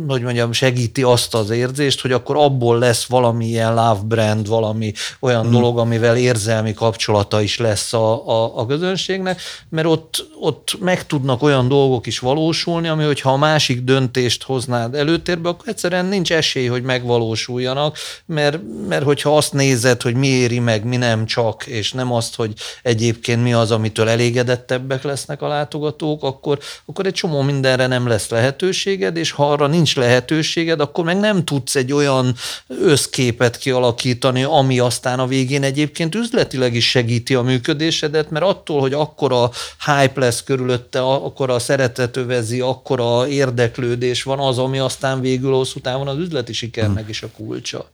hogy 0.08 0.22
mondjam, 0.22 0.52
segíti 0.52 1.02
azt 1.02 1.34
az 1.34 1.50
érzést, 1.50 2.00
hogy 2.00 2.12
akkor 2.12 2.36
abból 2.36 2.78
lesz 2.78 3.04
valami 3.04 3.46
ilyen 3.46 3.74
love 3.74 4.00
brand, 4.04 4.48
valami 4.48 4.92
olyan 5.20 5.46
mm. 5.46 5.50
dolog, 5.50 5.78
amivel 5.78 6.16
érzelmi 6.16 6.74
kapcsolata 6.74 7.40
is 7.40 7.58
lesz 7.58 7.92
a, 7.92 8.28
a, 8.28 8.58
a 8.58 8.66
közönségnek, 8.66 9.40
mert 9.68 9.86
ott, 9.86 10.26
ott 10.40 10.76
meg 10.80 11.06
tudnak 11.06 11.42
olyan 11.42 11.68
dolgok 11.68 12.06
is 12.06 12.18
valósulni, 12.18 12.88
ami 12.88 13.04
hogyha 13.04 13.32
a 13.32 13.36
másik 13.36 13.84
döntést 13.84 14.42
hoznád 14.42 14.94
előtérbe, 14.94 15.48
akkor 15.48 15.68
egyszerűen 15.68 16.06
nincs 16.06 16.32
esély, 16.32 16.66
hogy 16.66 16.82
megvalósuljanak, 16.82 17.96
mert, 18.26 18.58
mert 18.88 19.04
hogyha 19.04 19.36
azt 19.36 19.52
nézed, 19.52 20.02
hogy 20.02 20.14
mi 20.14 20.26
éri 20.26 20.58
meg, 20.58 20.84
mi 20.84 20.96
nem 20.96 21.26
csak, 21.26 21.66
és 21.66 21.92
nem 21.92 22.12
azt, 22.12 22.34
hogy 22.34 22.52
egyébként 22.82 23.42
mi 23.42 23.52
az, 23.52 23.70
amitől 23.70 24.08
elégedettebbek 24.08 25.02
lesznek 25.02 25.42
a 25.42 25.48
látogatók, 25.48 26.22
akkor, 26.22 26.58
akkor 26.86 27.06
egy 27.06 27.12
csomó 27.12 27.40
mindenre 27.40 27.86
nem 27.86 28.06
lesz 28.06 28.28
lehetőség, 28.28 28.72
lehetőséged, 28.74 29.16
és 29.16 29.30
ha 29.30 29.50
arra 29.50 29.66
nincs 29.66 29.96
lehetőséged, 29.96 30.80
akkor 30.80 31.04
meg 31.04 31.20
nem 31.20 31.44
tudsz 31.44 31.74
egy 31.74 31.92
olyan 31.92 32.34
összképet 32.68 33.58
kialakítani, 33.58 34.42
ami 34.42 34.78
aztán 34.78 35.18
a 35.18 35.26
végén 35.26 35.62
egyébként 35.62 36.14
üzletileg 36.14 36.74
is 36.74 36.90
segíti 36.90 37.34
a 37.34 37.42
működésedet, 37.42 38.30
mert 38.30 38.44
attól, 38.44 38.80
hogy 38.80 38.92
akkora 38.92 39.50
hype 39.84 40.20
lesz 40.20 40.42
körülötte, 40.42 41.02
akkor 41.02 41.50
a 41.50 41.58
szeretet 41.58 42.16
övezi, 42.16 42.60
akkora 42.60 43.28
érdeklődés 43.28 44.22
van 44.22 44.38
az, 44.38 44.58
ami 44.58 44.78
aztán 44.78 45.20
végül 45.20 45.52
hosszú 45.52 45.80
távon 45.80 46.08
az 46.08 46.18
üzleti 46.18 46.52
sikernek 46.52 47.08
is 47.08 47.22
a 47.22 47.28
kulcsa. 47.36 47.92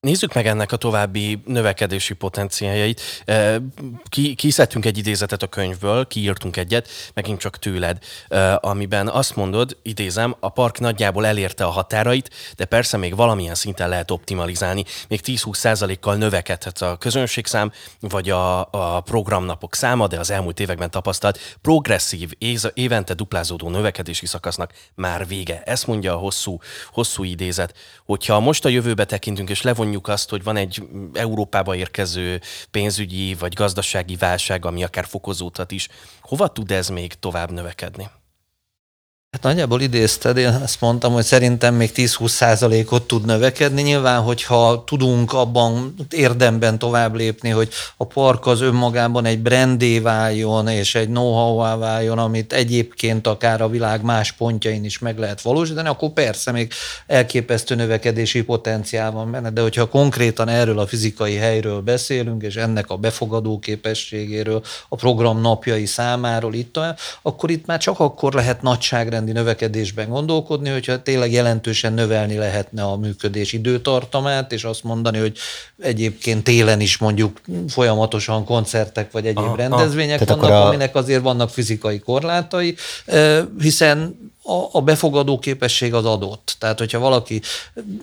Nézzük 0.00 0.34
meg 0.34 0.46
ennek 0.46 0.72
a 0.72 0.76
további 0.76 1.42
növekedési 1.44 2.14
potenciáljait. 2.14 3.24
Ki, 4.08 4.34
kiszedtünk 4.34 4.84
egy 4.84 4.98
idézetet 4.98 5.42
a 5.42 5.46
könyvből, 5.46 6.06
kiírtunk 6.06 6.56
egyet, 6.56 6.88
megint 7.14 7.38
csak 7.38 7.58
tőled, 7.58 7.98
amiben 8.56 9.08
azt 9.08 9.36
mondod, 9.36 9.76
idézem, 9.82 10.36
a 10.40 10.48
park 10.48 10.78
nagyjából 10.78 11.26
elérte 11.26 11.64
a 11.64 11.70
határait, 11.70 12.30
de 12.56 12.64
persze 12.64 12.96
még 12.96 13.16
valamilyen 13.16 13.54
szinten 13.54 13.88
lehet 13.88 14.10
optimalizálni. 14.10 14.84
Még 15.08 15.20
10-20 15.24 15.96
kal 16.00 16.16
növekedhet 16.16 16.82
a 16.82 16.96
közönségszám, 16.96 17.72
vagy 18.00 18.30
a, 18.30 18.60
a 18.70 19.00
programnapok 19.00 19.74
száma, 19.74 20.06
de 20.06 20.18
az 20.18 20.30
elmúlt 20.30 20.60
években 20.60 20.90
tapasztalt 20.90 21.58
progresszív, 21.62 22.30
évente 22.74 23.14
duplázódó 23.14 23.68
növekedési 23.68 24.26
szakasznak 24.26 24.72
már 24.94 25.26
vége. 25.26 25.62
Ezt 25.64 25.86
mondja 25.86 26.14
a 26.14 26.18
hosszú, 26.18 26.58
hosszú 26.92 27.24
idézet. 27.24 27.74
Hogyha 28.04 28.40
most 28.40 28.64
a 28.64 28.68
jövőbe 28.68 29.04
tekintünk 29.04 29.50
és 29.50 29.62
levonjuk 29.62 29.86
mondjuk 29.88 30.08
azt, 30.08 30.30
hogy 30.30 30.42
van 30.42 30.56
egy 30.56 30.82
Európába 31.12 31.74
érkező 31.74 32.40
pénzügyi 32.70 33.34
vagy 33.34 33.54
gazdasági 33.54 34.16
válság, 34.16 34.64
ami 34.64 34.84
akár 34.84 35.04
fokozódhat 35.06 35.70
is, 35.70 35.88
hova 36.20 36.48
tud 36.48 36.70
ez 36.70 36.88
még 36.88 37.14
tovább 37.14 37.50
növekedni? 37.50 38.10
Hát 39.38 39.46
nagyjából 39.46 39.80
idézted, 39.80 40.36
én 40.36 40.48
azt 40.48 40.80
mondtam, 40.80 41.12
hogy 41.12 41.24
szerintem 41.24 41.74
még 41.74 41.90
10-20 41.94 42.28
százalékot 42.28 43.06
tud 43.06 43.24
növekedni. 43.24 43.82
Nyilván, 43.82 44.20
hogyha 44.20 44.84
tudunk 44.86 45.32
abban 45.32 45.94
érdemben 46.10 46.78
tovább 46.78 47.14
lépni, 47.14 47.48
hogy 47.48 47.68
a 47.96 48.04
park 48.04 48.46
az 48.46 48.60
önmagában 48.60 49.24
egy 49.24 49.38
brandé 49.38 49.98
váljon, 49.98 50.68
és 50.68 50.94
egy 50.94 51.06
know-how 51.06 51.78
váljon, 51.78 52.18
amit 52.18 52.52
egyébként 52.52 53.26
akár 53.26 53.60
a 53.60 53.68
világ 53.68 54.02
más 54.02 54.32
pontjain 54.32 54.84
is 54.84 54.98
meg 54.98 55.18
lehet 55.18 55.40
valósítani, 55.40 55.88
akkor 55.88 56.10
persze 56.10 56.52
még 56.52 56.72
elképesztő 57.06 57.74
növekedési 57.74 58.42
potenciál 58.42 59.10
van 59.10 59.30
benne, 59.30 59.50
de 59.50 59.60
hogyha 59.60 59.88
konkrétan 59.88 60.48
erről 60.48 60.78
a 60.78 60.86
fizikai 60.86 61.34
helyről 61.34 61.80
beszélünk, 61.80 62.42
és 62.42 62.56
ennek 62.56 62.90
a 62.90 62.96
befogadó 62.96 63.58
képességéről, 63.58 64.62
a 64.88 64.96
program 64.96 65.40
napjai 65.40 65.86
számáról 65.86 66.54
itt, 66.54 66.80
akkor 67.22 67.50
itt 67.50 67.66
már 67.66 67.78
csak 67.78 68.00
akkor 68.00 68.32
lehet 68.32 68.62
nagyságrend 68.62 69.26
nagyságrendi 69.28 69.32
növekedésben 69.32 70.08
gondolkodni, 70.08 70.68
hogyha 70.68 71.02
tényleg 71.02 71.32
jelentősen 71.32 71.92
növelni 71.92 72.36
lehetne 72.36 72.82
a 72.82 72.96
működés 72.96 73.52
időtartamát, 73.52 74.52
és 74.52 74.64
azt 74.64 74.84
mondani, 74.84 75.18
hogy 75.18 75.38
egyébként 75.82 76.44
télen 76.44 76.80
is 76.80 76.98
mondjuk 76.98 77.40
folyamatosan 77.68 78.44
koncertek 78.44 79.10
vagy 79.12 79.26
egyéb 79.26 79.38
ah, 79.44 79.56
rendezvények 79.56 80.20
ah, 80.20 80.26
vannak, 80.26 80.50
a... 80.50 80.66
aminek 80.66 80.94
azért 80.94 81.22
vannak 81.22 81.50
fizikai 81.50 81.98
korlátai, 81.98 82.76
hiszen 83.60 84.16
a, 84.48 84.68
a 84.72 84.80
befogadó 84.80 85.38
képesség 85.38 85.94
az 85.94 86.04
adott. 86.04 86.56
Tehát, 86.58 86.78
hogyha 86.78 86.98
valaki 86.98 87.40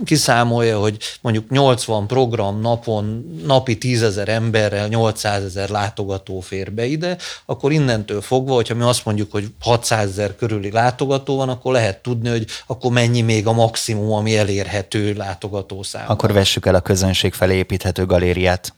kiszámolja, 0.03 0.79
hogy 0.79 0.97
mondjuk 1.21 1.49
80 1.49 2.07
program 2.07 2.61
napon, 2.61 3.35
napi 3.45 3.77
10 3.77 4.03
ezer 4.03 4.29
emberrel 4.29 4.87
800 4.87 5.43
ezer 5.43 5.69
látogató 5.69 6.39
fér 6.39 6.71
be 6.71 6.85
ide, 6.85 7.17
akkor 7.45 7.71
innentől 7.71 8.21
fogva, 8.21 8.53
hogyha 8.53 8.75
mi 8.75 8.83
azt 8.83 9.05
mondjuk, 9.05 9.31
hogy 9.31 9.47
600 9.59 10.09
ezer 10.09 10.35
körüli 10.35 10.71
látogató 10.71 11.35
van, 11.35 11.49
akkor 11.49 11.71
lehet 11.71 12.01
tudni, 12.01 12.29
hogy 12.29 12.45
akkor 12.67 12.91
mennyi 12.91 13.21
még 13.21 13.47
a 13.47 13.53
maximum, 13.53 14.11
ami 14.11 14.37
elérhető 14.37 15.13
látogatószám. 15.13 16.05
Akkor 16.07 16.33
vessük 16.33 16.65
el 16.65 16.75
a 16.75 16.81
közönség 16.81 17.33
felé 17.33 17.55
építhető 17.55 18.05
galériát. 18.05 18.73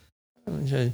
Úgyhogy 0.61 0.91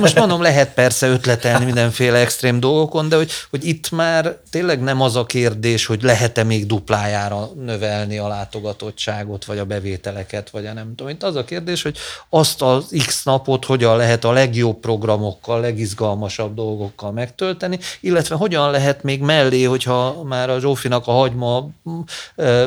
Most 0.00 0.18
mondom, 0.18 0.42
lehet 0.42 0.74
persze 0.74 1.08
ötletelni 1.08 1.64
mindenféle 1.64 2.18
extrém 2.18 2.60
dolgokon, 2.60 3.08
de 3.08 3.16
hogy, 3.16 3.30
hogy 3.50 3.64
itt 3.64 3.90
már 3.90 4.36
tényleg 4.50 4.82
nem 4.82 5.00
az 5.00 5.16
a 5.16 5.26
kérdés, 5.26 5.86
hogy 5.86 6.02
lehet-e 6.02 6.42
még 6.42 6.66
duplájára 6.66 7.50
növelni 7.64 8.18
a 8.18 8.28
látogatottságot, 8.28 9.44
vagy 9.44 9.58
a 9.58 9.64
bevételeket, 9.64 10.50
vagy 10.50 10.66
a 10.66 10.72
nem 10.72 10.94
tudom. 10.94 11.12
Itt 11.12 11.22
az 11.22 11.36
a 11.36 11.44
kérdés, 11.44 11.82
hogy 11.82 11.96
azt 12.28 12.62
az 12.62 12.84
X 13.06 13.24
napot 13.24 13.64
hogyan 13.64 13.96
lehet 13.96 14.24
a 14.24 14.32
legjobb 14.32 14.80
programokkal, 14.80 15.60
legizgalmasabb 15.60 16.54
dolgokkal 16.54 17.12
megtölteni, 17.12 17.78
illetve 18.00 18.34
hogyan 18.34 18.70
lehet 18.70 19.02
még 19.02 19.20
mellé, 19.20 19.62
hogyha 19.62 20.22
már 20.22 20.50
a 20.50 20.60
Zsófinak 20.60 21.06
a 21.06 21.12
hagyma 21.12 21.68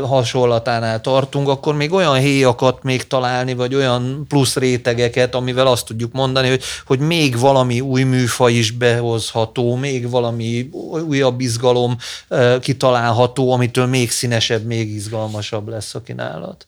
hasonlatánál 0.04 1.02
tartunk, 1.02 1.48
akkor 1.48 1.76
még 1.76 1.94
olyan 1.94 2.16
héjakat 2.16 2.84
még 2.84 3.08
találni, 3.08 3.54
vagy 3.54 3.76
olyan 3.76 4.26
plusz 4.28 4.56
rétegeket, 4.56 5.36
amivel 5.36 5.68
azt 5.68 5.86
tudjuk 5.86 6.12
mondani, 6.12 6.50
hogy, 6.50 6.64
hogy 6.86 7.00
még 7.02 7.38
valami 7.38 7.80
új 7.80 8.04
műfaj 8.04 8.54
is 8.54 8.72
behozható, 8.72 9.76
még 9.76 10.10
valami 10.10 10.70
újabb 11.08 11.40
izgalom 11.40 11.98
kitalálható, 12.60 13.52
amitől 13.52 13.86
még 13.86 14.12
színesebb, 14.12 14.66
még 14.66 14.90
izgalmasabb 14.90 15.68
lesz 15.68 15.96
a 15.96 16.02
kínálat. 16.02 16.68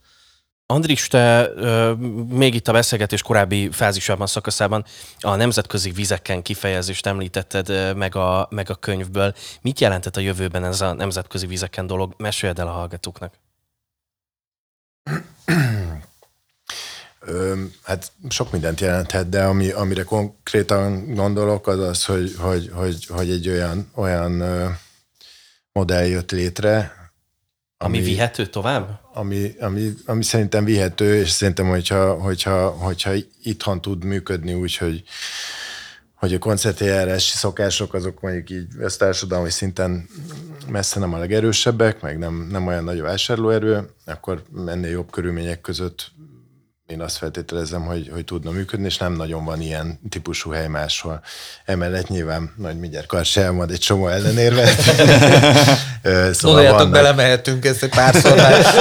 Andris, 0.65 1.07
te 1.07 1.49
ö, 1.55 1.93
még 2.29 2.53
itt 2.53 2.67
a 2.67 2.71
beszélgetés 2.71 3.21
korábbi 3.21 3.69
fázisában, 3.71 4.27
szakaszában 4.27 4.85
a 5.19 5.35
nemzetközi 5.35 5.91
vizeken 5.91 6.41
kifejezést 6.41 7.05
említetted 7.05 7.69
ö, 7.69 7.93
meg 7.93 8.15
a, 8.15 8.47
meg 8.49 8.69
a 8.69 8.75
könyvből. 8.75 9.33
Mit 9.61 9.79
jelentett 9.79 10.17
a 10.17 10.21
jövőben 10.21 10.63
ez 10.65 10.81
a 10.81 10.93
nemzetközi 10.93 11.45
vizeken 11.45 11.87
dolog? 11.87 12.13
Meséld 12.17 12.59
el 12.59 12.67
a 12.67 12.71
hallgatóknak. 12.71 13.33
Hát 17.83 18.11
sok 18.29 18.51
mindent 18.51 18.79
jelenthet, 18.79 19.29
de 19.29 19.43
ami, 19.43 19.69
amire 19.69 20.03
konkrétan 20.03 21.13
gondolok, 21.13 21.67
az 21.67 21.79
az, 21.79 22.05
hogy, 22.05 22.35
hogy, 22.37 22.69
hogy, 22.73 23.05
hogy 23.05 23.29
egy 23.29 23.49
olyan, 23.49 23.91
olyan 23.95 24.43
modell 25.71 26.05
jött 26.05 26.31
létre, 26.31 27.01
Ami, 27.77 27.97
ami 27.97 28.07
vihető 28.07 28.45
tovább? 28.45 28.99
Ami, 29.13 29.55
ami, 29.59 29.93
ami 30.05 30.23
szerintem 30.23 30.65
vihető, 30.65 31.15
és 31.15 31.29
szerintem, 31.29 31.67
hogyha, 31.67 32.13
hogyha, 32.13 32.69
hogyha 32.69 33.11
itthon 33.43 33.81
tud 33.81 34.03
működni 34.03 34.53
úgy, 34.53 34.77
hogy, 34.77 35.03
hogy 36.13 36.33
a 36.33 36.39
koncertjárási 36.39 37.37
szokások 37.37 37.93
azok 37.93 38.21
mondjuk 38.21 38.49
így 38.49 38.67
ez 38.79 38.97
társadalmi 38.97 39.49
szinten 39.49 40.07
messze 40.67 40.99
nem 40.99 41.13
a 41.13 41.17
legerősebbek, 41.17 42.01
meg 42.01 42.17
nem, 42.17 42.47
nem 42.51 42.67
olyan 42.67 42.83
nagy 42.83 42.99
a 42.99 43.03
vásárlóerő, 43.03 43.89
akkor 44.05 44.43
ennél 44.67 44.91
jobb 44.91 45.11
körülmények 45.11 45.61
között 45.61 46.11
én 46.93 47.01
azt 47.01 47.17
feltételezem, 47.17 47.81
hogy, 47.81 48.09
hogy 48.13 48.25
tudna 48.25 48.51
működni, 48.51 48.85
és 48.85 48.97
nem 48.97 49.13
nagyon 49.13 49.45
van 49.45 49.61
ilyen 49.61 49.99
típusú 50.09 50.51
hely 50.51 50.67
máshol. 50.67 51.21
Emellett 51.65 52.07
nyilván 52.07 52.53
nagy 52.57 52.79
mindjárt 52.79 53.05
Karsi 53.05 53.39
elmond 53.39 53.71
egy 53.71 53.79
csomó 53.79 54.07
ellenérvet. 54.07 54.79
szóval 56.03 56.33
Gondoljátok, 56.41 56.77
vannak... 56.77 56.91
belemehetünk 56.91 57.65
ezt 57.65 57.83
egy 57.83 57.89
párszor, 57.89 58.35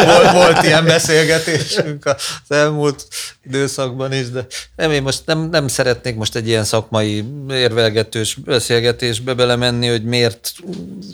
volt, 0.05 0.33
volt 0.33 0.63
ilyen 0.63 0.85
beszélgetésünk 0.85 2.05
az 2.05 2.57
elmúlt 2.57 3.07
időszakban 3.45 4.13
is, 4.13 4.31
de 4.31 4.47
nem, 4.77 4.91
én 4.91 5.03
most 5.03 5.23
nem, 5.27 5.49
nem 5.51 5.69
szeretnék 5.69 6.17
most 6.17 6.35
egy 6.35 6.49
ilyen 6.49 6.65
szakmai 6.65 7.25
érvelgetős 7.51 8.35
beszélgetésbe 8.35 9.35
belemenni, 9.35 9.89
hogy 9.89 10.05
miért 10.05 10.53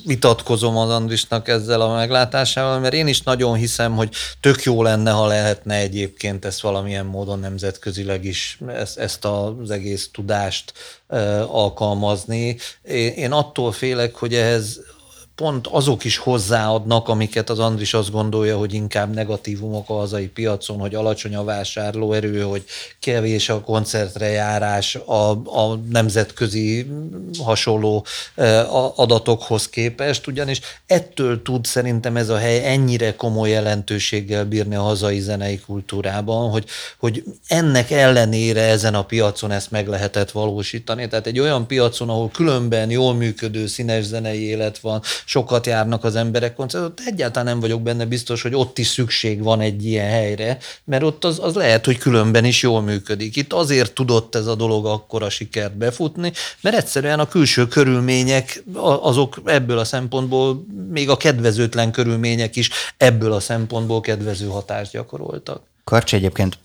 vitatkozom 0.05 0.77
az 0.77 0.91
Andrisnak 0.91 1.49
ezzel 1.49 1.81
a 1.81 1.95
meglátásával, 1.95 2.79
mert 2.79 2.95
én 2.95 3.07
is 3.07 3.23
nagyon 3.23 3.55
hiszem, 3.55 3.95
hogy 3.95 4.15
tök 4.41 4.63
jó 4.63 4.83
lenne, 4.83 5.11
ha 5.11 5.27
lehetne 5.27 5.75
egyébként 5.75 6.45
ezt 6.45 6.61
valamilyen 6.89 7.17
módon 7.19 7.39
nemzetközileg 7.39 8.25
is 8.25 8.59
ezt, 8.67 8.99
ezt 8.99 9.25
az 9.25 9.71
egész 9.71 10.09
tudást 10.13 10.73
alkalmazni. 11.47 12.57
Én 13.17 13.33
attól 13.33 13.73
félek, 13.73 14.15
hogy 14.15 14.35
ehhez 14.35 14.81
pont 15.39 15.67
azok 15.67 16.05
is 16.05 16.17
hozzáadnak, 16.17 17.09
amiket 17.09 17.51
az 17.51 17.59
Andris 17.59 17.95
azt 17.95 18.11
gondolja, 18.11 18.57
hogy 18.57 18.75
inkább 18.75 19.15
negatívumok 19.15 19.91
a 19.91 19.95
hazai 19.95 20.27
piacon, 20.27 20.79
hogy 20.79 20.95
alacsony 20.95 21.35
a 21.35 21.45
vásárlóerő, 21.45 22.43
hogy 22.43 22.65
kevés 23.01 23.49
a 23.49 23.61
koncertre 23.61 24.27
járás 24.27 24.95
a, 24.95 25.31
a 25.31 25.81
nemzetközi 25.91 26.87
hasonló 27.45 28.07
adatokhoz 28.95 29.69
képest, 29.69 30.27
ugyanis 30.27 30.61
ettől 30.87 31.43
tud 31.43 31.65
szerintem 31.65 32.17
ez 32.17 32.29
a 32.29 32.37
hely 32.37 32.67
ennyire 32.73 33.17
komoly 33.17 33.51
jelentőséggel 33.51 34.45
bírni 34.45 34.75
a 34.75 34.83
hazai 34.83 35.21
zenei 35.21 35.59
kultúrában, 35.59 36.51
hogy, 36.51 36.65
hogy 36.99 37.25
ennek 37.47 37.91
ellenére 37.91 38.63
ezen 38.63 38.95
a 38.95 39.05
piacon 39.05 39.51
ezt 39.51 39.71
meg 39.71 39.89
lehetett 39.89 40.31
valósítani. 40.31 41.09
Tehát 41.09 41.27
egy 41.27 41.39
olyan 41.39 41.67
piacon, 41.67 42.09
ahol 42.09 42.31
különben 42.31 42.91
jól 42.91 43.15
működő 43.15 43.67
színes 43.67 44.05
zenei 44.05 44.43
élet 44.43 44.79
van, 44.79 45.03
sokat 45.29 45.67
járnak 45.67 46.05
az 46.05 46.17
emberek 46.17 46.55
koncertot, 46.55 47.01
egyáltalán 47.07 47.47
nem 47.47 47.61
vagyok 47.61 47.83
benne 47.83 48.05
biztos, 48.05 48.43
hogy 48.43 48.55
ott 48.55 48.79
is 48.79 48.87
szükség 48.87 49.43
van 49.43 49.61
egy 49.61 49.85
ilyen 49.85 50.09
helyre, 50.09 50.59
mert 50.85 51.03
ott 51.03 51.25
az, 51.25 51.39
az 51.43 51.55
lehet, 51.55 51.85
hogy 51.85 51.99
különben 51.99 52.45
is 52.45 52.63
jól 52.63 52.83
működik. 52.83 53.37
Itt 53.37 53.53
azért 53.53 53.93
tudott 53.93 54.35
ez 54.35 54.47
a 54.47 54.55
dolog 54.55 54.87
akkora 54.87 55.31
sikert 55.31 55.77
befutni, 55.77 56.33
mert 56.61 56.77
egyszerűen 56.77 57.19
a 57.19 57.29
külső 57.29 57.67
körülmények 57.67 58.63
azok 59.01 59.41
ebből 59.45 59.79
a 59.79 59.85
szempontból, 59.85 60.65
még 60.91 61.11
a 61.11 61.17
kedvezőtlen 61.17 61.93
körülmények 61.93 62.57
is 62.57 62.71
ebből 62.97 63.33
a 63.33 63.41
szempontból 63.41 64.01
kedvező 64.01 64.47
hatást 64.47 64.93
gyakoroltak. 64.93 65.63
Karcs 65.85 66.15
egyébként 66.15 66.59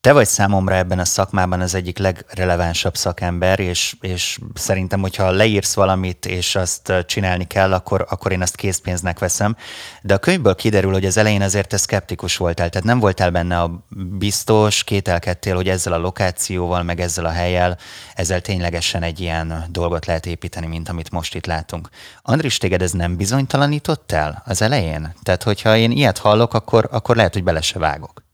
te 0.00 0.12
vagy 0.12 0.26
számomra 0.26 0.74
ebben 0.74 0.98
a 0.98 1.04
szakmában 1.04 1.60
az 1.60 1.74
egyik 1.74 1.98
legrelevánsabb 1.98 2.96
szakember, 2.96 3.58
és, 3.58 3.96
és 4.00 4.38
szerintem, 4.54 5.00
hogyha 5.00 5.30
leírsz 5.30 5.74
valamit, 5.74 6.26
és 6.26 6.54
azt 6.54 6.92
csinálni 7.06 7.46
kell, 7.46 7.72
akkor, 7.72 8.06
akkor 8.10 8.32
én 8.32 8.42
azt 8.42 8.56
készpénznek 8.56 9.18
veszem. 9.18 9.56
De 10.02 10.14
a 10.14 10.18
könyvből 10.18 10.54
kiderül, 10.54 10.92
hogy 10.92 11.04
az 11.04 11.16
elején 11.16 11.42
azért 11.42 11.68
te 11.68 11.76
szkeptikus 11.76 12.36
voltál, 12.36 12.68
tehát 12.68 12.86
nem 12.86 12.98
voltál 12.98 13.30
benne 13.30 13.60
a 13.60 13.84
biztos, 14.18 14.84
kételkedtél, 14.84 15.54
hogy 15.54 15.68
ezzel 15.68 15.92
a 15.92 15.98
lokációval, 15.98 16.82
meg 16.82 17.00
ezzel 17.00 17.24
a 17.24 17.30
helyel, 17.30 17.78
ezzel 18.14 18.40
ténylegesen 18.40 19.02
egy 19.02 19.20
ilyen 19.20 19.64
dolgot 19.70 20.06
lehet 20.06 20.26
építeni, 20.26 20.66
mint 20.66 20.88
amit 20.88 21.10
most 21.10 21.34
itt 21.34 21.46
látunk. 21.46 21.88
Andris, 22.22 22.58
téged 22.58 22.82
ez 22.82 22.92
nem 22.92 23.16
bizonytalanított 23.16 24.12
el 24.12 24.42
az 24.46 24.62
elején? 24.62 25.14
Tehát, 25.22 25.42
hogyha 25.42 25.76
én 25.76 25.90
ilyet 25.90 26.18
hallok, 26.18 26.54
akkor, 26.54 26.88
akkor 26.90 27.16
lehet, 27.16 27.32
hogy 27.32 27.44
bele 27.44 27.60
se 27.60 27.78
vágok. 27.78 28.28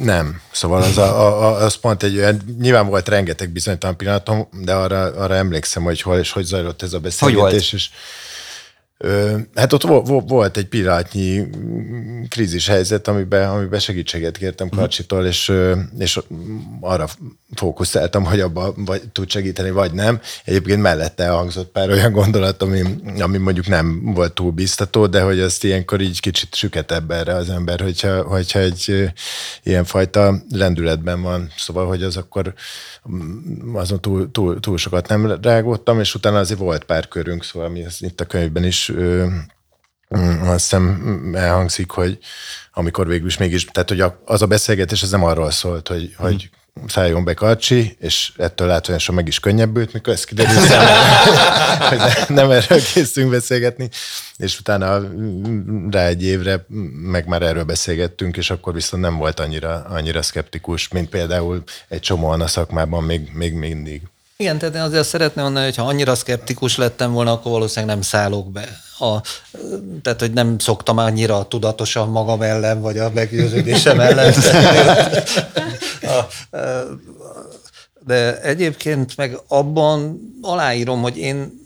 Nem. 0.00 0.40
Szóval 0.52 0.82
az, 0.82 0.98
a, 0.98 1.42
a, 1.42 1.64
az 1.64 1.74
pont 1.74 2.02
egy 2.02 2.16
olyan, 2.16 2.40
nyilván 2.60 2.86
volt 2.86 3.08
rengeteg 3.08 3.50
bizonytalan 3.50 3.96
pillanatom, 3.96 4.48
de 4.62 4.74
arra, 4.74 5.00
arra 5.02 5.34
emlékszem, 5.34 5.82
hogy 5.82 6.00
hol 6.00 6.18
és 6.18 6.32
hogy 6.32 6.44
zajlott 6.44 6.82
ez 6.82 6.92
a 6.92 6.98
beszélgetés. 6.98 7.72
És, 7.72 7.90
Hát 9.54 9.72
ott 9.72 9.82
volt 10.28 10.56
egy 10.56 10.66
pillanatnyi 10.66 11.46
krízis 12.28 12.66
helyzet, 12.66 13.08
amiben, 13.08 13.48
amiben 13.48 13.80
segítséget 13.80 14.36
kértem. 14.36 14.68
Karcsitól, 14.68 15.26
és, 15.26 15.52
és 15.98 16.20
arra 16.80 17.08
fókuszáltam, 17.58 18.24
hogy 18.24 18.40
abba 18.40 18.72
vagy, 18.76 19.02
tud 19.12 19.30
segíteni, 19.30 19.70
vagy 19.70 19.92
nem. 19.92 20.20
Egyébként 20.44 20.82
mellette 20.82 21.24
elhangzott 21.24 21.70
pár 21.70 21.90
olyan 21.90 22.12
gondolat, 22.12 22.62
ami, 22.62 22.82
ami 23.18 23.38
mondjuk 23.38 23.66
nem 23.66 24.12
volt 24.14 24.32
túl 24.32 24.50
biztató, 24.50 25.06
de 25.06 25.22
hogy 25.22 25.40
azt 25.40 25.64
ilyenkor 25.64 26.00
így 26.00 26.20
kicsit 26.20 26.54
süketebb 26.54 27.10
erre 27.10 27.34
az 27.34 27.50
ember, 27.50 27.80
hogyha, 27.80 28.22
hogyha 28.22 28.58
egy 28.58 29.12
ilyenfajta 29.62 30.34
lendületben 30.50 31.22
van. 31.22 31.52
Szóval, 31.56 31.86
hogy 31.86 32.02
az 32.02 32.16
akkor 32.16 32.54
mm, 33.10 33.76
azon 33.76 34.00
túl, 34.00 34.30
túl, 34.30 34.60
túl 34.60 34.76
sokat 34.76 35.08
nem 35.08 35.38
rágódtam, 35.42 36.00
és 36.00 36.14
utána 36.14 36.38
azért 36.38 36.60
volt 36.60 36.84
pár 36.84 37.08
körünk, 37.08 37.44
szóval 37.44 37.68
ami 37.68 37.84
itt 37.98 38.20
a 38.20 38.24
könyvben 38.24 38.64
is 38.64 38.92
mm, 38.92 40.42
azt 40.42 40.60
hiszem 40.60 41.32
elhangzik, 41.34 41.90
hogy 41.90 42.18
amikor 42.72 43.06
végül 43.06 43.26
is 43.26 43.38
mégis, 43.38 43.64
tehát 43.64 43.88
hogy 43.88 44.04
az 44.24 44.42
a 44.42 44.46
beszélgetés 44.46 45.02
az 45.02 45.10
nem 45.10 45.24
arról 45.24 45.50
szólt, 45.50 45.88
hogy, 45.88 46.02
mm. 46.02 46.24
hogy 46.24 46.50
szálljon 46.86 47.24
be 47.24 47.34
Karcsi, 47.34 47.96
és 48.00 48.32
ettől 48.36 48.66
látványosan 48.66 49.14
meg 49.14 49.26
is 49.26 49.40
könnyebbült, 49.40 49.92
mikor 49.92 50.12
ez 50.12 50.24
kiderül 50.24 50.54
hogy 51.78 51.98
nem 52.36 52.50
erről 52.50 52.80
készünk 52.94 53.30
beszélgetni, 53.30 53.88
és 54.36 54.58
utána 54.58 55.00
rá 55.90 56.06
egy 56.06 56.22
évre 56.22 56.66
meg 57.02 57.26
már 57.26 57.42
erről 57.42 57.64
beszélgettünk, 57.64 58.36
és 58.36 58.50
akkor 58.50 58.74
viszont 58.74 59.02
nem 59.02 59.16
volt 59.16 59.40
annyira, 59.40 59.84
annyira 59.88 60.22
szkeptikus, 60.22 60.88
mint 60.88 61.08
például 61.08 61.62
egy 61.88 62.00
csomóan 62.00 62.40
a 62.40 62.46
szakmában 62.46 63.02
még, 63.04 63.30
még 63.32 63.52
mindig. 63.52 64.02
Igen, 64.36 64.58
tehát 64.58 64.74
én 64.74 64.80
azért 64.80 65.06
szeretném 65.06 65.44
mondani, 65.44 65.64
hogy 65.64 65.76
ha 65.76 65.86
annyira 65.86 66.14
szkeptikus 66.14 66.76
lettem 66.76 67.12
volna, 67.12 67.32
akkor 67.32 67.52
valószínűleg 67.52 67.94
nem 67.94 68.04
szállok 68.04 68.52
be. 68.52 68.82
A, 68.98 69.20
tehát, 70.02 70.20
hogy 70.20 70.32
nem 70.32 70.58
szoktam 70.58 70.98
annyira 70.98 71.44
tudatosan 71.48 72.08
magam 72.08 72.42
ellen, 72.42 72.80
vagy 72.80 72.98
a 72.98 73.10
meggyőződésem 73.14 74.00
ellen. 74.00 74.34
de 78.06 78.40
egyébként 78.40 79.16
meg 79.16 79.38
abban 79.48 80.20
aláírom, 80.42 81.02
hogy 81.02 81.16
én 81.16 81.63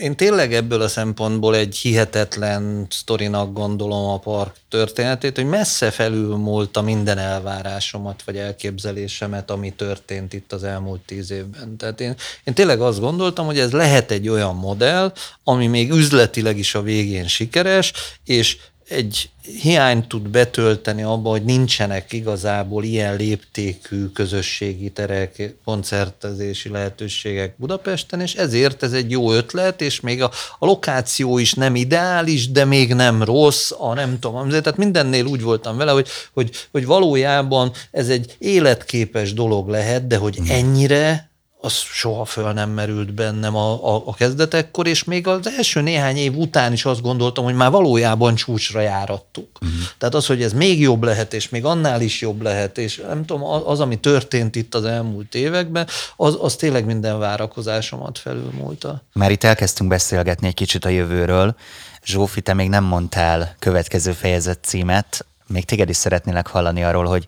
én 0.00 0.16
tényleg 0.16 0.54
ebből 0.54 0.80
a 0.80 0.88
szempontból 0.88 1.56
egy 1.56 1.76
hihetetlen 1.76 2.86
sztorinak 2.90 3.52
gondolom 3.52 4.08
a 4.08 4.18
park 4.18 4.56
történetét, 4.68 5.36
hogy 5.36 5.46
messze 5.46 5.90
felülmúlta 5.90 6.82
minden 6.82 7.18
elvárásomat, 7.18 8.22
vagy 8.24 8.36
elképzelésemet, 8.36 9.50
ami 9.50 9.72
történt 9.72 10.32
itt 10.32 10.52
az 10.52 10.64
elmúlt 10.64 11.00
tíz 11.00 11.30
évben. 11.30 11.76
Tehát 11.76 12.00
én, 12.00 12.14
én 12.44 12.54
tényleg 12.54 12.80
azt 12.80 13.00
gondoltam, 13.00 13.46
hogy 13.46 13.58
ez 13.58 13.72
lehet 13.72 14.10
egy 14.10 14.28
olyan 14.28 14.54
modell, 14.54 15.12
ami 15.44 15.66
még 15.66 15.90
üzletileg 15.90 16.58
is 16.58 16.74
a 16.74 16.82
végén 16.82 17.26
sikeres, 17.26 17.92
és 18.24 18.56
egy 18.88 19.30
hiányt 19.60 20.08
tud 20.08 20.28
betölteni 20.28 21.02
abba, 21.02 21.30
hogy 21.30 21.44
nincsenek 21.44 22.12
igazából 22.12 22.84
ilyen 22.84 23.16
léptékű 23.16 24.06
közösségi 24.06 24.90
terek, 24.90 25.54
koncertezési 25.64 26.68
lehetőségek 26.68 27.54
Budapesten, 27.56 28.20
és 28.20 28.34
ezért 28.34 28.82
ez 28.82 28.92
egy 28.92 29.10
jó 29.10 29.32
ötlet, 29.32 29.80
és 29.80 30.00
még 30.00 30.22
a, 30.22 30.30
a 30.58 30.66
lokáció 30.66 31.38
is 31.38 31.54
nem 31.54 31.76
ideális, 31.76 32.50
de 32.50 32.64
még 32.64 32.94
nem 32.94 33.22
rossz, 33.22 33.70
a 33.78 33.94
nem 33.94 34.18
tudom, 34.18 34.48
tehát 34.48 34.76
mindennél 34.76 35.24
úgy 35.24 35.42
voltam 35.42 35.76
vele, 35.76 35.90
hogy, 35.90 36.08
hogy, 36.32 36.50
hogy 36.70 36.86
valójában 36.86 37.72
ez 37.90 38.08
egy 38.08 38.36
életképes 38.38 39.32
dolog 39.32 39.68
lehet, 39.68 40.06
de 40.06 40.16
hogy 40.16 40.38
ennyire 40.48 41.32
az 41.64 41.72
soha 41.72 42.24
föl 42.24 42.52
nem 42.52 42.70
merült 42.70 43.12
bennem 43.12 43.56
a, 43.56 43.94
a, 43.94 44.02
a 44.06 44.14
kezdetekkor, 44.14 44.86
és 44.86 45.04
még 45.04 45.26
az 45.26 45.48
első 45.56 45.80
néhány 45.80 46.16
év 46.16 46.36
után 46.36 46.72
is 46.72 46.84
azt 46.84 47.00
gondoltam, 47.00 47.44
hogy 47.44 47.54
már 47.54 47.70
valójában 47.70 48.34
csúcsra 48.34 48.80
járattuk. 48.80 49.48
Uh-huh. 49.60 49.78
Tehát 49.98 50.14
az, 50.14 50.26
hogy 50.26 50.42
ez 50.42 50.52
még 50.52 50.80
jobb 50.80 51.02
lehet, 51.02 51.34
és 51.34 51.48
még 51.48 51.64
annál 51.64 52.00
is 52.00 52.20
jobb 52.20 52.42
lehet, 52.42 52.78
és 52.78 53.02
nem 53.08 53.24
tudom, 53.24 53.44
az, 53.44 53.80
ami 53.80 53.98
történt 53.98 54.56
itt 54.56 54.74
az 54.74 54.84
elmúlt 54.84 55.34
években, 55.34 55.88
az, 56.16 56.36
az 56.40 56.56
tényleg 56.56 56.84
minden 56.84 57.18
várakozásomat 57.18 58.18
felülmúlta. 58.18 59.02
Már 59.12 59.30
itt 59.30 59.44
elkezdtünk 59.44 59.90
beszélgetni 59.90 60.46
egy 60.46 60.54
kicsit 60.54 60.84
a 60.84 60.88
jövőről. 60.88 61.56
Zsófi, 62.04 62.40
te 62.40 62.54
még 62.54 62.68
nem 62.68 62.84
mondtál 62.84 63.54
következő 63.58 64.12
fejezet 64.12 64.58
címet, 64.62 65.26
még 65.46 65.64
téged 65.64 65.88
is 65.88 65.96
szeretnélek 65.96 66.46
hallani 66.46 66.84
arról, 66.84 67.04
hogy 67.04 67.26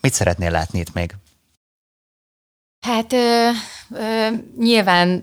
mit 0.00 0.12
szeretnél 0.12 0.50
látni 0.50 0.78
itt 0.78 0.92
még? 0.92 1.14
Hát 2.80 3.12
ö, 3.12 3.48
ö, 3.94 4.28
nyilván 4.58 5.22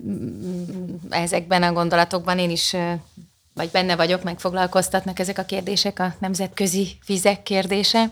ezekben 1.09 1.63
a 1.63 1.73
gondolatokban 1.73 2.39
én 2.39 2.49
is 2.49 2.73
ö, 2.73 2.93
vagy 3.53 3.69
benne 3.69 3.95
vagyok, 3.95 4.23
meg 4.23 4.39
foglalkoztatnak 4.39 5.19
ezek 5.19 5.37
a 5.37 5.45
kérdések, 5.45 5.99
a 5.99 6.15
nemzetközi 6.19 6.97
vizek 7.05 7.43
kérdése. 7.43 8.11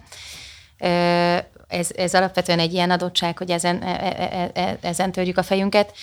Ö, 0.80 1.38
ez, 1.68 1.90
ez 1.96 2.14
alapvetően 2.14 2.60
egy 2.60 2.74
ilyen 2.74 2.92
adottság, 2.92 3.38
hogy 3.38 3.52
ezen, 3.52 3.82
e, 3.82 4.16
e, 4.20 4.52
e, 4.54 4.78
ezen 4.82 5.12
törjük 5.12 5.38
a 5.38 5.44
fejünket. 5.44 5.94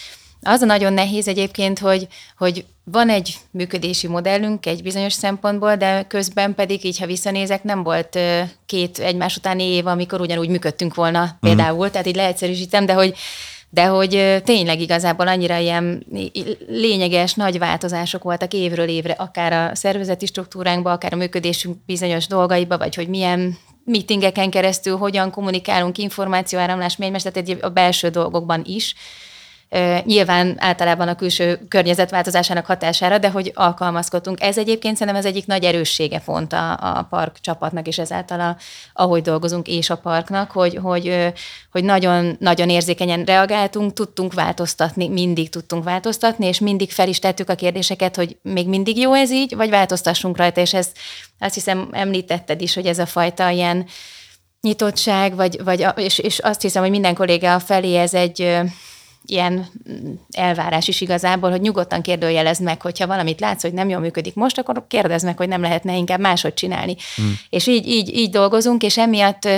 Az 0.42 0.62
a 0.62 0.66
nagyon 0.66 0.92
nehéz 0.92 1.28
egyébként, 1.28 1.78
hogy, 1.78 2.06
hogy 2.38 2.64
van 2.84 3.08
egy 3.08 3.36
működési 3.50 4.06
modellünk 4.06 4.66
egy 4.66 4.82
bizonyos 4.82 5.12
szempontból, 5.12 5.76
de 5.76 6.02
közben 6.02 6.54
pedig, 6.54 6.84
így 6.84 6.98
ha 6.98 7.06
visszanézek, 7.06 7.62
nem 7.62 7.82
volt 7.82 8.18
két 8.66 8.98
egymás 8.98 9.36
utáni 9.36 9.64
év, 9.64 9.86
amikor 9.86 10.20
ugyanúgy 10.20 10.48
működtünk 10.48 10.94
volna 10.94 11.22
mm. 11.22 11.38
például, 11.40 11.90
tehát 11.90 12.06
így 12.06 12.16
leegyszerűsítem, 12.16 12.86
de 12.86 12.92
hogy 12.92 13.14
de 13.74 13.86
hogy 13.86 14.42
tényleg 14.44 14.80
igazából 14.80 15.28
annyira 15.28 15.56
ilyen 15.56 16.06
lényeges, 16.68 17.34
nagy 17.34 17.58
változások 17.58 18.22
voltak 18.22 18.52
évről 18.52 18.88
évre, 18.88 19.12
akár 19.12 19.52
a 19.52 19.74
szervezeti 19.74 20.26
struktúránkba, 20.26 20.92
akár 20.92 21.12
a 21.12 21.16
működésünk 21.16 21.76
bizonyos 21.86 22.26
dolgaiba, 22.26 22.78
vagy 22.78 22.94
hogy 22.94 23.08
milyen 23.08 23.58
meetingeken 23.84 24.50
keresztül 24.50 24.96
hogyan 24.96 25.30
kommunikálunk, 25.30 25.98
információáramlás, 25.98 26.96
egymás, 26.98 27.22
tehát 27.22 27.62
a 27.64 27.68
belső 27.68 28.08
dolgokban 28.08 28.62
is 28.64 28.94
nyilván 30.04 30.56
általában 30.58 31.08
a 31.08 31.14
külső 31.14 31.60
környezetváltozásának 31.68 32.66
hatására, 32.66 33.18
de 33.18 33.30
hogy 33.30 33.52
alkalmazkodtunk. 33.54 34.42
Ez 34.42 34.58
egyébként 34.58 34.96
szerintem 34.96 35.22
az 35.22 35.28
egyik 35.28 35.46
nagy 35.46 35.64
erőssége 35.64 36.20
font 36.20 36.52
a, 36.52 36.72
a 36.72 37.06
park 37.10 37.40
csapatnak, 37.40 37.86
és 37.86 37.98
ezáltal 37.98 38.40
a, 38.40 38.56
ahogy 38.92 39.22
dolgozunk, 39.22 39.66
és 39.66 39.90
a 39.90 39.96
parknak, 39.96 40.50
hogy, 40.50 40.78
hogy, 40.82 41.32
hogy 41.70 41.84
nagyon, 41.84 42.36
nagyon 42.38 42.68
érzékenyen 42.68 43.24
reagáltunk, 43.24 43.92
tudtunk 43.92 44.34
változtatni, 44.34 45.08
mindig 45.08 45.48
tudtunk 45.48 45.84
változtatni, 45.84 46.46
és 46.46 46.58
mindig 46.58 46.90
fel 46.90 47.08
is 47.08 47.18
tettük 47.18 47.48
a 47.48 47.54
kérdéseket, 47.54 48.16
hogy 48.16 48.36
még 48.42 48.68
mindig 48.68 48.98
jó 48.98 49.14
ez 49.14 49.30
így, 49.30 49.56
vagy 49.56 49.70
változtassunk 49.70 50.36
rajta, 50.36 50.60
és 50.60 50.74
ez 50.74 50.88
azt 51.38 51.54
hiszem 51.54 51.88
említetted 51.92 52.60
is, 52.60 52.74
hogy 52.74 52.86
ez 52.86 52.98
a 52.98 53.06
fajta 53.06 53.48
ilyen 53.48 53.86
nyitottság, 54.60 55.36
vagy, 55.36 55.62
vagy 55.64 55.86
és, 55.96 56.18
és 56.18 56.38
azt 56.38 56.62
hiszem, 56.62 56.82
hogy 56.82 56.90
minden 56.90 57.14
kolléga 57.14 57.58
felé 57.58 57.96
ez 57.96 58.14
egy 58.14 58.60
ilyen 59.26 59.66
elvárás 60.30 60.88
is 60.88 61.00
igazából, 61.00 61.50
hogy 61.50 61.60
nyugodtan 61.60 62.02
kérdőjelezd 62.02 62.62
meg, 62.62 62.80
hogyha 62.80 63.06
valamit 63.06 63.40
látsz, 63.40 63.62
hogy 63.62 63.72
nem 63.72 63.88
jól 63.88 64.00
működik 64.00 64.34
most, 64.34 64.58
akkor 64.58 64.84
kérdezd 64.88 65.24
meg, 65.24 65.36
hogy 65.36 65.48
nem 65.48 65.60
lehetne 65.60 65.96
inkább 65.96 66.20
máshogy 66.20 66.54
csinálni. 66.54 66.96
Hmm. 67.16 67.38
És 67.50 67.66
így, 67.66 67.86
így, 67.86 68.16
így 68.16 68.30
dolgozunk, 68.30 68.82
és 68.82 68.98
emiatt 68.98 69.48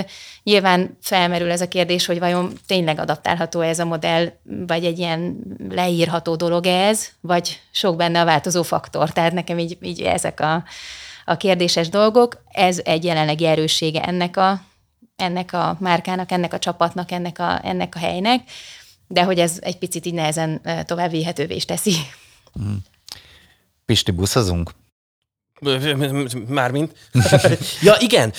nyilván 0.43 0.97
felmerül 1.01 1.51
ez 1.51 1.61
a 1.61 1.67
kérdés, 1.67 2.05
hogy 2.05 2.19
vajon 2.19 2.53
tényleg 2.67 2.99
adaptálható 2.99 3.61
ez 3.61 3.79
a 3.79 3.85
modell, 3.85 4.31
vagy 4.67 4.85
egy 4.85 4.99
ilyen 4.99 5.37
leírható 5.69 6.35
dolog 6.35 6.65
ez, 6.65 7.07
vagy 7.21 7.61
sok 7.71 7.95
benne 7.95 8.21
a 8.21 8.25
változó 8.25 8.63
faktor. 8.63 9.11
Tehát 9.11 9.33
nekem 9.33 9.59
így, 9.59 9.77
így 9.81 10.01
ezek 10.01 10.39
a, 10.39 10.63
a 11.25 11.37
kérdéses 11.37 11.89
dolgok. 11.89 12.43
Ez 12.51 12.81
egy 12.83 13.03
jelenlegi 13.03 13.45
erőssége 13.45 14.01
ennek 14.01 14.37
a, 14.37 14.61
ennek 15.15 15.53
a 15.53 15.77
márkának, 15.79 16.31
ennek 16.31 16.53
a 16.53 16.59
csapatnak, 16.59 17.11
ennek 17.11 17.39
a, 17.39 17.59
ennek 17.63 17.95
a 17.95 17.99
helynek 17.99 18.41
de 19.07 19.23
hogy 19.23 19.39
ez 19.39 19.57
egy 19.61 19.77
picit 19.77 20.05
így 20.05 20.13
nehezen 20.13 20.61
tovább 20.85 21.11
vihetővé 21.11 21.55
is 21.55 21.65
teszi. 21.65 21.95
Mm. 22.61 22.75
Pisti, 23.85 24.11
buszozunk? 24.11 24.71
Mármint? 26.47 26.91
ja, 27.81 27.95
igen. 27.99 28.33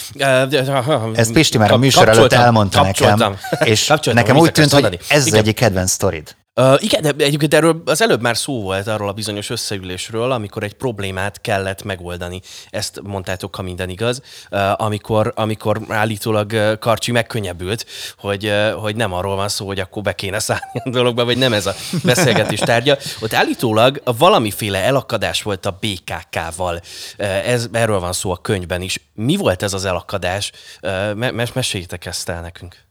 Ez 1.15 1.33
Pisti 1.33 1.59
már 1.59 1.73
a 1.73 1.77
műsor 1.77 2.09
előtt 2.09 2.33
elmondta 2.33 2.83
nekem, 2.83 3.37
és 3.65 3.93
nekem 4.05 4.37
úgy 4.37 4.53
tűnt, 4.53 4.73
hogy 4.73 4.99
ez 5.09 5.27
az 5.27 5.33
egyik 5.33 5.55
kedvenc 5.55 5.91
sztorid. 5.91 6.37
Uh, 6.61 6.83
igen, 6.83 7.03
de 7.03 7.25
egyébként 7.25 7.55
erről 7.55 7.83
az 7.85 8.03
előbb 8.03 8.21
már 8.21 8.37
szó 8.37 8.63
volt 8.63 8.87
arról 8.87 9.09
a 9.09 9.13
bizonyos 9.13 9.51
összeülésről, 9.51 10.33
amikor 10.33 10.63
egy 10.63 10.75
problémát 10.75 11.41
kellett 11.41 11.83
megoldani. 11.83 12.41
Ezt 12.71 13.01
mondtátok, 13.03 13.57
ha 13.57 13.63
minden 13.63 13.89
igaz. 13.89 14.23
Uh, 14.51 14.81
amikor, 14.83 15.33
amikor 15.35 15.81
állítólag 15.89 16.79
Karcsi 16.79 17.13
megkönnyebbült, 17.13 17.87
hogy, 18.19 18.47
uh, 18.47 18.71
hogy 18.71 18.97
nem 18.97 19.13
arról 19.13 19.37
van 19.37 19.49
szó, 19.49 19.67
hogy 19.67 19.81
akkor 19.81 20.03
be 20.03 20.15
kéne 20.15 20.39
szállni 20.39 20.81
a 20.85 20.91
dologba, 20.91 21.25
vagy 21.25 21.39
nem 21.39 21.53
ez 21.53 21.67
a 21.67 21.75
beszélgetés 22.03 22.59
tárgya. 22.59 22.97
Ott 23.21 23.33
állítólag 23.33 24.03
valamiféle 24.05 24.79
elakadás 24.79 25.43
volt 25.43 25.67
a 25.67 25.79
BKK-val. 25.81 26.75
Uh, 27.19 27.49
ez, 27.49 27.69
erről 27.73 28.01
van 28.01 28.13
szó 28.13 28.31
a 28.31 28.37
könyvben 28.37 28.83
is. 28.83 29.01
Mi 29.15 29.37
volt 29.37 29.63
ez 29.63 29.73
az 29.73 29.85
elakadás? 29.85 30.53
Uh, 30.83 31.15
mes- 31.15 31.55
meséljétek 31.55 32.07
ezt 32.07 32.29
el 32.29 32.41
nekünk. 32.41 32.86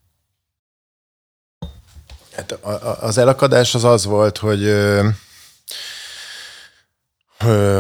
Hát 2.36 2.52
az 3.02 3.18
elakadás 3.18 3.76
az 3.76 3.84
az 3.84 4.06
volt, 4.06 4.38
hogy 4.38 4.76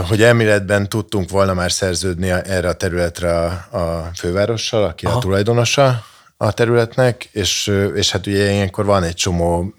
hogy 0.07 0.21
elméletben 0.21 0.89
tudtunk 0.89 1.29
volna 1.29 1.53
már 1.53 1.71
szerződni 1.71 2.29
erre 2.29 2.67
a 2.67 2.73
területre 2.73 3.39
a, 3.39 3.45
a 3.77 4.11
fővárossal, 4.15 4.83
aki 4.83 5.05
Aha. 5.05 5.15
a 5.15 5.19
tulajdonosa 5.19 6.03
a 6.37 6.51
területnek, 6.51 7.23
és, 7.31 7.71
és 7.95 8.11
hát 8.11 8.27
ugye 8.27 8.51
ilyenkor 8.51 8.85
van 8.85 9.03
egy 9.03 9.15
csomó 9.15 9.73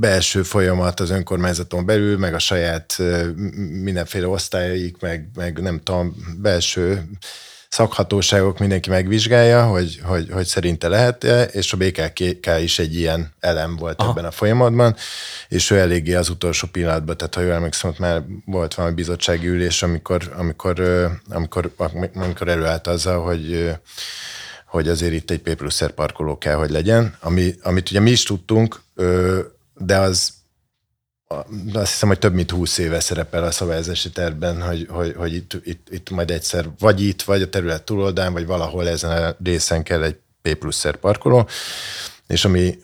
belső 0.00 0.42
folyamat 0.42 1.00
az 1.00 1.10
önkormányzaton 1.10 1.86
belül, 1.86 2.18
meg 2.18 2.34
a 2.34 2.38
saját 2.38 2.96
mindenféle 3.82 4.28
osztályaik, 4.28 5.00
meg, 5.00 5.28
meg 5.34 5.62
nem 5.62 5.80
tudom, 5.82 6.16
belső 6.42 7.08
szakhatóságok 7.68 8.58
mindenki 8.58 8.90
megvizsgálja, 8.90 9.66
hogy, 9.66 10.00
hogy, 10.02 10.28
hogy 10.30 10.46
szerinte 10.46 10.88
lehet 10.88 11.24
-e, 11.24 11.42
és 11.42 11.72
a 11.72 11.76
BKK 11.76 12.50
is 12.60 12.78
egy 12.78 12.94
ilyen 12.94 13.34
elem 13.40 13.76
volt 13.76 14.00
Aha. 14.00 14.10
ebben 14.10 14.24
a 14.24 14.30
folyamatban, 14.30 14.96
és 15.48 15.70
ő 15.70 15.78
eléggé 15.78 16.14
az 16.14 16.28
utolsó 16.28 16.68
pillanatban, 16.72 17.16
tehát 17.16 17.34
ha 17.34 17.40
jól 17.40 17.52
emlékszem, 17.52 17.90
ott 17.90 17.98
már 17.98 18.22
volt 18.44 18.74
valami 18.74 18.94
bizottsági 18.94 19.46
ülés, 19.46 19.82
amikor, 19.82 20.32
amikor, 20.36 20.80
amikor, 21.28 21.70
amikor 22.14 22.48
előállt 22.48 22.86
azzal, 22.86 23.22
hogy 23.22 23.74
hogy 24.66 24.88
azért 24.88 25.12
itt 25.12 25.30
egy 25.30 25.40
P 25.40 25.54
plusz 25.54 25.82
parkoló 25.94 26.38
kell, 26.38 26.54
hogy 26.54 26.70
legyen, 26.70 27.16
ami, 27.20 27.54
amit 27.62 27.90
ugye 27.90 28.00
mi 28.00 28.10
is 28.10 28.22
tudtunk, 28.22 28.80
de 29.74 29.96
az 29.96 30.32
azt 31.72 31.92
hiszem, 31.92 32.08
hogy 32.08 32.18
több 32.18 32.34
mint 32.34 32.50
húsz 32.50 32.78
éve 32.78 33.00
szerepel 33.00 33.44
a 33.44 33.50
szabályozási 33.50 34.10
tervben, 34.10 34.62
hogy, 34.62 34.86
hogy, 34.90 35.14
hogy 35.16 35.34
itt, 35.34 35.60
itt, 35.64 35.88
itt 35.90 36.10
majd 36.10 36.30
egyszer 36.30 36.68
vagy 36.78 37.00
itt, 37.00 37.22
vagy 37.22 37.42
a 37.42 37.48
terület 37.48 37.82
túloldán, 37.82 38.32
vagy 38.32 38.46
valahol 38.46 38.88
ezen 38.88 39.22
a 39.22 39.36
részen 39.44 39.82
kell 39.82 40.02
egy 40.02 40.16
P 40.42 40.54
pluszer 40.54 40.96
parkoló, 40.96 41.48
és 42.26 42.44
ami 42.44 42.78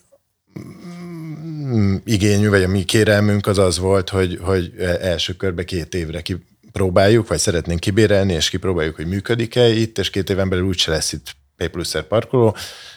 mm, 1.65 1.97
igényű, 2.05 2.49
vagy 2.49 2.63
a 2.63 2.69
mi 2.69 2.85
kérelmünk 2.85 3.47
az 3.47 3.59
az 3.59 3.79
volt, 3.79 4.09
hogy, 4.09 4.39
hogy 4.43 4.73
első 5.01 5.33
körbe 5.33 5.65
két 5.65 5.95
évre 5.95 6.23
kipróbáljuk, 6.23 7.29
vagy 7.29 7.39
szeretnénk 7.39 7.81
kibérelni, 7.81 8.33
és 8.33 8.51
kipróbáljuk, 8.51 8.97
hogy 8.97 9.07
működik-e 9.07 9.69
itt, 9.69 9.99
és 9.99 10.11
két 10.11 10.31
éven 10.31 10.49
belül 10.49 10.67
úgyse 10.67 10.91
lesz 10.91 11.13
itt 11.13 11.37
P 11.57 11.69
pluszer 11.69 12.03
parkoló, 12.03 12.57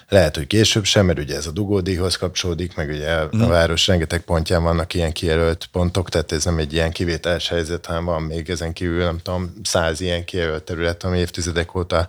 lehet, 0.09 0.35
hogy 0.35 0.47
később 0.47 0.83
sem, 0.83 1.05
mert 1.05 1.19
ugye 1.19 1.35
ez 1.35 1.47
a 1.47 1.51
dugódíjhoz 1.51 2.15
kapcsolódik, 2.15 2.75
meg 2.75 2.89
ugye 2.89 3.23
mm. 3.23 3.41
a 3.41 3.47
város 3.47 3.87
rengeteg 3.87 4.21
pontján 4.21 4.63
vannak 4.63 4.93
ilyen 4.93 5.11
kijelölt 5.11 5.67
pontok, 5.71 6.09
tehát 6.09 6.31
ez 6.31 6.45
nem 6.45 6.57
egy 6.57 6.73
ilyen 6.73 6.91
kivételes 6.91 7.49
helyzet, 7.49 7.85
hanem 7.85 8.05
van 8.05 8.21
még 8.21 8.49
ezen 8.49 8.73
kívül, 8.73 9.03
nem 9.03 9.19
tudom, 9.23 9.53
száz 9.63 10.01
ilyen 10.01 10.25
kijelölt 10.25 10.63
terület, 10.63 11.03
ami 11.03 11.17
évtizedek 11.17 11.75
óta 11.75 12.07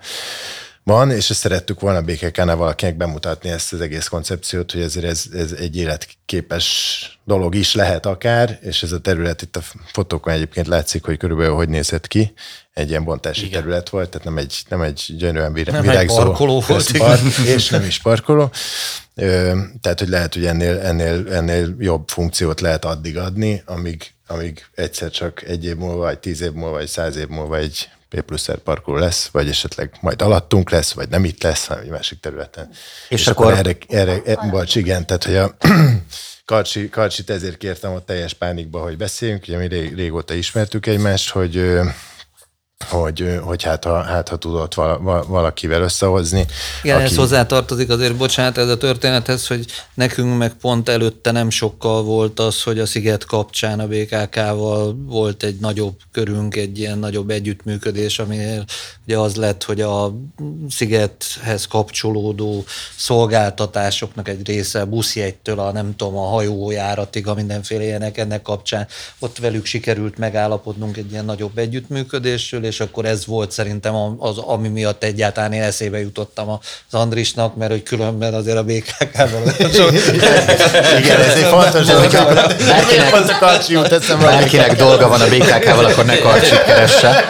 van, 0.87 1.11
és 1.11 1.31
ezt 1.31 1.41
szerettük 1.41 1.81
volna 1.81 2.01
BKK-nál 2.01 2.57
valakinek 2.57 2.97
bemutatni 2.97 3.51
ezt 3.51 3.73
az 3.73 3.81
egész 3.81 4.09
koncepciót, 4.09 4.73
hogy 4.73 4.81
ezért 4.81 5.07
ez, 5.07 5.25
ez 5.33 5.53
egy 5.53 5.77
életképes 5.77 7.19
dolog 7.25 7.55
is 7.55 7.75
lehet 7.75 8.07
akár, 8.07 8.59
és 8.63 8.83
ez 8.83 8.93
a 8.93 9.01
terület 9.01 9.43
itt 9.43 9.57
a 9.57 9.63
fotókon 9.93 10.33
egyébként 10.33 10.67
látszik, 10.67 11.05
hogy 11.05 11.17
körülbelül 11.17 11.55
hogy 11.55 11.69
nézett 11.69 12.07
ki. 12.07 12.33
Egy 12.73 12.89
ilyen 12.89 13.05
bontási 13.05 13.47
Igen. 13.47 13.61
terület 13.61 13.89
volt, 13.89 14.11
tehát 14.11 14.27
nem 14.27 14.39
egy, 14.39 14.63
nem 14.69 14.81
egy 14.81 15.05
gyönyörűen 15.07 15.53
vir- 15.53 15.71
nem 15.71 15.83
virágzó. 15.83 16.19
Egy 16.19 16.25
parkoló 16.25 16.63
volt. 16.67 16.97
Park, 16.99 17.39
és 17.57 17.69
nem 17.69 17.85
is 17.85 17.99
parkoló. 17.99 18.51
Ö, 19.15 19.59
tehát, 19.81 19.99
hogy 19.99 20.09
lehet, 20.09 20.35
hogy 20.35 20.47
ennél, 20.47 20.79
ennél, 20.79 21.33
ennél 21.33 21.75
jobb 21.79 22.09
funkciót 22.09 22.61
lehet 22.61 22.85
addig 22.85 23.19
adni, 23.19 23.63
amíg, 23.65 24.13
amíg 24.27 24.65
egyszer 24.75 25.11
csak 25.11 25.43
egy 25.43 25.65
év 25.65 25.77
múlva, 25.77 25.97
vagy 25.97 26.19
tíz 26.19 26.41
év 26.41 26.53
múlva, 26.53 26.71
vagy 26.71 26.89
száz 26.89 27.17
év 27.17 27.29
múlva 27.29 27.57
egy 27.57 27.89
P 28.09 28.21
plusz 28.21 28.51
R 28.51 28.59
parkoló 28.59 28.99
lesz, 28.99 29.29
vagy 29.33 29.49
esetleg 29.49 29.97
majd 30.01 30.23
alattunk 30.23 30.71
lesz, 30.71 30.93
vagy 30.93 31.09
nem 31.09 31.25
itt 31.25 31.43
lesz, 31.43 31.67
hanem 31.67 31.83
egy 31.83 31.91
másik 31.91 32.21
területen. 32.21 32.69
És, 33.09 33.21
és 33.21 33.27
akkor, 33.27 33.47
akkor 33.47 33.59
erre, 33.59 33.77
erre, 33.89 34.23
e, 34.25 34.49
bocs, 34.51 34.75
igen, 34.75 35.07
tehát 35.07 35.25
hogy 35.25 35.37
a 35.37 35.57
Karcsi, 36.45 36.89
Karcsit 36.89 37.31
ezért 37.31 37.57
kértem 37.57 37.93
ott 37.93 38.07
teljes 38.07 38.35
pánikba, 38.35 38.81
hogy 38.81 38.97
beszéljünk, 38.97 39.43
ugye 39.49 39.59
mi 39.59 39.67
rég, 39.67 39.95
régóta 39.95 40.35
ismertük 40.35 40.87
egymást, 40.87 41.31
hogy 41.31 41.81
hogy, 42.85 43.39
hogy 43.43 43.63
hát, 43.63 43.85
ha, 43.85 44.03
hát, 44.03 44.29
ha 44.29 44.37
tudott 44.37 44.75
valakivel 45.29 45.83
összehozni. 45.83 46.47
Igen, 46.83 46.97
aki... 46.97 47.05
ez 47.05 47.17
hozzátartozik 47.17 47.91
azért, 47.91 48.17
bocsánat, 48.17 48.59
ez 48.59 48.69
a 48.69 48.77
történethez, 48.77 49.47
hogy 49.47 49.67
nekünk 49.95 50.39
meg 50.39 50.53
pont 50.53 50.89
előtte 50.89 51.31
nem 51.31 51.51
sokkal 51.51 52.03
volt 52.03 52.41
az, 52.41 52.63
hogy 52.63 52.79
a 52.79 52.87
Sziget 52.87 53.25
kapcsán 53.25 53.81
a 53.81 53.87
BKK-val 53.87 54.97
volt 55.07 55.43
egy 55.43 55.57
nagyobb 55.61 55.95
körünk, 56.13 56.57
egy 56.57 56.79
ilyen 56.79 56.99
nagyobb 56.99 57.31
együttműködés, 57.31 58.19
aminél 58.19 58.65
ugye 59.07 59.19
az 59.19 59.35
lett, 59.35 59.65
hogy 59.65 59.81
a 59.81 60.15
Szigethez 60.71 61.67
kapcsolódó 61.67 62.65
szolgáltatásoknak 62.97 64.29
egy 64.29 64.47
része 64.47 64.85
buszjegytől 64.85 65.59
a 65.59 65.73
nem 65.73 65.97
tudom, 65.97 66.17
a 66.17 66.29
hajójáratig, 66.29 67.27
a 67.27 67.35
mindenféle 67.35 67.83
ilyenek 67.83 68.19
ennek 68.19 68.43
kapcsán, 68.43 68.87
ott 69.19 69.39
velük 69.39 69.65
sikerült 69.65 70.19
megállapodnunk 70.19 70.97
egy 70.97 71.11
ilyen 71.11 71.25
nagyobb 71.25 71.59
együttműködésről, 71.59 72.65
és 72.67 72.81
akkor 72.81 73.05
ez 73.05 73.27
volt 73.27 73.51
szerintem 73.51 73.95
az, 74.19 74.39
ami 74.39 74.69
miatt 74.69 75.05
egyáltalán 75.05 75.53
én 75.53 75.63
eszébe 75.63 76.01
jutottam 76.01 76.49
az 76.51 76.59
Andrisnak, 76.91 77.57
mert 77.57 77.71
hogy 77.71 77.83
különben 77.83 78.35
azért 78.35 78.57
a 78.57 78.63
BKK-val 78.63 79.43
Igen, 80.99 81.21
ez 81.21 81.35
egy 81.35 81.43
fontos 81.43 81.87
dolog. 81.87 82.13
Bárkinek, 82.13 83.11
bárkinek 84.19 84.77
dolga 84.77 85.09
van 85.09 85.21
a 85.21 85.29
BKK-val, 85.29 85.85
akkor 85.85 86.05
ne 86.05 86.19
karcsit 86.19 86.63
keresse. 86.65 87.25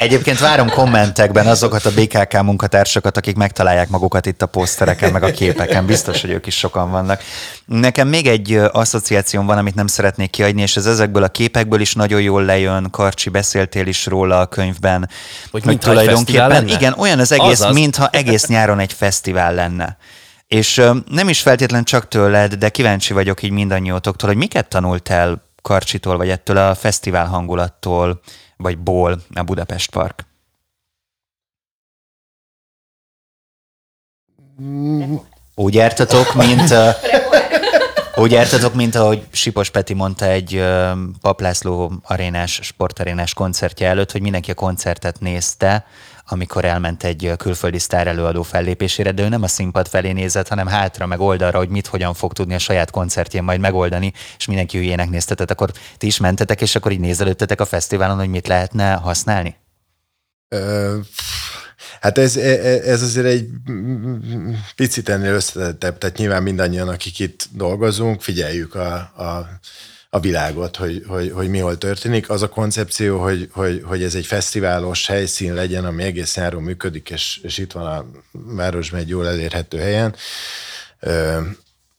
Egyébként 0.00 0.38
várom 0.38 0.70
kommentekben 0.70 1.46
azokat 1.46 1.84
a 1.84 1.90
BKK 1.90 2.42
munkatársakat, 2.42 3.16
akik 3.16 3.36
megtalálják 3.36 3.88
magukat 3.88 4.26
itt 4.26 4.42
a 4.42 4.46
posztereken, 4.46 5.12
meg 5.12 5.22
a 5.22 5.30
képeken. 5.30 5.86
Biztos, 5.86 6.20
hogy 6.20 6.30
ők 6.30 6.46
is 6.46 6.58
sokan 6.58 6.90
vannak. 6.90 7.22
Nekem 7.64 8.08
még 8.08 8.26
egy 8.26 8.60
asszociációm 8.72 9.46
van, 9.46 9.58
amit 9.58 9.74
nem 9.74 9.86
szeretnék 9.86 10.30
kiadni, 10.30 10.62
és 10.62 10.76
ez 10.76 10.86
ezekből 10.86 11.22
a 11.22 11.28
képekből 11.28 11.80
is 11.80 11.94
nagyon 11.94 12.20
jól 12.20 12.44
lejön. 12.44 12.90
Karcsi, 12.90 13.30
beszéltél 13.30 13.86
is 13.86 14.06
róla 14.06 14.40
a 14.40 14.46
könyvben. 14.46 15.08
Hogy, 15.50 15.64
hogy 15.64 15.78
tulajdonképpen 15.78 16.68
igen, 16.68 16.94
olyan 16.98 17.18
az 17.18 17.32
egész, 17.32 17.60
Azaz. 17.60 17.74
mintha 17.74 18.08
egész 18.12 18.46
nyáron 18.46 18.78
egy 18.78 18.92
fesztivál 18.92 19.54
lenne. 19.54 19.96
És 20.46 20.82
nem 21.10 21.28
is 21.28 21.40
feltétlen 21.40 21.84
csak 21.84 22.08
tőled, 22.08 22.54
de 22.54 22.68
kíváncsi 22.68 23.12
vagyok 23.12 23.42
így 23.42 23.50
mindannyiótoktól, 23.50 24.28
hogy 24.28 24.38
miket 24.38 24.68
tanult 24.68 25.08
el 25.08 25.42
Karcsitól, 25.62 26.16
vagy 26.16 26.28
ettől 26.28 26.56
a 26.56 26.74
fesztivál 26.74 27.26
hangulattól, 27.26 28.20
vagy 28.60 28.78
ból 28.78 29.22
a 29.34 29.42
Budapest 29.42 29.90
Park? 29.90 30.24
Úgy 35.54 35.74
értetok, 35.74 36.34
mint... 36.34 36.74
Úgy 38.16 38.32
értetok, 38.32 38.74
mint 38.74 38.94
ahogy 38.94 39.26
Sipos 39.30 39.70
Peti 39.70 39.94
mondta 39.94 40.26
egy 40.26 40.64
Paplászló 41.20 41.92
arénás, 42.02 42.58
sportarénás 42.62 43.34
koncertje 43.34 43.88
előtt, 43.88 44.12
hogy 44.12 44.20
mindenki 44.20 44.50
a 44.50 44.54
koncertet 44.54 45.20
nézte, 45.20 45.86
amikor 46.32 46.64
elment 46.64 47.04
egy 47.04 47.32
külföldi 47.36 47.78
sztár 47.78 48.06
előadó 48.06 48.42
fellépésére, 48.42 49.12
de 49.12 49.22
ő 49.22 49.28
nem 49.28 49.42
a 49.42 49.48
színpad 49.48 49.88
felé 49.88 50.12
nézett, 50.12 50.48
hanem 50.48 50.66
hátra, 50.66 51.06
meg 51.06 51.20
oldalra, 51.20 51.58
hogy 51.58 51.68
mit 51.68 51.86
hogyan 51.86 52.14
fog 52.14 52.32
tudni 52.32 52.54
a 52.54 52.58
saját 52.58 52.90
koncertjén 52.90 53.42
majd 53.42 53.60
megoldani, 53.60 54.12
és 54.38 54.46
mindenki 54.46 54.76
hülyének 54.76 55.10
néztetett, 55.10 55.50
akkor 55.50 55.70
ti 55.96 56.06
is 56.06 56.18
mentetek, 56.18 56.60
és 56.60 56.74
akkor 56.74 56.92
így 56.92 57.00
nézelődtetek 57.00 57.60
a 57.60 57.64
fesztiválon, 57.64 58.18
hogy 58.18 58.28
mit 58.28 58.46
lehetne 58.46 58.92
használni? 58.92 59.56
Ö, 60.48 60.98
hát 62.00 62.18
ez, 62.18 62.36
e, 62.36 62.48
e, 62.48 62.90
ez 62.90 63.02
azért 63.02 63.26
egy 63.26 63.48
picit 64.76 65.08
ennél 65.08 65.34
összetettebb, 65.34 65.98
tehát 65.98 66.16
nyilván 66.16 66.42
mindannyian, 66.42 66.88
akik 66.88 67.18
itt 67.18 67.48
dolgozunk, 67.52 68.22
figyeljük 68.22 68.74
a, 68.74 68.94
a 68.98 69.48
a 70.12 70.20
világot, 70.20 70.76
hogy, 70.76 71.04
hogy, 71.06 71.30
hogy 71.30 71.48
mi 71.48 71.58
hol 71.58 71.78
történik. 71.78 72.30
Az 72.30 72.42
a 72.42 72.48
koncepció, 72.48 73.22
hogy, 73.22 73.48
hogy, 73.52 73.82
hogy 73.84 74.02
ez 74.02 74.14
egy 74.14 74.26
fesztiválos 74.26 75.06
helyszín 75.06 75.54
legyen, 75.54 75.84
ami 75.84 76.02
egész 76.02 76.36
nyáron 76.36 76.62
működik, 76.62 77.10
és, 77.10 77.40
és 77.42 77.58
itt 77.58 77.72
van 77.72 77.86
a 77.86 78.06
városban 78.30 79.00
egy 79.00 79.08
jól 79.08 79.28
elérhető 79.28 79.78
helyen, 79.78 80.14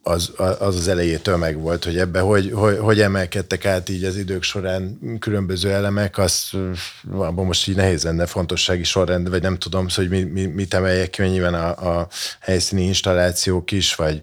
az, 0.03 0.31
az 0.59 0.75
az 0.75 0.87
elejétől 0.87 1.37
meg 1.37 1.57
volt, 1.57 1.83
hogy 1.83 1.97
ebbe 1.97 2.19
hogy, 2.19 2.51
hogy, 2.53 2.77
hogy 2.77 3.01
emelkedtek 3.01 3.65
át 3.65 3.89
így 3.89 4.03
az 4.03 4.17
idők 4.17 4.43
során 4.43 4.99
különböző 5.19 5.71
elemek, 5.71 6.17
az 6.17 6.49
abban 7.11 7.45
most 7.45 7.67
így 7.67 7.75
nehéz 7.75 8.03
lenne 8.03 8.25
fontossági 8.25 8.83
sorrend, 8.83 9.29
vagy 9.29 9.41
nem 9.41 9.57
tudom, 9.57 9.85
hogy 9.95 10.09
mi, 10.09 10.23
mi, 10.23 10.45
mit 10.45 10.73
emeljek 10.73 11.09
ki, 11.09 11.23
nyilván 11.23 11.53
a, 11.53 11.99
a 11.99 12.07
helyszíni 12.39 12.83
installációk 12.83 13.71
is, 13.71 13.95
vagy 13.95 14.21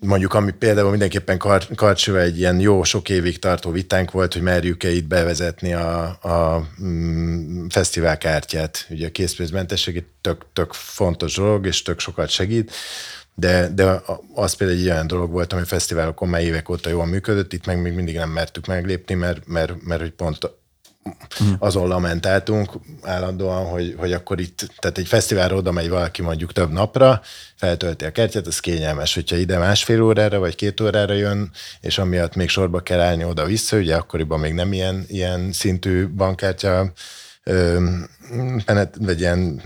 mondjuk, 0.00 0.34
ami 0.34 0.50
például 0.50 0.90
mindenképpen 0.90 1.38
Kar- 1.38 1.74
Karcsival 1.74 2.20
egy 2.20 2.38
ilyen 2.38 2.60
jó, 2.60 2.82
sok 2.82 3.08
évig 3.08 3.38
tartó 3.38 3.70
vitánk 3.70 4.10
volt, 4.10 4.32
hogy 4.32 4.42
merjük-e 4.42 4.90
itt 4.90 5.06
bevezetni 5.06 5.72
a, 5.72 6.02
a 6.22 6.66
mm, 6.82 7.66
fesztiválkártyát. 7.66 8.86
Ugye 8.90 9.06
a 9.06 9.10
készpénzmentesség 9.10 9.96
egy 9.96 10.06
tök, 10.20 10.44
tök 10.52 10.72
fontos 10.72 11.34
dolog, 11.34 11.66
és 11.66 11.82
tök 11.82 11.98
sokat 11.98 12.28
segít, 12.28 12.72
de, 13.34 13.68
de 13.74 14.02
az 14.34 14.54
például 14.54 14.78
egy 14.78 14.86
olyan 14.86 15.06
dolog 15.06 15.30
volt, 15.30 15.52
ami 15.52 15.64
fesztiválokon 15.64 16.28
már 16.28 16.42
évek 16.42 16.68
óta 16.68 16.90
jól 16.90 17.06
működött, 17.06 17.52
itt 17.52 17.66
meg 17.66 17.82
még 17.82 17.92
mindig 17.92 18.16
nem 18.16 18.30
mertük 18.30 18.66
meglépni, 18.66 19.14
mert, 19.14 19.46
mert, 19.46 19.82
mert 19.82 20.00
hogy 20.00 20.12
pont. 20.12 20.50
Azon 21.58 21.88
lamentáltunk 21.88 22.72
állandóan, 23.02 23.66
hogy, 23.66 23.94
hogy 23.98 24.12
akkor 24.12 24.40
itt, 24.40 24.70
tehát 24.78 24.98
egy 24.98 25.06
fesztiválra 25.06 25.56
oda 25.56 25.72
megy 25.72 25.88
valaki 25.88 26.22
mondjuk 26.22 26.52
több 26.52 26.72
napra, 26.72 27.20
feltölti 27.54 28.04
a 28.04 28.12
kertjét, 28.12 28.46
az 28.46 28.60
kényelmes. 28.60 29.14
Hogyha 29.14 29.36
ide 29.36 29.58
másfél 29.58 30.02
órára 30.02 30.38
vagy 30.38 30.54
két 30.54 30.80
órára 30.80 31.12
jön, 31.12 31.50
és 31.80 31.98
amiatt 31.98 32.34
még 32.34 32.48
sorba 32.48 32.80
kell 32.80 33.00
állni 33.00 33.24
oda-vissza, 33.24 33.76
ugye 33.76 33.96
akkoriban 33.96 34.40
még 34.40 34.52
nem 34.52 34.72
ilyen, 34.72 35.04
ilyen 35.08 35.52
szintű 35.52 36.08
bankkártya 36.08 36.92
vagy 38.98 39.20
ilyen 39.20 39.62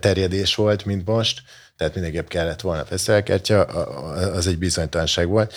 terjedés 0.00 0.54
volt, 0.54 0.84
mint 0.84 1.06
most, 1.06 1.42
tehát 1.76 1.94
mindenképp 1.94 2.28
kellett 2.28 2.60
volna 2.60 2.84
fesztiválkártya, 2.84 3.62
az 4.34 4.46
egy 4.46 4.58
bizonytalanság 4.58 5.28
volt 5.28 5.54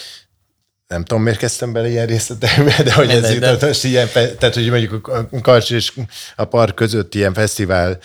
nem 0.92 1.04
tudom, 1.04 1.24
miért 1.24 1.38
kezdtem 1.38 1.74
bele 1.74 1.90
ilyen 1.90 2.06
részletekbe, 2.06 2.84
de 2.84 2.94
hogy 2.94 3.10
ez 3.10 3.34
jutott 3.34 3.62
most 3.62 3.84
ilyen, 3.84 4.08
tehát 4.14 4.54
hogy 4.54 4.70
mondjuk 4.70 5.08
a 5.08 5.40
Karcs 5.42 5.72
és 5.72 5.94
a 6.36 6.46
park 6.46 6.76
között 6.76 7.16
ilyen 7.16 7.34
fesztivál 7.34 7.98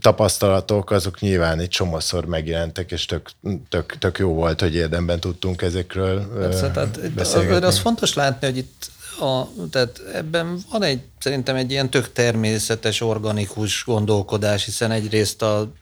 tapasztalatok, 0.00 0.90
azok 0.90 1.20
nyilván 1.20 1.58
egy 1.58 1.68
csomószor 1.68 2.24
megjelentek, 2.24 2.90
és 2.90 3.06
tök, 3.06 3.30
tök, 3.68 3.98
tök 3.98 4.18
jó 4.18 4.34
volt, 4.34 4.60
hogy 4.60 4.74
érdemben 4.74 5.20
tudtunk 5.20 5.62
ezekről 5.62 6.38
Persze, 6.38 6.70
tehát 6.70 7.10
beszélgetni. 7.10 7.66
Az 7.66 7.78
fontos 7.78 8.14
látni, 8.14 8.46
hogy 8.46 8.56
itt 8.56 8.90
a, 9.20 9.48
tehát 9.70 10.02
ebben 10.14 10.58
van 10.70 10.82
egy, 10.82 11.00
szerintem 11.18 11.56
egy 11.56 11.70
ilyen 11.70 11.90
tök 11.90 12.12
természetes, 12.12 13.00
organikus 13.00 13.84
gondolkodás, 13.86 14.64
hiszen 14.64 14.90
egyrészt 14.90 15.42
a 15.42 15.72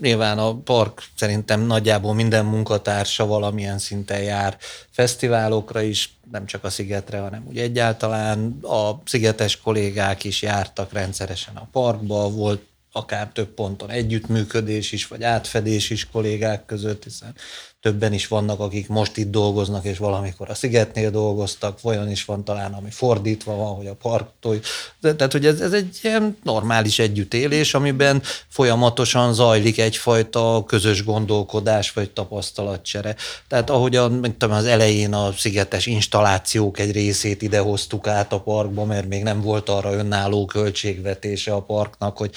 Nyilván 0.00 0.38
a 0.38 0.54
park 0.54 1.02
szerintem 1.14 1.60
nagyjából 1.60 2.14
minden 2.14 2.44
munkatársa 2.44 3.26
valamilyen 3.26 3.78
szinten 3.78 4.22
jár 4.22 4.56
fesztiválokra 4.90 5.80
is, 5.80 6.18
nem 6.30 6.46
csak 6.46 6.64
a 6.64 6.70
Szigetre, 6.70 7.18
hanem 7.18 7.44
úgy 7.48 7.58
egyáltalán 7.58 8.58
a 8.62 9.02
szigetes 9.04 9.60
kollégák 9.60 10.24
is 10.24 10.42
jártak 10.42 10.92
rendszeresen 10.92 11.56
a 11.56 11.68
parkba, 11.72 12.30
volt 12.30 12.62
akár 12.92 13.28
több 13.32 13.48
ponton 13.48 13.90
együttműködés 13.90 14.92
is, 14.92 15.06
vagy 15.06 15.22
átfedés 15.22 15.90
is 15.90 16.06
kollégák 16.06 16.66
között, 16.66 17.04
hiszen 17.04 17.34
többen 17.80 18.12
is 18.12 18.26
vannak, 18.26 18.60
akik 18.60 18.88
most 18.88 19.16
itt 19.16 19.30
dolgoznak, 19.30 19.84
és 19.84 19.98
valamikor 19.98 20.50
a 20.50 20.54
Szigetnél 20.54 21.10
dolgoztak, 21.10 21.78
olyan 21.82 22.10
is 22.10 22.24
van 22.24 22.44
talán, 22.44 22.72
ami 22.72 22.90
fordítva 22.90 23.56
van, 23.56 23.74
hogy 23.74 23.86
a 23.86 23.94
parktól. 23.94 24.60
Tehát, 25.00 25.32
hogy 25.32 25.46
ez, 25.46 25.60
ez 25.60 25.72
egy 25.72 25.98
ilyen 26.02 26.36
normális 26.42 26.98
együttélés, 26.98 27.74
amiben 27.74 28.22
folyamatosan 28.48 29.34
zajlik 29.34 29.78
egyfajta 29.78 30.64
közös 30.66 31.04
gondolkodás, 31.04 31.92
vagy 31.92 32.10
tapasztalatcsere. 32.10 33.16
Tehát 33.48 33.70
ahogyan 33.70 34.12
mint 34.12 34.42
az 34.42 34.64
elején 34.64 35.12
a 35.12 35.32
szigetes 35.32 35.86
installációk 35.86 36.78
egy 36.78 36.92
részét 36.92 37.42
idehoztuk 37.42 38.06
át 38.06 38.32
a 38.32 38.40
parkba, 38.40 38.84
mert 38.84 39.08
még 39.08 39.22
nem 39.22 39.40
volt 39.40 39.68
arra 39.68 39.92
önálló 39.92 40.44
költségvetése 40.44 41.52
a 41.52 41.62
parknak, 41.62 42.16
hogy 42.16 42.34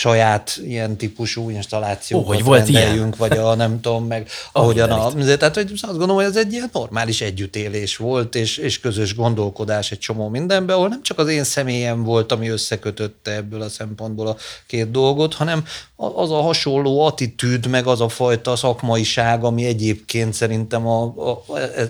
saját 0.00 0.60
ilyen 0.64 0.96
típusú 0.96 1.50
installációkat 1.50 2.28
oh, 2.28 2.34
hogy 2.34 2.44
volt 2.44 2.58
rendeljünk, 2.58 3.16
ilyen? 3.16 3.28
vagy 3.28 3.38
a 3.38 3.54
nem 3.54 3.80
tudom 3.80 4.06
meg, 4.06 4.28
ahogyan 4.52 4.90
a, 4.90 5.12
tehát 5.12 5.54
hogy 5.54 5.70
azt 5.72 5.86
gondolom, 5.86 6.16
hogy 6.16 6.24
ez 6.24 6.36
egy 6.36 6.52
ilyen 6.52 6.70
normális 6.72 7.20
együttélés 7.20 7.96
volt, 7.96 8.34
és, 8.34 8.56
és 8.56 8.80
közös 8.80 9.14
gondolkodás 9.14 9.90
egy 9.90 9.98
csomó 9.98 10.28
mindenben, 10.28 10.76
ahol 10.76 10.88
nem 10.88 11.02
csak 11.02 11.18
az 11.18 11.28
én 11.28 11.44
személyem 11.44 12.02
volt, 12.02 12.32
ami 12.32 12.48
összekötötte 12.48 13.30
ebből 13.30 13.62
a 13.62 13.68
szempontból 13.68 14.26
a 14.26 14.36
két 14.66 14.90
dolgot, 14.90 15.34
hanem 15.34 15.64
az 16.14 16.30
a 16.30 16.40
hasonló 16.40 17.00
attitűd, 17.06 17.66
meg 17.66 17.86
az 17.86 18.00
a 18.00 18.08
fajta 18.08 18.56
szakmaiság, 18.56 19.44
ami 19.44 19.64
egyébként 19.64 20.32
szerintem 20.32 20.86
a, 20.86 21.02
a, 21.02 21.42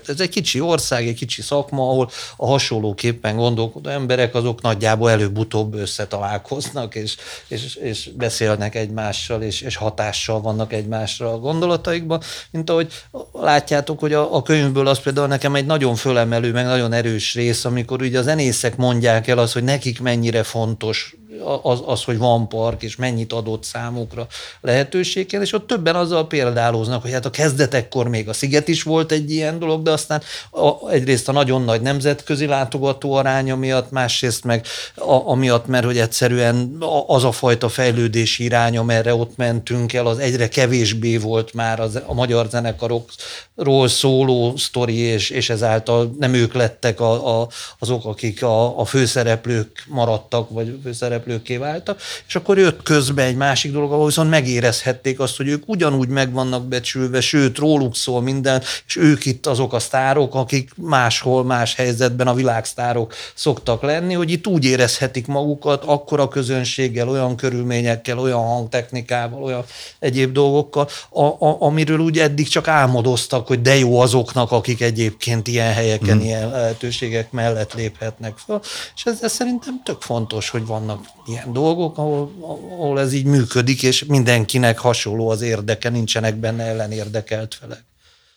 ez 0.06 0.20
egy 0.20 0.28
kicsi 0.28 0.60
ország, 0.60 1.06
egy 1.06 1.14
kicsi 1.14 1.42
szakma, 1.42 1.88
ahol 1.88 2.10
a 2.36 2.46
hasonlóképpen 2.46 3.36
gondolkodó 3.36 3.90
emberek 3.90 4.34
azok 4.34 4.62
nagyjából 4.62 5.10
előbb-utóbb 5.10 5.74
összetalálkoznak, 5.74 6.94
és, 6.94 7.16
és, 7.48 7.74
és 7.74 8.10
beszélnek 8.16 8.74
egymással, 8.74 9.42
és, 9.42 9.60
és 9.60 9.76
hatással 9.76 10.40
vannak 10.40 10.72
egymásra 10.72 11.32
a 11.32 11.38
gondolataikban, 11.38 12.20
mint 12.50 12.70
ahogy 12.70 12.80
hogy 12.80 13.22
látjátok, 13.42 13.98
hogy 13.98 14.12
a, 14.12 14.34
a 14.34 14.42
könyvből 14.42 14.86
az 14.86 15.00
például 15.00 15.26
nekem 15.26 15.54
egy 15.54 15.66
nagyon 15.66 15.94
fölemelő, 15.94 16.52
meg 16.52 16.64
nagyon 16.64 16.92
erős 16.92 17.34
rész, 17.34 17.64
amikor 17.64 18.02
ugye 18.02 18.18
a 18.18 18.22
zenészek 18.22 18.76
mondják 18.76 19.28
el 19.28 19.38
az, 19.38 19.52
hogy 19.52 19.64
nekik 19.64 20.00
mennyire 20.00 20.42
fontos 20.42 21.14
az, 21.62 21.82
az, 21.86 22.04
hogy 22.04 22.18
van 22.18 22.48
park, 22.48 22.82
és 22.82 22.96
mennyit 22.96 23.32
adott 23.32 23.64
számukra 23.64 24.26
lehetőségen, 24.60 25.40
és 25.40 25.52
ott 25.52 25.66
többen 25.66 25.96
azzal 25.96 26.26
példálóznak, 26.26 27.02
hogy 27.02 27.12
hát 27.12 27.26
a 27.26 27.30
kezdetekkor 27.30 28.08
még 28.08 28.28
a 28.28 28.32
Sziget 28.32 28.68
is 28.68 28.82
volt 28.82 29.12
egy 29.12 29.30
ilyen 29.30 29.58
dolog, 29.58 29.82
de 29.82 29.90
aztán 29.90 30.22
a, 30.50 30.90
egyrészt 30.90 31.28
a 31.28 31.32
nagyon 31.32 31.62
nagy 31.62 31.80
nemzetközi 31.80 32.46
látogató 32.46 33.12
aránya 33.12 33.56
miatt, 33.56 33.90
másrészt 33.90 34.44
meg 34.44 34.66
a, 34.94 35.28
amiatt, 35.30 35.66
mert 35.66 35.84
hogy 35.84 35.98
egyszerűen 35.98 36.76
az 37.06 37.24
a 37.24 37.32
fajta 37.32 37.68
fejlődési 37.68 38.44
irány, 38.44 38.76
amerre 38.76 39.14
ott 39.14 39.36
mentünk 39.36 39.92
el, 39.92 40.06
az 40.06 40.18
egyre 40.18 40.48
kevésbé 40.48 41.16
volt 41.16 41.54
már 41.54 41.80
az, 41.80 42.00
a 42.06 42.14
magyar 42.14 42.46
zenekarokról 42.50 43.88
szóló 43.88 44.56
sztori, 44.56 44.96
és, 44.96 45.30
és 45.30 45.50
ezáltal 45.50 46.14
nem 46.18 46.34
ők 46.34 46.54
lettek 46.54 47.00
a, 47.00 47.40
a, 47.40 47.48
azok, 47.78 48.04
akik 48.04 48.42
a, 48.42 48.78
a 48.78 48.84
főszereplők 48.84 49.84
maradtak, 49.88 50.50
vagy 50.50 50.78
főszereplők 50.82 51.19
szereplőké 51.20 51.56
váltak, 51.56 52.00
és 52.26 52.34
akkor 52.34 52.58
jött 52.58 52.82
közbe 52.82 53.22
egy 53.22 53.36
másik 53.36 53.72
dolog, 53.72 53.92
ahol 53.92 54.06
viszont 54.06 54.30
megérezhették 54.30 55.20
azt, 55.20 55.36
hogy 55.36 55.48
ők 55.48 55.62
ugyanúgy 55.66 56.08
meg 56.08 56.32
vannak 56.32 56.64
becsülve, 56.64 57.20
sőt, 57.20 57.58
róluk 57.58 57.96
szól 57.96 58.22
minden, 58.22 58.62
és 58.86 58.96
ők 58.96 59.26
itt 59.26 59.46
azok 59.46 59.72
a 59.72 59.78
sztárok, 59.78 60.34
akik 60.34 60.70
máshol, 60.76 61.44
más 61.44 61.74
helyzetben 61.74 62.26
a 62.26 62.34
világsztárok 62.34 63.14
szoktak 63.34 63.82
lenni, 63.82 64.14
hogy 64.14 64.30
itt 64.30 64.46
úgy 64.46 64.64
érezhetik 64.64 65.26
magukat, 65.26 65.84
akkora 65.84 66.28
közönséggel, 66.28 67.08
olyan 67.08 67.36
körülményekkel, 67.36 68.18
olyan 68.18 68.44
hangtechnikával, 68.44 69.42
olyan 69.42 69.64
egyéb 69.98 70.32
dolgokkal, 70.32 70.88
a, 71.10 71.24
a, 71.24 71.56
amiről 71.60 71.98
úgy 71.98 72.18
eddig 72.18 72.48
csak 72.48 72.68
álmodoztak, 72.68 73.46
hogy 73.46 73.60
de 73.62 73.76
jó 73.76 74.00
azoknak, 74.00 74.52
akik 74.52 74.80
egyébként 74.80 75.48
ilyen 75.48 75.72
helyeken, 75.72 76.16
mm. 76.16 76.20
ilyen 76.20 76.50
lehetőségek 76.50 77.32
mellett 77.32 77.74
léphetnek 77.74 78.36
fel. 78.36 78.60
És 78.94 79.04
ez, 79.04 79.18
ez 79.22 79.32
szerintem 79.32 79.80
tök 79.84 80.02
fontos, 80.02 80.50
hogy 80.50 80.66
vannak 80.66 81.04
ilyen 81.26 81.52
dolgok, 81.52 81.98
ahol, 81.98 82.32
ahol 82.70 83.00
ez 83.00 83.12
így 83.12 83.24
működik, 83.24 83.82
és 83.82 84.04
mindenkinek 84.04 84.78
hasonló 84.78 85.28
az 85.28 85.42
érdeke, 85.42 85.88
nincsenek 85.88 86.36
benne 86.36 86.64
ellenérdekelt 86.64 87.54
felek. 87.54 87.89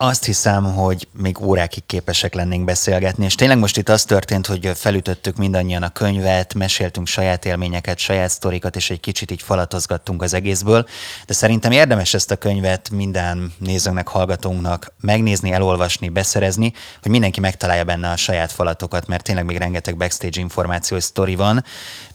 Azt 0.04 0.26
hiszem, 0.26 0.74
hogy 0.74 1.08
még 1.18 1.42
órákig 1.42 1.86
képesek 1.86 2.34
lennénk 2.34 2.66
beszélgetni, 2.66 3.26
és 3.26 3.36
tényleg 3.36 3.58
most 3.58 3.78
itt 3.78 3.90
az 3.90 4.04
történt, 4.04 4.48
hogy 4.48 4.72
felütöttük 4.76 5.36
mindannyian 5.36 5.84
a 5.84 5.90
könyvet, 5.90 6.54
meséltünk 6.54 7.08
saját 7.08 7.46
élményeket, 7.46 7.98
saját 7.98 8.30
sztorikat, 8.30 8.76
és 8.76 8.90
egy 8.90 9.00
kicsit 9.00 9.32
így 9.32 9.42
falatozgattunk 9.42 10.22
az 10.22 10.34
egészből, 10.34 10.88
de 11.26 11.34
szerintem 11.34 11.72
érdemes 11.72 12.14
ezt 12.14 12.32
a 12.32 12.36
könyvet 12.36 12.90
minden 12.90 13.54
nézőnek, 13.58 14.08
hallgatónknak 14.08 14.94
megnézni, 15.00 15.52
elolvasni, 15.52 16.10
beszerezni, 16.10 16.74
hogy 17.02 17.12
mindenki 17.12 17.40
megtalálja 17.40 17.84
benne 17.84 18.10
a 18.10 18.16
saját 18.16 18.52
falatokat, 18.52 19.08
mert 19.08 19.24
tényleg 19.24 19.46
még 19.46 19.58
rengeteg 19.58 19.98
backstage 19.98 20.40
információs 20.40 21.04
sztori 21.04 21.36
van. 21.36 21.64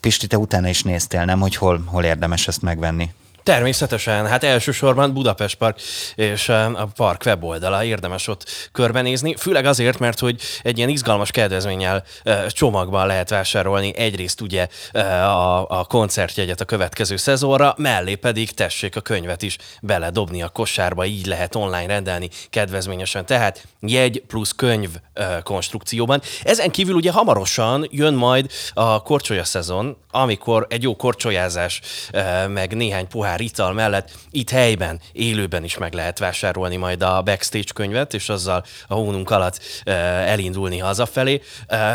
Pisti, 0.01 0.26
te 0.26 0.39
utána 0.39 0.68
is 0.68 0.82
néztél, 0.82 1.24
nem, 1.24 1.41
hogy 1.41 1.57
hol, 1.57 1.82
hol 1.86 2.05
érdemes 2.05 2.49
ezt 2.49 2.62
megvenni? 2.62 3.11
Természetesen, 3.49 4.26
hát 4.26 4.44
elsősorban 4.44 5.12
Budapest 5.12 5.55
Park 5.55 5.80
és 6.14 6.49
a 6.49 6.88
park 6.94 7.22
weboldala 7.24 7.84
érdemes 7.84 8.28
ott 8.28 8.68
körbenézni, 8.72 9.34
főleg 9.36 9.64
azért, 9.64 9.99
mert 9.99 10.18
hogy 10.18 10.40
egy 10.62 10.76
ilyen 10.76 10.88
izgalmas 10.88 11.30
kedvezménnyel 11.30 12.05
csomagban 12.49 13.07
lehet 13.07 13.30
vásárolni 13.30 13.96
egyrészt 13.96 14.40
ugye 14.40 14.66
a, 14.92 15.78
a 15.80 15.84
koncertjegyet 15.84 16.61
a 16.61 16.64
következő 16.64 17.16
szezonra, 17.16 17.74
mellé 17.76 18.14
pedig 18.14 18.51
tessék 18.51 18.96
a 18.96 19.01
könyvet 19.01 19.42
is 19.42 19.57
beledobni 19.82 20.42
a 20.42 20.49
kosárba, 20.49 21.05
így 21.05 21.26
lehet 21.26 21.55
online 21.55 21.86
rendelni 21.86 22.28
kedvezményesen, 22.51 23.26
tehát 23.26 23.66
jegy 23.80 24.22
plusz 24.26 24.53
könyv 24.53 24.90
konstrukcióban. 25.42 26.22
Ezen 26.42 26.70
kívül 26.70 26.94
ugye 26.94 27.12
hamarosan 27.12 27.86
jön 27.90 28.14
majd 28.14 28.51
a 28.74 29.03
korcsolya 29.03 29.44
szezon, 29.44 29.96
amikor 30.11 30.66
egy 30.70 30.82
jó 30.82 30.96
korcsolyázás 30.96 31.80
meg 32.49 32.76
néhány 32.76 33.09
pohár 33.09 33.38
pohár 33.39 33.41
ital 33.41 33.72
mellett 33.72 34.11
itt 34.30 34.51
helyben, 34.51 35.01
élőben 35.12 35.64
is 35.64 35.78
meg 35.78 35.93
lehet 35.93 36.18
vásárolni 36.18 36.76
majd 36.76 37.03
a 37.03 37.22
backstage 37.22 37.72
könyvet, 37.74 38.14
és 38.14 38.28
azzal 38.28 38.64
a 38.86 38.95
hónunk 38.95 39.30
alatt 39.30 39.61
elindulni 39.84 40.78
hazafelé, 40.78 41.41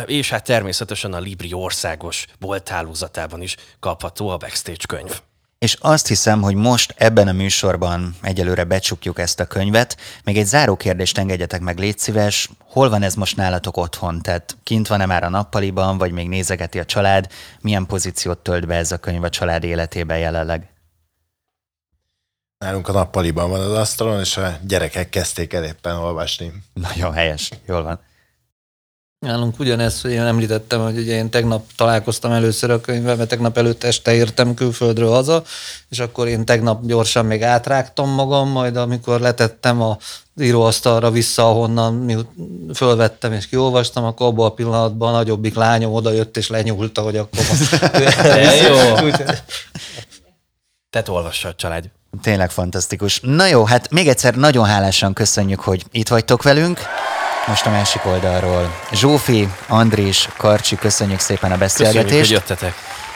és 0.06 0.30
hát 0.30 0.44
természetesen 0.44 1.14
a 1.14 1.20
Libri 1.20 1.54
országos 1.54 2.26
bolthálózatában 2.40 3.42
is 3.42 3.56
kapható 3.80 4.30
a 4.30 4.38
backstage 4.38 4.86
könyv. 4.88 5.22
És 5.60 5.78
azt 5.82 6.08
hiszem, 6.08 6.42
hogy 6.42 6.56
most 6.56 6.94
ebben 6.98 7.28
a 7.28 7.32
műsorban 7.32 8.16
egyelőre 8.22 8.64
becsukjuk 8.64 9.20
ezt 9.20 9.40
a 9.40 9.46
könyvet. 9.46 9.98
Még 10.24 10.38
egy 10.38 10.46
záró 10.46 10.76
kérdést 10.76 11.18
engedjetek 11.18 11.62
meg, 11.62 11.80
légy 11.80 12.00
szíves. 12.00 12.50
Hol 12.70 12.90
van 12.90 13.04
ez 13.04 13.16
most 13.16 13.36
nálatok 13.36 13.78
otthon? 13.78 14.22
Tehát 14.22 14.58
kint 14.64 14.88
van-e 14.88 15.06
már 15.06 15.24
a 15.24 15.30
nappaliban, 15.30 15.98
vagy 15.98 16.12
még 16.12 16.28
nézegeti 16.28 16.80
a 16.80 16.86
család? 16.86 17.28
Milyen 17.62 17.86
pozíciót 17.86 18.38
tölt 18.38 18.68
be 18.68 18.76
ez 18.76 18.92
a 18.92 18.98
könyv 18.98 19.24
a 19.24 19.30
család 19.30 19.64
életében 19.64 20.18
jelenleg? 20.18 20.73
Nálunk 22.64 22.88
a 22.88 22.92
nappaliban 22.92 23.50
van 23.50 23.60
az 23.60 23.78
asztalon, 23.78 24.20
és 24.20 24.38
a 24.38 24.58
gyerekek 24.68 25.10
kezdték 25.10 25.54
el 25.54 25.64
éppen 25.64 25.96
olvasni. 25.96 26.54
Nagyon 26.74 27.14
helyes, 27.14 27.50
jól 27.68 27.84
van. 27.84 28.00
Nálunk 29.20 29.60
ugyanez, 29.60 30.02
hogy 30.02 30.12
én 30.12 30.22
említettem, 30.22 30.82
hogy 30.82 30.98
ugye 30.98 31.16
én 31.16 31.30
tegnap 31.30 31.66
találkoztam 31.76 32.32
először 32.32 32.70
a 32.70 32.82
könyvvel, 32.82 33.16
mert 33.16 33.30
tegnap 33.30 33.58
előtt 33.58 33.84
este 33.84 34.14
értem 34.14 34.54
külföldről 34.54 35.10
haza, 35.10 35.44
és 35.90 36.00
akkor 36.00 36.28
én 36.28 36.46
tegnap 36.46 36.86
gyorsan 36.86 37.26
még 37.26 37.44
átrágtam 37.44 38.10
magam, 38.10 38.50
majd 38.50 38.76
amikor 38.76 39.20
letettem 39.20 39.82
a 39.82 39.98
íróasztalra 40.42 41.12
vissza, 41.12 41.50
ahonnan 41.50 42.28
fölvettem 42.74 43.34
és 43.34 43.48
kiolvastam, 43.48 44.04
akkor 44.04 44.28
abban 44.28 44.46
a 44.46 44.54
pillanatban 44.54 45.14
a 45.14 45.18
nagyobbik 45.18 45.56
lányom 45.56 45.94
oda 45.94 46.12
jött 46.12 46.38
és 46.38 46.50
lenyúlta, 46.50 47.02
hogy 47.02 47.18
akkor... 47.18 47.40
jó! 48.68 49.08
Te 50.90 51.04
olvassa 51.08 51.48
a 51.48 51.56
család. 51.56 51.90
Tényleg 52.22 52.52
fantasztikus. 52.52 53.20
Na 53.24 53.46
jó, 53.46 53.66
hát 53.66 53.92
még 53.92 54.08
egyszer 54.08 54.36
nagyon 54.36 54.66
hálásan 54.66 55.14
köszönjük, 55.14 55.60
hogy 55.60 55.84
itt 55.92 56.08
vagytok 56.08 56.44
velünk. 56.44 56.80
Most 57.48 57.66
a 57.66 57.70
másik 57.70 58.06
oldalról. 58.06 58.76
Zsófi, 58.92 59.48
Andris, 59.68 60.30
Karcsi, 60.38 60.76
köszönjük 60.76 61.20
szépen 61.20 61.52
a 61.52 61.58
beszélgetést. 61.58 62.06
Köszönjük, 62.06 62.26
hogy 62.26 62.32
jöttetek. 62.32 62.74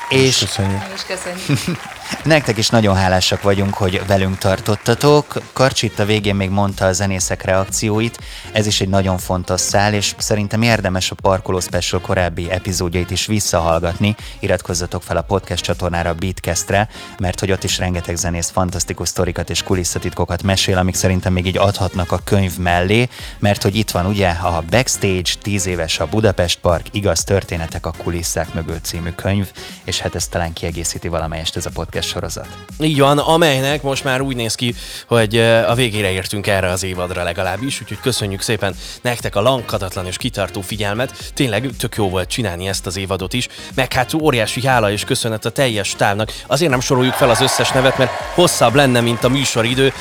És, 0.10 0.38
köszönjük. 0.38 0.82
és 0.96 1.02
köszönjük. 1.04 1.96
Nektek 2.24 2.58
is 2.58 2.70
nagyon 2.70 2.96
hálásak 2.96 3.42
vagyunk, 3.42 3.74
hogy 3.74 4.02
velünk 4.08 4.38
tartottatok. 4.38 5.42
Karcsit 5.54 6.00
a 6.00 6.06
végén 6.06 6.36
még 6.36 6.50
mondta 6.50 6.86
a 6.86 6.94
zenészek 6.94 7.44
reakcióit, 7.44 8.20
ez 8.52 8.66
is 8.66 8.82
egy 8.82 8.90
nagyon 8.90 9.18
fontos 9.18 9.62
szál, 9.62 9.94
és 9.94 10.16
szerintem 10.18 10.62
érdemes 10.62 11.12
a 11.12 11.16
Parkoló 11.16 11.60
Special 11.60 12.02
korábbi 12.02 12.52
epizódjait 12.52 13.12
is 13.12 13.26
visszahallgatni. 13.26 14.16
Iratkozzatok 14.40 15.04
fel 15.04 15.18
a 15.18 15.22
podcast 15.22 15.64
csatornára, 15.64 16.10
a 16.10 16.14
Beatcastre, 16.14 16.90
mert 17.20 17.40
hogy 17.40 17.52
ott 17.52 17.64
is 17.64 17.78
rengeteg 17.78 18.16
zenész 18.16 18.50
fantasztikus 18.50 19.08
sztorikat 19.08 19.50
és 19.50 19.64
kulisszatitkokat 19.64 20.44
mesél, 20.44 20.78
amik 20.78 20.96
szerintem 20.96 21.34
még 21.34 21.46
így 21.46 21.58
adhatnak 21.58 22.12
a 22.12 22.20
könyv 22.24 22.58
mellé, 22.58 23.10
mert 23.40 23.64
hogy 23.64 23.76
itt 23.76 23.92
van 23.92 24.06
ugye 24.06 24.30
a 24.30 24.64
Backstage, 24.70 25.32
10 25.42 25.66
éves 25.66 26.00
a 26.00 26.08
Budapest 26.08 26.60
Park, 26.60 26.86
igaz 26.92 27.24
történetek 27.24 27.86
a 27.86 27.94
kulisszák 27.98 28.54
mögött 28.54 28.86
című 28.86 29.10
könyv, 29.10 29.52
és 29.84 30.00
hát 30.00 30.16
ez 30.16 30.28
talán 30.28 30.54
kiegészíti 30.54 31.08
valamelyest 31.08 31.56
ez 31.56 31.66
a 31.66 31.70
podcast 31.70 31.96
podcast 31.98 32.14
sorozat. 32.14 32.48
Így 32.80 33.00
van, 33.00 33.18
amelynek 33.18 33.82
most 33.82 34.04
már 34.04 34.22
úgy 34.22 34.36
néz 34.36 34.56
ki, 34.56 34.76
hogy 35.08 35.38
a 35.38 35.74
végére 35.74 36.12
értünk 36.12 36.48
erre 36.48 36.70
az 36.70 36.84
évadra 36.84 37.24
legalábbis, 37.24 37.82
úgyhogy 37.82 38.00
köszönjük 38.00 38.42
szépen 38.42 38.76
nektek 39.02 39.36
a 39.36 39.42
lankadatlan 39.42 40.06
és 40.06 40.18
kitartó 40.18 40.62
figyelmet. 40.62 41.32
Tényleg 41.34 41.70
tök 41.78 41.96
jó 41.96 42.10
volt 42.10 42.30
csinálni 42.30 42.68
ezt 42.68 42.86
az 42.86 42.98
évadot 42.98 43.34
is, 43.34 43.48
meg 43.76 43.94
hát 43.94 44.14
óriási 44.14 44.66
hála 44.66 44.92
és 44.92 45.04
köszönet 45.04 45.46
a 45.46 45.50
teljes 45.50 45.96
távnak. 45.98 46.34
Azért 46.48 46.72
nem 46.72 46.80
soroljuk 46.80 47.14
fel 47.14 47.30
az 47.30 47.42
összes 47.42 47.72
nevet, 47.72 47.98
mert 47.98 48.12
hosszabb 48.34 48.76
lenne, 48.76 49.02
mint 49.02 49.24
a 49.24 49.30
műsoridő, 49.30 49.94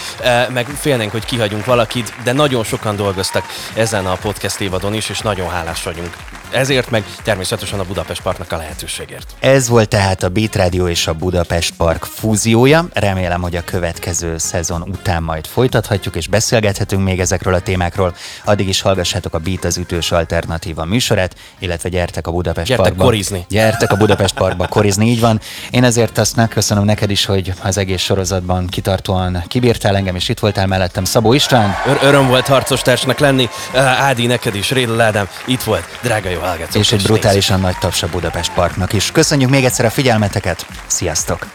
meg 0.52 0.66
félnénk, 0.66 1.10
hogy 1.10 1.24
kihagyunk 1.24 1.64
valakit, 1.64 2.14
de 2.24 2.32
nagyon 2.32 2.64
sokan 2.64 2.96
dolgoztak 2.96 3.44
ezen 3.74 4.06
a 4.06 4.14
podcast 4.14 4.60
évadon 4.60 4.94
is, 4.94 5.08
és 5.08 5.18
nagyon 5.18 5.48
hálás 5.48 5.82
vagyunk 5.82 6.16
ezért, 6.50 6.90
meg 6.90 7.04
természetesen 7.22 7.78
a 7.78 7.84
Budapest 7.84 8.22
Parknak 8.22 8.52
a 8.52 8.56
lehetőségért. 8.56 9.34
Ez 9.40 9.68
volt 9.68 9.88
tehát 9.88 10.22
a 10.22 10.28
Beat 10.28 10.56
Radio 10.56 10.88
és 10.88 11.06
a 11.06 11.12
Budapest 11.12 11.74
Park 11.76 12.04
fúziója. 12.04 12.86
Remélem, 12.92 13.42
hogy 13.42 13.56
a 13.56 13.64
következő 13.64 14.38
szezon 14.38 14.82
után 14.82 15.22
majd 15.22 15.46
folytathatjuk 15.46 16.16
és 16.16 16.28
beszélgethetünk 16.28 17.02
még 17.02 17.20
ezekről 17.20 17.54
a 17.54 17.60
témákról. 17.60 18.14
Addig 18.44 18.68
is 18.68 18.80
hallgassátok 18.80 19.34
a 19.34 19.38
Beat 19.38 19.64
az 19.64 19.76
ütős 19.76 20.12
alternatíva 20.12 20.84
műsorát, 20.84 21.34
illetve 21.58 21.88
gyertek 21.88 22.26
a 22.26 22.30
Budapest 22.30 22.66
gyertek 22.68 22.86
Parkba. 22.86 23.04
korizni. 23.04 23.44
Gyertek 23.48 23.92
a 23.92 23.96
Budapest 23.96 24.34
Parkba 24.34 24.66
korizni, 24.66 25.06
így 25.10 25.20
van. 25.20 25.40
Én 25.70 25.84
ezért 25.84 26.18
azt 26.18 26.36
megköszönöm 26.36 26.84
neked 26.84 27.10
is, 27.10 27.24
hogy 27.24 27.52
az 27.62 27.76
egész 27.78 28.02
sorozatban 28.02 28.66
kitartóan 28.66 29.42
kibírtál 29.48 29.96
engem, 29.96 30.14
és 30.14 30.28
itt 30.28 30.38
voltál 30.38 30.66
mellettem. 30.66 31.04
Szabó 31.04 31.32
István. 31.32 31.74
Ör- 31.86 32.02
öröm 32.02 32.26
volt 32.28 32.46
harcostársnak 32.46 33.18
lenni. 33.18 33.48
Ádi, 33.74 34.26
neked 34.26 34.54
is, 34.54 34.70
Rédl 34.70 35.00
Ádám, 35.00 35.28
itt 35.46 35.62
volt. 35.62 35.98
Drága 36.02 36.30
jó 36.36 36.42
hallgatók. 36.42 36.82
És 36.82 36.92
egy 36.92 37.02
brutálisan 37.02 37.60
nagy 37.60 37.78
taps 37.78 38.02
a 38.02 38.08
Budapest 38.08 38.52
Parknak 38.52 38.92
is. 38.92 39.10
Köszönjük 39.12 39.50
még 39.50 39.64
egyszer 39.64 39.84
a 39.84 39.90
figyelmeteket. 39.90 40.66
Sziasztok! 40.86 41.46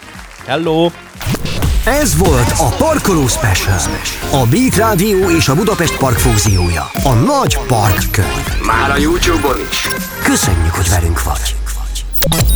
Hello! 0.46 0.90
Ez 1.86 2.18
volt 2.18 2.54
a 2.58 2.68
Parkoló 2.78 3.28
Special. 3.28 3.78
A 4.32 4.46
Beat 4.46 4.76
Rádió 4.76 5.30
és 5.30 5.48
a 5.48 5.56
Budapest 5.56 5.98
Park 5.98 6.18
fúziója. 6.18 6.92
A 7.04 7.14
nagy 7.14 7.58
park 7.68 8.12
könyv. 8.12 8.66
Már 8.66 8.92
a 8.92 8.98
YouTube-on 8.98 9.58
is. 9.72 9.88
Köszönjük, 10.24 10.74
hogy 10.74 10.90
velünk 10.90 11.24
vagy. 11.24 11.56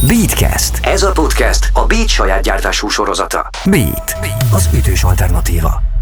Beatcast. 0.08 0.80
Ez 0.82 1.04
a 1.04 1.12
podcast 1.12 1.70
a 1.74 1.86
Beat 1.86 2.08
saját 2.08 2.42
gyártású 2.42 2.88
sorozata. 2.88 3.50
Beat. 3.66 4.16
Az 4.52 4.70
ütős 4.74 5.04
alternatíva. 5.04 5.95